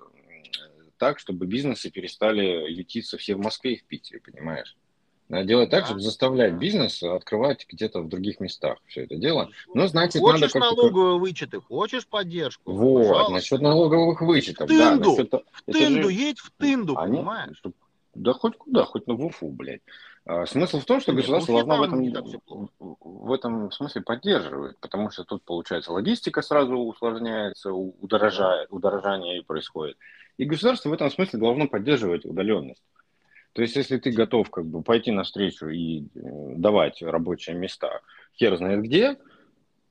так, 0.97 1.17
чтобы 1.17 1.47
бизнесы 1.47 1.89
перестали 1.89 2.71
ютиться 2.71 3.17
все 3.17 3.34
в 3.36 3.39
Москве 3.39 3.73
и 3.73 3.80
в 3.80 3.86
Питере, 3.86 4.19
понимаешь? 4.19 4.77
Надо 5.30 5.45
делать 5.45 5.69
так, 5.69 5.86
чтобы 5.86 6.01
заставлять 6.01 6.55
бизнес 6.55 7.03
открывать 7.03 7.67
где-то 7.69 8.01
в 8.01 8.09
других 8.09 8.39
местах 8.39 8.80
все 8.88 9.03
это 9.03 9.15
дело. 9.15 9.49
Но, 9.75 9.88
значит, 9.88 10.21
хочешь 10.21 10.53
надо 10.55 10.59
налоговые 10.59 11.19
вычеты, 11.19 11.61
хочешь 11.61 12.07
поддержку? 12.07 12.71
Вот, 12.71 13.07
пожалуйста. 13.07 13.34
насчет 13.34 13.61
налоговых 13.61 14.21
вычетов. 14.21 14.67
В 14.67 14.69
тынду, 14.69 15.03
да, 15.03 15.09
насчет... 15.11 15.34
в 15.34 15.71
тынду, 15.71 16.09
же... 16.09 16.15
едь 16.15 16.39
в 16.39 16.49
тынду, 16.57 16.97
Они... 16.97 17.17
понимаешь? 17.17 17.61
Да 18.15 18.34
хоть 18.34 18.57
куда, 18.57 18.86
хоть 18.86 19.05
на 19.05 19.13
ВУФУ, 19.13 19.49
блядь. 19.49 19.82
А, 20.25 20.47
смысл 20.47 20.80
в 20.80 20.86
том, 20.86 20.99
что 20.99 21.11
Нет, 21.11 21.21
государство 21.21 21.53
должно 21.63 21.77
в 21.77 21.84
этом, 21.84 22.69
в 22.99 23.32
этом 23.32 23.71
смысле 23.71 24.01
поддерживать, 24.01 24.77
потому 24.80 25.11
что 25.11 25.23
тут, 25.23 25.43
получается, 25.43 25.91
логистика 25.91 26.41
сразу 26.41 26.75
усложняется, 26.75 27.71
удорожает, 27.71 28.69
удорожание 28.71 29.43
происходит. 29.43 29.95
И 30.38 30.45
государство 30.45 30.89
в 30.89 30.93
этом 30.93 31.11
смысле 31.11 31.38
должно 31.38 31.67
поддерживать 31.67 32.25
удаленность. 32.25 32.82
То 33.54 33.62
есть, 33.62 33.76
если 33.76 33.97
ты 33.97 34.12
готов 34.12 34.50
как 34.50 34.66
бы 34.66 34.84
пойти 34.84 35.12
навстречу 35.12 35.68
и 35.70 36.04
э, 36.04 36.54
давать 36.56 37.02
рабочие 37.02 37.56
места, 37.56 38.02
хер 38.38 38.56
знает 38.58 38.84
где, 38.84 39.18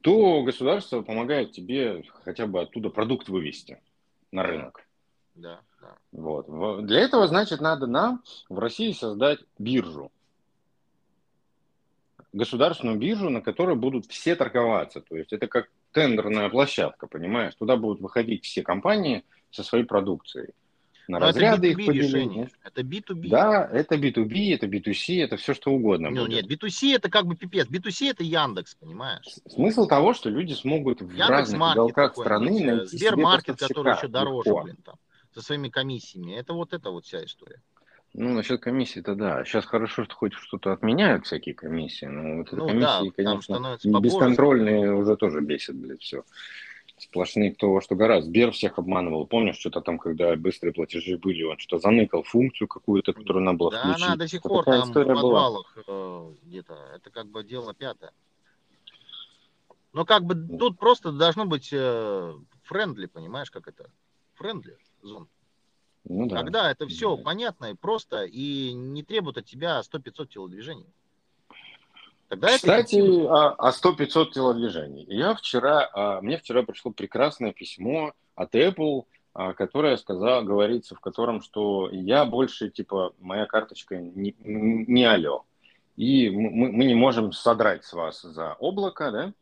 то 0.01 0.43
государство 0.43 1.03
помогает 1.03 1.53
тебе 1.53 2.05
хотя 2.25 2.47
бы 2.47 2.61
оттуда 2.61 2.89
продукт 2.89 3.29
вывести 3.29 3.81
на 4.31 4.43
рынок. 4.45 4.87
Да, 5.35 5.61
да. 5.81 5.97
Вот. 6.13 6.87
Для 6.87 7.01
этого, 7.01 7.27
значит, 7.27 7.61
надо 7.61 7.87
нам 7.87 8.23
в 8.49 8.59
России 8.59 8.93
создать 8.93 9.41
биржу. 9.59 10.13
Государственную 12.33 12.99
биржу, 12.99 13.31
на 13.31 13.41
которой 13.41 13.75
будут 13.75 14.07
все 14.07 14.37
торговаться. 14.37 15.01
То 15.01 15.17
есть 15.17 15.33
это 15.33 15.49
как 15.49 15.69
тендерная 15.93 16.49
площадка, 16.49 17.07
понимаешь? 17.07 17.55
Туда 17.55 17.77
будут 17.77 18.01
выходить 18.01 18.45
все 18.45 18.63
компании 18.63 19.25
со 19.51 19.63
своей 19.63 19.85
продукцией 19.85 20.55
на 21.09 21.19
Но 21.19 21.27
разряды 21.27 21.73
это 21.73 21.81
их 21.81 21.87
поделить. 21.87 22.51
Это 22.63 22.83
B2B. 22.83 23.29
Да, 23.29 23.67
это 23.73 23.97
B2B, 23.97 24.55
это 24.55 24.67
B2C, 24.67 25.25
это 25.25 25.39
все 25.39 25.55
что 25.55 25.73
угодно. 25.73 26.11
Ну, 26.11 26.27
нет, 26.27 26.45
B2C 26.45 26.95
это 26.95 27.11
как 27.11 27.27
бы 27.27 27.35
пипец. 27.35 27.67
B2C 27.67 28.11
это 28.11 28.23
Яндекс, 28.23 28.75
понимаешь? 28.75 29.25
Смысл 29.49 29.87
того, 29.87 30.13
что 30.13 30.29
люди 30.29 30.53
смогут 30.53 31.01
в 31.01 31.09
Яндекс 31.09 31.31
разных 31.31 31.71
уголках 31.73 32.13
страны 32.13 32.65
найти 32.65 32.99
Сбермаркет, 32.99 33.59
который 33.59 33.97
еще 33.97 34.09
дороже, 34.09 34.51
легко. 34.51 34.63
блин, 34.65 34.77
там, 34.85 34.97
со 35.35 35.41
своими 35.41 35.71
комиссиями. 35.71 36.35
Это 36.35 36.53
вот 36.53 36.75
это 36.75 36.91
вот 36.91 37.07
вся 37.07 37.25
история. 37.25 37.63
Ну, 38.13 38.35
насчет 38.35 38.61
комиссии-то 38.61 39.15
да. 39.15 39.45
Сейчас 39.45 39.65
хорошо, 39.65 40.05
что 40.05 40.15
хоть 40.15 40.35
что-то 40.35 40.73
отменяют 40.73 41.25
всякие 41.25 41.55
комиссии, 41.55 42.07
но 42.07 42.39
вот 42.39 42.53
ну, 42.53 42.67
комиссии, 42.67 43.13
да, 43.17 43.23
конечно, 43.23 43.79
бесконтрольные 44.01 44.95
уже 44.95 45.17
тоже 45.17 45.41
бесит, 45.41 45.77
блядь, 45.77 46.03
все 46.03 46.25
сплошные 47.01 47.55
кто 47.55 47.73
во 47.73 47.81
что 47.81 47.95
гораздо. 47.95 48.29
Сбер 48.29 48.53
всех 48.53 48.79
обманывал. 48.79 49.27
Помнишь, 49.27 49.57
что-то 49.57 49.81
там, 49.81 49.99
когда 49.99 50.35
быстрые 50.37 50.73
платежи 50.73 51.17
были, 51.19 51.43
он 51.43 51.59
что 51.59 51.79
заныкал 51.79 52.23
функцию 52.23 52.69
какую-то, 52.69 53.13
которую 53.13 53.45
надо 53.45 53.59
было 53.59 53.71
да, 53.71 53.81
включить. 53.81 54.01
Да, 54.01 54.07
она 54.07 54.17
до 54.17 54.29
сих 54.29 54.43
пор 54.43 54.65
там 54.65 54.91
в 54.91 54.93
подвалах 54.93 55.79
э, 55.87 56.33
где-то. 56.43 56.75
Это 56.95 57.11
как 57.11 57.27
бы 57.29 57.45
дело 57.45 57.75
пятое. 57.75 58.13
Но 59.93 60.05
как 60.05 60.25
бы 60.25 60.35
тут 60.35 60.79
просто 60.79 61.13
должно 61.13 61.47
быть 61.47 61.71
э, 61.73 62.35
friendly, 62.65 63.07
понимаешь, 63.07 63.51
как 63.51 63.69
это? 63.69 63.91
Friendly 64.35 64.77
zone. 65.03 65.29
Ну, 66.05 66.27
да. 66.27 66.37
Когда 66.37 66.71
это 66.71 66.87
все 66.87 67.17
да. 67.17 67.23
понятно 67.23 67.67
и 67.67 67.75
просто, 67.75 68.25
и 68.25 68.73
не 68.73 69.03
требует 69.03 69.39
от 69.39 69.47
тебя 69.47 69.81
100-500 69.81 70.27
телодвижений. 70.29 70.87
Тогда 72.29 72.49
Кстати, 72.49 72.97
о, 72.97 73.55
о 73.55 73.71
100-500 73.71 74.33
телодвижений. 74.33 75.05
Я 75.09 75.35
вчера, 75.35 75.89
а, 75.93 76.21
мне 76.21 76.37
вчера 76.37 76.63
пришло 76.63 76.93
прекрасное 76.93 77.53
письмо 77.53 78.13
от 78.35 78.55
Apple, 78.55 79.05
а, 79.33 79.55
которое 79.55 79.97
сказал, 79.97 80.45
говорится, 80.45 80.95
в 80.95 81.01
котором, 81.01 81.41
что 81.41 81.89
я 81.91 82.27
больше, 82.27 82.69
типа, 82.69 83.15
моя 83.19 83.47
карточка 83.47 83.97
не, 83.97 84.35
не 84.41 85.05
алло. 85.05 85.45
И 85.97 86.29
мы, 86.29 86.71
мы 86.71 86.85
не 86.85 86.95
можем 86.95 87.33
содрать 87.33 87.85
с 87.85 87.95
вас 87.95 88.21
за 88.21 88.55
облако, 88.55 89.11
да, 89.11 89.33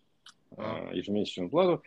а, 0.56 0.90
ежемесячную 0.92 1.50
плату. 1.50 1.82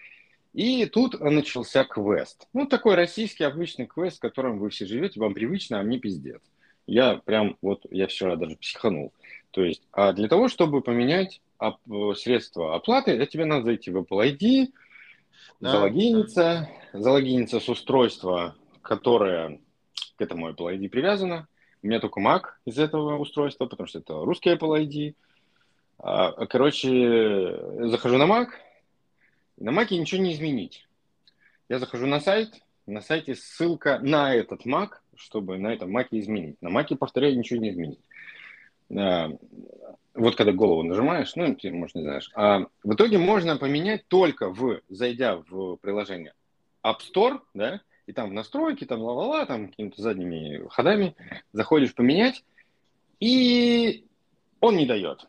И 0.54 0.86
тут 0.86 1.18
начался 1.20 1.86
квест. 1.86 2.48
Ну, 2.54 2.66
такой 2.66 2.96
российский 2.96 3.46
обычный 3.46 3.86
квест, 3.86 4.18
в 4.18 4.22
котором 4.22 4.60
вы 4.60 4.70
все 4.70 4.86
живете, 4.86 5.20
вам 5.20 5.34
привычно, 5.34 5.80
а 5.80 5.84
мне 5.84 5.98
пиздец. 5.98 6.42
Я 6.88 7.22
прям, 7.24 7.56
вот, 7.62 7.86
я 7.92 8.08
вчера 8.08 8.36
даже 8.36 8.58
психанул. 8.58 9.14
То 9.52 9.64
есть, 9.64 9.82
а 9.92 10.14
для 10.14 10.28
того, 10.28 10.48
чтобы 10.48 10.82
поменять 10.82 11.42
оп- 11.58 12.18
средства 12.18 12.76
оплаты, 12.76 13.26
тебе 13.26 13.46
надо 13.46 13.66
зайти 13.66 13.92
в 13.92 13.98
Apple 13.98 14.38
ID, 14.38 14.70
да. 15.60 15.72
залогиниться, 15.72 16.70
залогиниться 16.94 17.60
с 17.60 17.68
устройства, 17.68 18.56
которое 18.82 19.60
к 20.18 20.22
этому 20.22 20.50
Apple 20.50 20.78
ID 20.78 20.90
привязано. 20.90 21.48
У 21.82 21.88
меня 21.88 22.00
только 22.00 22.20
Mac 22.22 22.44
из 22.66 22.78
этого 22.78 23.18
устройства, 23.18 23.66
потому 23.66 23.88
что 23.88 24.00
это 24.00 24.14
русский 24.14 24.52
Apple 24.52 24.86
ID. 24.86 25.16
А, 25.98 26.46
короче, 26.46 27.60
захожу 27.88 28.18
на 28.18 28.24
Mac, 28.24 28.50
на 29.58 29.72
Mac 29.72 29.88
ничего 29.92 30.22
не 30.22 30.34
изменить. 30.34 30.88
Я 31.68 31.80
захожу 31.80 32.06
на 32.06 32.20
сайт, 32.20 32.62
на 32.86 33.02
сайте 33.02 33.36
ссылка 33.36 34.00
на 34.00 34.34
этот 34.34 34.66
Mac, 34.66 34.92
чтобы 35.16 35.58
на 35.58 35.74
этом 35.74 35.96
Mac 35.96 36.08
изменить. 36.12 36.62
На 36.62 36.70
Mac, 36.70 36.96
повторяю, 36.96 37.38
ничего 37.38 37.60
не 37.60 37.70
изменить. 37.70 38.00
А, 38.96 39.30
вот 40.14 40.36
когда 40.36 40.52
голову 40.52 40.84
нажимаешь, 40.84 41.36
ну, 41.36 41.56
ты, 41.56 41.72
может, 41.72 41.96
не 41.96 42.04
знаешь. 42.04 42.30
А 42.36 42.66
в 42.84 42.94
итоге 42.94 43.18
можно 43.18 43.58
поменять 43.58 44.08
только 44.08 44.50
в, 44.50 44.82
зайдя 44.90 45.38
в 45.38 45.78
приложение 45.78 46.34
App 46.84 46.98
Store, 47.00 47.40
да, 47.54 47.82
и 48.06 48.12
там 48.14 48.30
в 48.30 48.34
настройки, 48.34 48.86
там 48.86 49.02
ла-ла-ла, 49.02 49.46
там 49.46 49.68
какими-то 49.68 50.02
задними 50.02 50.68
ходами 50.70 51.16
заходишь 51.54 51.94
поменять, 51.94 52.44
и 53.20 54.06
он 54.60 54.78
не 54.78 54.86
дает. 54.86 55.28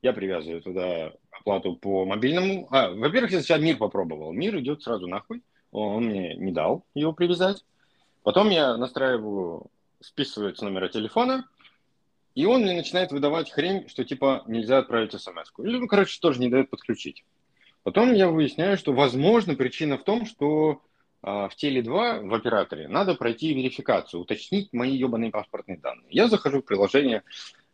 Я 0.00 0.12
привязываю 0.12 0.62
туда 0.62 1.12
оплату 1.30 1.76
по 1.76 2.04
мобильному. 2.04 2.68
А, 2.70 2.90
во-первых, 2.90 3.32
я 3.32 3.38
сначала 3.38 3.60
мир 3.60 3.76
попробовал. 3.76 4.32
Мир 4.32 4.58
идет 4.58 4.82
сразу 4.82 5.06
нахуй. 5.06 5.42
Он 5.72 6.04
мне 6.04 6.34
не 6.36 6.52
дал 6.52 6.84
его 6.94 7.12
привязать. 7.12 7.64
Потом 8.22 8.50
я 8.50 8.76
настраиваю, 8.76 9.66
списываю 10.00 10.54
с 10.54 10.62
номера 10.62 10.88
телефона, 10.88 11.48
и 12.34 12.46
он 12.46 12.62
мне 12.62 12.74
начинает 12.74 13.12
выдавать 13.12 13.50
хрень, 13.50 13.88
что 13.88 14.04
типа 14.04 14.42
нельзя 14.46 14.78
отправить 14.78 15.12
смс. 15.12 15.52
Или, 15.58 15.78
ну, 15.78 15.86
короче, 15.86 16.18
тоже 16.20 16.40
не 16.40 16.48
дает 16.48 16.70
подключить. 16.70 17.24
Потом 17.84 18.12
я 18.12 18.28
выясняю, 18.28 18.76
что, 18.76 18.92
возможно, 18.92 19.54
причина 19.54 19.98
в 19.98 20.04
том, 20.04 20.26
что 20.26 20.82
а, 21.22 21.48
в 21.48 21.54
Теле2, 21.54 22.28
в 22.28 22.34
операторе, 22.34 22.88
надо 22.88 23.14
пройти 23.14 23.54
верификацию, 23.54 24.20
уточнить 24.20 24.72
мои 24.72 24.96
ебаные 24.96 25.30
паспортные 25.30 25.78
данные. 25.78 26.06
Я 26.10 26.28
захожу 26.28 26.60
в 26.60 26.64
приложение 26.64 27.22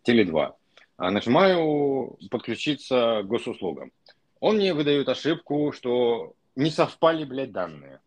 Теле2, 0.07 0.53
а, 0.99 1.11
нажимаю 1.11 2.19
«Подключиться 2.31 3.23
к 3.23 3.27
госуслугам». 3.27 3.93
Он 4.41 4.57
мне 4.57 4.75
выдает 4.75 5.09
ошибку, 5.09 5.73
что 5.73 6.35
не 6.55 6.71
совпали, 6.71 7.25
блядь, 7.25 7.53
данные. 7.53 8.01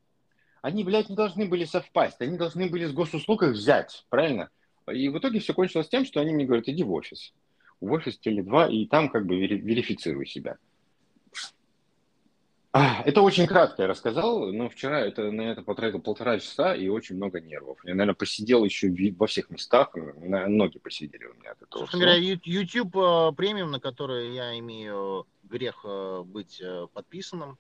Они, 0.61 0.83
блядь, 0.83 1.09
не 1.09 1.15
должны 1.15 1.45
были 1.45 1.65
совпасть, 1.65 2.21
они 2.21 2.37
должны 2.37 2.69
были 2.69 2.85
с 2.85 2.93
госуслуг 2.93 3.43
их 3.43 3.51
взять, 3.51 4.05
правильно? 4.09 4.49
И 4.91 5.09
в 5.09 5.17
итоге 5.17 5.39
все 5.39 5.53
кончилось 5.53 5.89
тем, 5.89 6.05
что 6.05 6.19
они 6.19 6.33
мне 6.33 6.45
говорят, 6.45 6.67
иди 6.67 6.83
в 6.83 6.91
офис. 6.91 7.33
В 7.79 7.91
офис 7.91 8.19
Теле2, 8.23 8.71
и 8.71 8.87
там 8.87 9.09
как 9.09 9.25
бы 9.25 9.39
верифицируй 9.39 10.25
себя. 10.25 10.57
А, 12.75 13.03
это 13.05 13.21
очень 13.21 13.45
кратко 13.45 13.83
я 13.83 13.87
рассказал, 13.87 14.51
но 14.51 14.67
вчера 14.67 14.99
это, 14.99 15.29
на 15.31 15.43
это 15.43 15.61
потратил 15.61 16.01
полтора 16.01 16.39
часа 16.39 16.73
и 16.73 16.87
очень 16.87 17.17
много 17.17 17.39
нервов. 17.39 17.77
Я, 17.83 17.93
наверное, 17.93 18.15
посидел 18.15 18.65
еще 18.65 18.91
во 19.15 19.27
всех 19.27 19.51
местах, 19.51 19.93
на 19.93 20.47
ноги 20.47 20.79
посидели 20.79 21.25
у 21.25 21.35
меня 21.35 21.51
от 21.51 21.61
этого. 21.61 21.81
Собственно 21.81 22.05
говоря, 22.05 22.19
YouTube 22.19 22.95
э, 22.97 23.31
премиум, 23.37 23.69
на 23.69 23.79
который 23.79 24.33
я 24.33 24.57
имею 24.57 25.27
грех 25.43 25.81
э, 25.83 26.23
быть 26.25 26.59
э, 26.61 26.87
подписанным, 26.91 27.59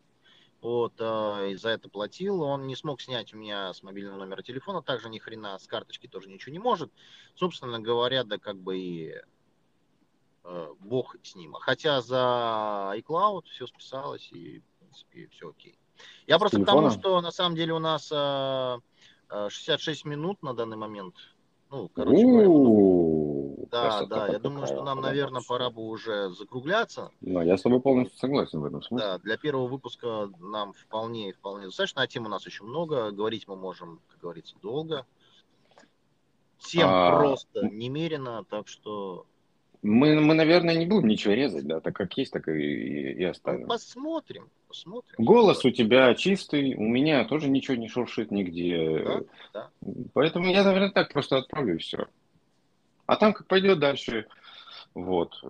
вот, 0.63 0.93
и 0.93 1.55
за 1.55 1.69
это 1.69 1.89
платил. 1.89 2.41
Он 2.41 2.65
не 2.65 2.75
смог 2.75 3.01
снять 3.01 3.33
у 3.33 3.37
меня 3.37 3.73
с 3.73 3.83
мобильного 3.83 4.17
номера 4.17 4.41
телефона, 4.41 4.81
также 4.81 5.09
ни 5.09 5.19
хрена 5.19 5.59
с 5.59 5.67
карточки 5.67 6.07
тоже 6.07 6.29
ничего 6.29 6.53
не 6.53 6.59
может. 6.59 6.91
Собственно 7.35 7.79
говоря, 7.79 8.23
да 8.23 8.37
как 8.39 8.57
бы 8.57 8.77
и 8.77 9.15
бог 10.79 11.15
с 11.21 11.35
ним. 11.35 11.53
Хотя 11.53 12.01
за 12.01 12.93
iCloud 12.97 13.45
все 13.47 13.67
списалось 13.67 14.29
и 14.31 14.63
принципе, 14.93 15.27
все 15.27 15.49
окей. 15.49 15.77
Я 16.27 16.37
С 16.37 16.39
просто 16.39 16.57
телефона? 16.57 16.89
к 16.89 16.93
тому, 16.93 16.99
что 16.99 17.21
на 17.21 17.31
самом 17.31 17.55
деле 17.55 17.73
у 17.73 17.79
нас 17.79 18.11
а, 18.13 18.79
66 19.49 20.05
минут 20.05 20.41
на 20.43 20.53
данный 20.53 20.77
момент. 20.77 21.15
Ну, 21.71 21.89
короче 21.89 22.23
говоря. 22.23 22.47
Да, 23.71 24.05
да, 24.05 24.27
я 24.27 24.39
думаю, 24.39 24.67
что 24.67 24.83
нам, 24.83 25.01
наверное, 25.01 25.41
пора 25.47 25.69
бы 25.69 25.83
уже 25.83 26.29
закругляться. 26.31 27.11
Ну, 27.21 27.41
я 27.41 27.57
с 27.57 27.61
тобой 27.61 27.81
полностью 27.81 28.17
согласен 28.17 28.59
в 28.59 28.65
этом 28.65 28.81
смысле. 28.81 29.07
Да, 29.07 29.17
для 29.19 29.37
первого 29.37 29.67
выпуска 29.67 30.29
нам 30.39 30.73
вполне, 30.73 31.33
вполне 31.33 31.65
достаточно. 31.65 32.01
А 32.01 32.07
тем 32.07 32.25
у 32.25 32.29
нас 32.29 32.45
еще 32.45 32.63
много. 32.63 33.11
Говорить 33.11 33.47
мы 33.47 33.55
можем, 33.55 33.99
как 34.09 34.19
говорится, 34.19 34.55
долго. 34.61 35.05
Тем 36.59 36.87
а... 36.89 37.17
просто 37.17 37.67
немерено, 37.67 38.45
так 38.49 38.67
что 38.67 39.25
мы, 39.83 40.17
мы, 40.21 40.33
наверное, 40.33 40.77
не 40.77 40.85
будем 40.85 41.09
ничего 41.09 41.33
резать, 41.33 41.67
да, 41.67 41.81
так 41.81 41.93
как 41.93 42.17
есть, 42.17 42.31
так 42.31 42.47
и, 42.47 42.53
и, 42.53 43.13
и 43.15 43.23
оставим. 43.25 43.63
Ну, 43.63 43.67
посмотрим, 43.67 44.49
посмотрим. 44.69 45.13
Голос 45.17 45.65
у 45.65 45.71
тебя 45.71 46.15
чистый, 46.15 46.75
у 46.75 46.83
меня 46.83 47.25
тоже 47.25 47.49
ничего 47.49 47.75
не 47.75 47.89
шуршит 47.89 48.31
нигде. 48.31 49.03
Да, 49.03 49.21
да. 49.53 49.69
Поэтому 50.13 50.47
я, 50.47 50.63
наверное, 50.63 50.91
так 50.91 51.11
просто 51.11 51.35
отправлю 51.37 51.75
и 51.75 51.79
все. 51.79 52.07
А 53.05 53.15
там 53.15 53.33
как 53.33 53.47
пойдет 53.47 53.79
дальше, 53.79 54.27
вот, 54.93 55.37
э, 55.43 55.47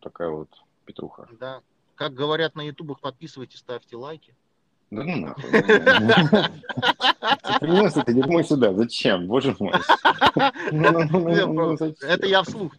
такая 0.00 0.30
вот 0.30 0.48
петруха. 0.84 1.28
Да. 1.38 1.62
Как 1.94 2.14
говорят 2.14 2.54
на 2.54 2.62
ютубах, 2.62 3.00
подписывайтесь, 3.00 3.58
ставьте 3.58 3.96
лайки. 3.96 4.34
Да 4.90 5.04
ну 5.04 5.16
нахуй. 5.16 5.50
Принес 7.60 7.96
это 7.96 8.12
дерьмо 8.12 8.42
сюда. 8.42 8.72
Зачем? 8.72 9.26
Боже 9.26 9.54
мой. 9.58 9.72
Ну, 10.72 11.04
ну, 11.10 11.52
ну, 11.52 11.72
это 11.74 12.26
я 12.26 12.42
вслух. 12.42 12.74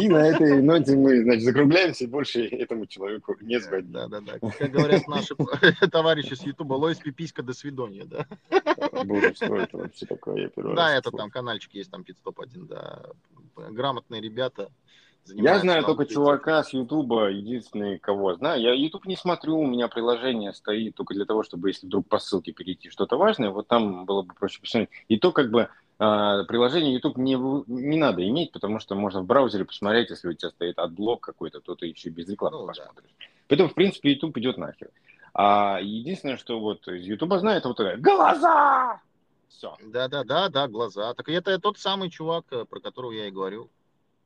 И 0.00 0.08
на 0.08 0.28
этой 0.28 0.62
ноте 0.62 0.96
мы, 0.96 1.22
значит, 1.22 1.42
закругляемся 1.42 2.04
и 2.04 2.06
больше 2.06 2.46
этому 2.46 2.86
человеку 2.86 3.36
не 3.42 3.60
звоним. 3.60 3.92
Да, 3.92 4.08
да, 4.08 4.20
да. 4.20 4.38
Как 4.38 4.70
говорят 4.70 5.06
наши 5.08 5.34
товарищи 5.90 6.34
с 6.34 6.42
Ютуба, 6.42 6.74
Лойс 6.74 6.98
Пиписька 6.98 7.42
до 7.42 7.52
свидания, 7.52 8.04
да. 8.04 8.26
Боже, 9.04 9.34
что 9.34 9.56
это 9.56 9.76
вообще 9.76 10.06
такое? 10.06 10.50
Да, 10.56 10.96
это 10.96 11.10
там 11.10 11.30
каналчик 11.30 11.74
есть, 11.74 11.90
там 11.90 12.02
Пидстоп 12.02 12.40
один, 12.40 12.66
да. 12.66 13.02
Грамотные 13.56 14.22
ребята. 14.22 14.70
Я 15.34 15.58
знаю 15.58 15.84
только 15.84 16.06
чувака 16.06 16.62
с 16.62 16.72
Ютуба, 16.72 17.30
единственный, 17.30 17.98
кого 17.98 18.34
знаю. 18.34 18.60
Я 18.60 18.72
Ютуб 18.72 19.06
не 19.06 19.16
смотрю, 19.16 19.58
у 19.58 19.66
меня 19.66 19.88
приложение 19.88 20.52
стоит 20.52 20.94
только 20.94 21.14
для 21.14 21.24
того, 21.24 21.42
чтобы, 21.42 21.70
если 21.70 21.86
вдруг 21.86 22.08
по 22.08 22.18
ссылке 22.18 22.52
перейти 22.52 22.90
что-то 22.90 23.16
важное, 23.16 23.50
вот 23.50 23.68
там 23.68 24.04
было 24.04 24.22
бы 24.22 24.34
проще 24.34 24.60
посмотреть. 24.60 24.90
И 25.08 25.18
то, 25.18 25.32
как 25.32 25.50
бы, 25.50 25.68
а, 25.98 26.44
приложение 26.44 26.94
YouTube 26.94 27.16
не, 27.16 27.34
не 27.66 27.96
надо 27.96 28.26
иметь, 28.28 28.52
потому 28.52 28.78
что 28.78 28.94
можно 28.94 29.20
в 29.20 29.26
браузере 29.26 29.64
посмотреть, 29.64 30.10
если 30.10 30.28
у 30.28 30.32
тебя 30.32 30.50
стоит 30.50 30.78
AdBlock 30.78 31.20
какой-то, 31.20 31.60
то 31.60 31.74
ты 31.74 31.86
еще 31.86 32.10
без 32.10 32.28
рекламы 32.28 32.58
ну, 32.58 32.66
посмотришь. 32.66 33.10
Да. 33.18 33.24
Поэтому, 33.48 33.68
в 33.68 33.74
принципе, 33.74 34.12
YouTube 34.12 34.36
идет 34.38 34.58
нахер. 34.58 34.90
А 35.34 35.78
единственное, 35.80 36.36
что 36.36 36.60
вот 36.60 36.86
из 36.88 37.04
YouTube 37.04 37.38
знаю, 37.38 37.58
это 37.58 37.68
вот 37.68 37.80
это 37.80 37.96
глаза! 38.00 39.00
Все. 39.48 39.76
Да-да-да, 39.82 40.48
да, 40.50 40.68
глаза. 40.68 41.14
Так 41.14 41.28
это 41.28 41.58
тот 41.58 41.78
самый 41.78 42.10
чувак, 42.10 42.44
э, 42.50 42.64
про 42.64 42.80
которого 42.80 43.12
я 43.12 43.26
и 43.26 43.30
говорю. 43.30 43.70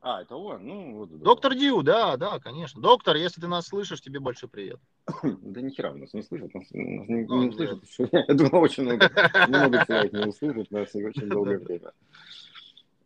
А, 0.05 0.21
это 0.21 0.35
он? 0.35 0.67
Ну, 0.67 0.97
вот, 0.97 1.17
Доктор 1.17 1.55
Дью, 1.55 1.81
да, 1.81 2.17
да, 2.17 2.37
конечно. 2.39 2.81
Доктор, 2.81 3.15
если 3.15 3.39
ты 3.39 3.47
нас 3.47 3.67
слышишь, 3.67 4.01
тебе 4.01 4.19
большой 4.19 4.49
привет. 4.49 4.79
Да 5.23 5.61
ни 5.61 5.69
хера 5.69 5.93
нас 5.93 6.13
не 6.13 6.21
слышат, 6.21 6.53
нас, 6.53 6.65
нас 6.71 7.07
не, 7.07 7.23
не 7.23 7.47
услышат. 7.47 7.79
Я 8.11 8.33
думаю, 8.33 8.63
очень 8.63 8.83
много, 8.83 9.09
много 9.47 9.85
человек 9.87 10.11
не 10.11 10.27
услышат 10.27 10.69
нас 10.71 10.93
и 10.93 11.05
очень 11.05 11.29
долгое 11.29 11.57
время. 11.57 11.93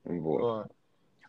Вот. 0.05 0.71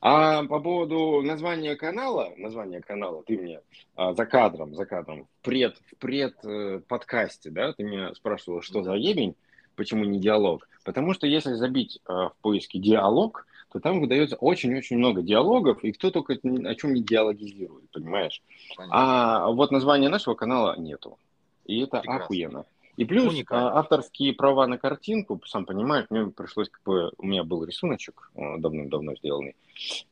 А 0.01 0.43
по 0.45 0.59
поводу 0.59 1.21
названия 1.21 1.77
канала, 1.77 2.33
название 2.39 2.81
канала, 2.81 3.23
ты 3.25 3.37
мне 3.37 3.61
а, 3.95 4.14
за 4.14 4.25
кадром, 4.25 4.75
за 4.75 4.87
кадром, 4.87 5.27
в 5.27 5.45
пред, 5.45 5.77
в 5.77 5.97
пред 5.97 6.37
э, 6.45 6.81
подкасте, 6.89 7.51
да, 7.51 7.75
ты 7.75 7.83
меня 7.83 8.14
спрашивал, 8.14 8.62
что 8.62 8.83
за 8.83 8.95
ебень, 8.95 9.35
почему 9.77 10.05
не 10.05 10.19
диалог? 10.19 10.66
Потому 10.85 11.12
что 11.12 11.27
если 11.27 11.53
забить 11.53 12.01
э, 12.09 12.12
в 12.12 12.33
поиске 12.41 12.79
диалог, 12.79 13.45
то 13.73 13.81
там 13.81 14.01
выдается 14.01 14.37
очень-очень 14.37 14.97
много 14.97 15.23
диалогов, 15.23 15.85
и 15.85 15.93
кто 15.93 16.11
только 16.11 16.35
о 16.35 16.75
чем 16.75 16.95
не 16.95 17.03
диалогизирует, 17.03 17.90
понимаешь? 17.90 18.43
Понятно. 18.77 18.97
А 18.97 19.51
вот 19.51 19.70
названия 19.70 20.09
нашего 20.09 20.35
канала 20.35 20.78
нету. 20.78 21.19
И 21.66 21.81
это 21.81 21.99
Прекрасно. 21.99 22.24
охуенно. 22.24 22.65
И 22.97 23.05
плюс 23.05 23.32
Уникально. 23.32 23.70
А, 23.70 23.78
авторские 23.78 24.32
права 24.32 24.66
на 24.66 24.77
картинку, 24.77 25.40
сам 25.47 25.66
понимаешь, 25.66 26.07
мне 26.11 26.27
пришлось, 26.27 26.69
как 26.69 26.82
бы, 26.82 27.12
у 27.19 27.27
меня 27.27 27.45
был 27.45 27.62
рисуночек 27.62 28.32
э, 28.35 28.57
давным-давно 28.59 29.15
сделанный, 29.15 29.55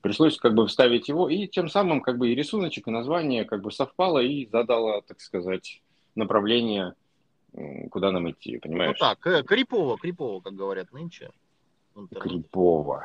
пришлось 0.02 0.38
как 0.38 0.54
бы 0.54 0.68
вставить 0.68 1.08
его, 1.08 1.28
и 1.28 1.48
тем 1.48 1.68
самым 1.68 2.00
как 2.00 2.16
бы 2.16 2.30
и 2.30 2.36
рисуночек, 2.36 2.86
и 2.86 2.92
название 2.92 3.44
как 3.44 3.60
бы 3.60 3.72
совпало 3.72 4.20
и 4.20 4.46
задало, 4.46 5.02
так 5.02 5.20
сказать, 5.20 5.82
направление, 6.14 6.94
куда 7.90 8.12
нам 8.12 8.30
идти, 8.30 8.58
понимаешь? 8.58 8.98
Ну 9.00 9.06
так, 9.06 9.26
э, 9.26 9.42
крипово, 9.42 9.98
крипово, 9.98 10.40
как 10.40 10.54
говорят 10.54 10.92
нынче. 10.92 11.30
Крипово. 12.20 13.04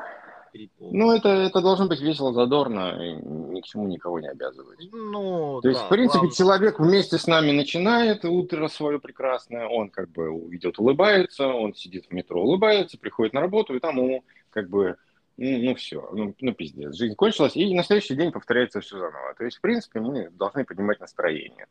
Ну, 0.80 1.12
это, 1.12 1.30
это 1.30 1.62
должно 1.62 1.88
быть 1.88 2.02
весело, 2.02 2.34
задорно, 2.34 2.96
ни 3.22 3.62
к 3.62 3.66
чему 3.66 3.88
никого 3.88 4.20
не 4.20 4.28
обязывать. 4.28 4.80
Ну, 4.92 5.60
То 5.62 5.64
да, 5.64 5.70
есть, 5.70 5.82
в 5.82 5.90
принципе, 5.90 6.20
главное... 6.20 6.36
человек 6.36 6.80
вместе 6.80 7.18
с 7.18 7.28
нами 7.28 7.52
начинает 7.52 8.26
утро 8.26 8.68
свое 8.68 9.00
прекрасное, 9.00 9.68
он 9.68 9.90
как 9.90 10.10
бы 10.10 10.30
идет, 10.56 10.80
улыбается, 10.80 11.48
он 11.48 11.74
сидит 11.74 12.08
в 12.08 12.12
метро, 12.12 12.42
улыбается, 12.42 12.98
приходит 12.98 13.34
на 13.34 13.42
работу, 13.42 13.76
и 13.76 13.80
там 13.80 13.98
ему 13.98 14.24
как 14.50 14.70
бы, 14.70 14.98
ну, 15.38 15.58
ну 15.58 15.76
все, 15.76 16.10
ну, 16.12 16.36
ну 16.40 16.54
пиздец, 16.54 16.96
жизнь 16.96 17.16
кончилась, 17.16 17.56
и 17.56 17.74
на 17.74 17.84
следующий 17.84 18.16
день 18.16 18.32
повторяется 18.32 18.82
все 18.82 19.00
заново. 19.00 19.34
То 19.38 19.46
есть, 19.46 19.58
в 19.58 19.62
принципе, 19.62 20.00
мы 20.00 20.30
должны 20.32 20.66
поднимать 20.66 21.00
настроение. 21.00 21.68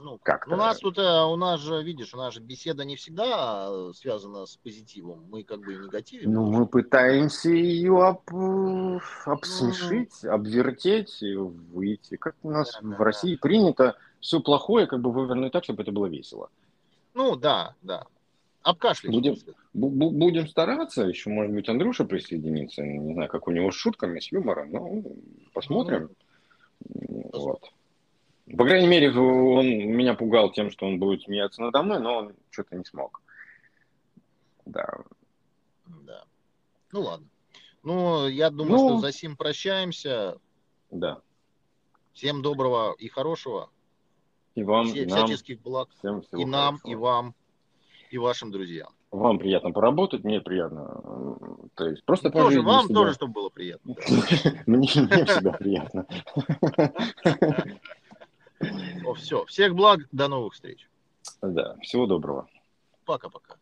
Ну, 0.00 0.18
как 0.22 0.46
у 0.48 0.56
нас 0.56 0.78
тут, 0.78 0.98
э, 0.98 1.24
у 1.24 1.36
нас 1.36 1.60
же, 1.60 1.82
видишь, 1.82 2.14
у 2.14 2.16
нас 2.16 2.34
же 2.34 2.40
беседа 2.40 2.84
не 2.84 2.96
всегда 2.96 3.68
э, 3.70 3.92
связана 3.94 4.46
с 4.46 4.56
позитивом. 4.56 5.24
Мы 5.30 5.44
как 5.44 5.60
бы 5.60 5.74
и 5.74 5.76
негативим. 5.76 6.32
Ну, 6.32 6.50
мы 6.50 6.66
пытаемся 6.66 7.50
ее 7.50 8.04
об, 8.04 8.20
э, 8.34 9.00
обсмешить, 9.24 10.12
ну, 10.22 10.32
обвертеть, 10.32 11.22
выйти. 11.22 12.16
Как 12.16 12.34
у 12.42 12.50
нас 12.50 12.72
да, 12.72 12.88
в 12.88 12.98
да, 12.98 13.04
России 13.04 13.34
да. 13.34 13.40
принято 13.40 13.96
все 14.20 14.40
плохое 14.40 14.86
как 14.86 15.00
бы 15.00 15.12
вывернуть 15.12 15.52
так, 15.52 15.64
чтобы 15.64 15.82
это 15.82 15.92
было 15.92 16.06
весело. 16.06 16.50
Ну, 17.14 17.36
да, 17.36 17.74
да. 17.82 18.06
Обкашлять. 18.62 19.12
Будем, 19.12 19.36
будем 19.74 20.48
стараться. 20.48 21.02
Еще, 21.02 21.28
может 21.28 21.52
быть, 21.52 21.68
Андрюша 21.68 22.04
присоединится. 22.04 22.82
Не 22.82 23.12
знаю, 23.12 23.28
как 23.28 23.46
у 23.46 23.50
него 23.50 23.70
с 23.70 23.74
шутками, 23.74 24.20
с 24.20 24.32
юмором. 24.32 24.70
Но 24.72 25.02
посмотрим. 25.52 26.10
Ну, 26.88 27.30
вот. 27.32 27.70
По 28.46 28.64
крайней 28.64 28.88
мере, 28.88 29.10
он 29.18 29.66
меня 29.66 30.14
пугал 30.14 30.52
тем, 30.52 30.70
что 30.70 30.86
он 30.86 30.98
будет 30.98 31.22
смеяться 31.22 31.62
надо 31.62 31.82
мной, 31.82 32.00
но 32.00 32.18
он 32.18 32.34
что-то 32.50 32.76
не 32.76 32.84
смог. 32.84 33.22
Да. 34.66 34.86
Да. 35.86 36.24
Ну 36.92 37.00
ладно. 37.00 37.26
Ну, 37.82 38.28
я 38.28 38.50
думаю, 38.50 38.72
ну, 38.72 38.88
что 38.88 38.98
за 38.98 39.12
сим 39.12 39.36
прощаемся. 39.36 40.38
Да. 40.90 41.20
Всем 42.12 42.42
доброго 42.42 42.94
и 42.98 43.08
хорошего. 43.08 43.70
И 44.54 44.62
вам, 44.62 44.86
Все, 44.86 45.02
и 45.02 45.06
нам. 45.06 45.26
Всяческих 45.26 45.60
благ. 45.62 45.88
Всем 45.98 46.22
всего 46.22 46.40
и 46.40 46.44
нам, 46.44 46.76
хорошего. 46.78 46.90
и 46.90 46.94
вам, 46.94 47.34
и 48.10 48.18
вашим 48.18 48.50
друзьям. 48.52 48.94
Вам 49.10 49.38
приятно 49.38 49.70
поработать, 49.70 50.24
мне 50.24 50.40
приятно. 50.40 51.38
То 51.74 51.86
есть 51.88 52.04
просто 52.04 52.28
ну, 52.28 52.32
тоже 52.32 52.62
вам 52.62 52.86
себя. 52.86 52.94
тоже, 52.94 53.14
чтобы 53.14 53.32
было 53.32 53.48
приятно. 53.48 53.94
Мне 54.66 54.86
всегда 54.86 55.52
приятно. 55.52 56.06
Все. 59.16 59.44
Всех 59.46 59.74
благ. 59.74 60.00
До 60.12 60.28
новых 60.28 60.54
встреч. 60.54 60.88
Да. 61.42 61.76
Всего 61.82 62.06
доброго. 62.06 62.48
Пока-пока. 63.04 63.56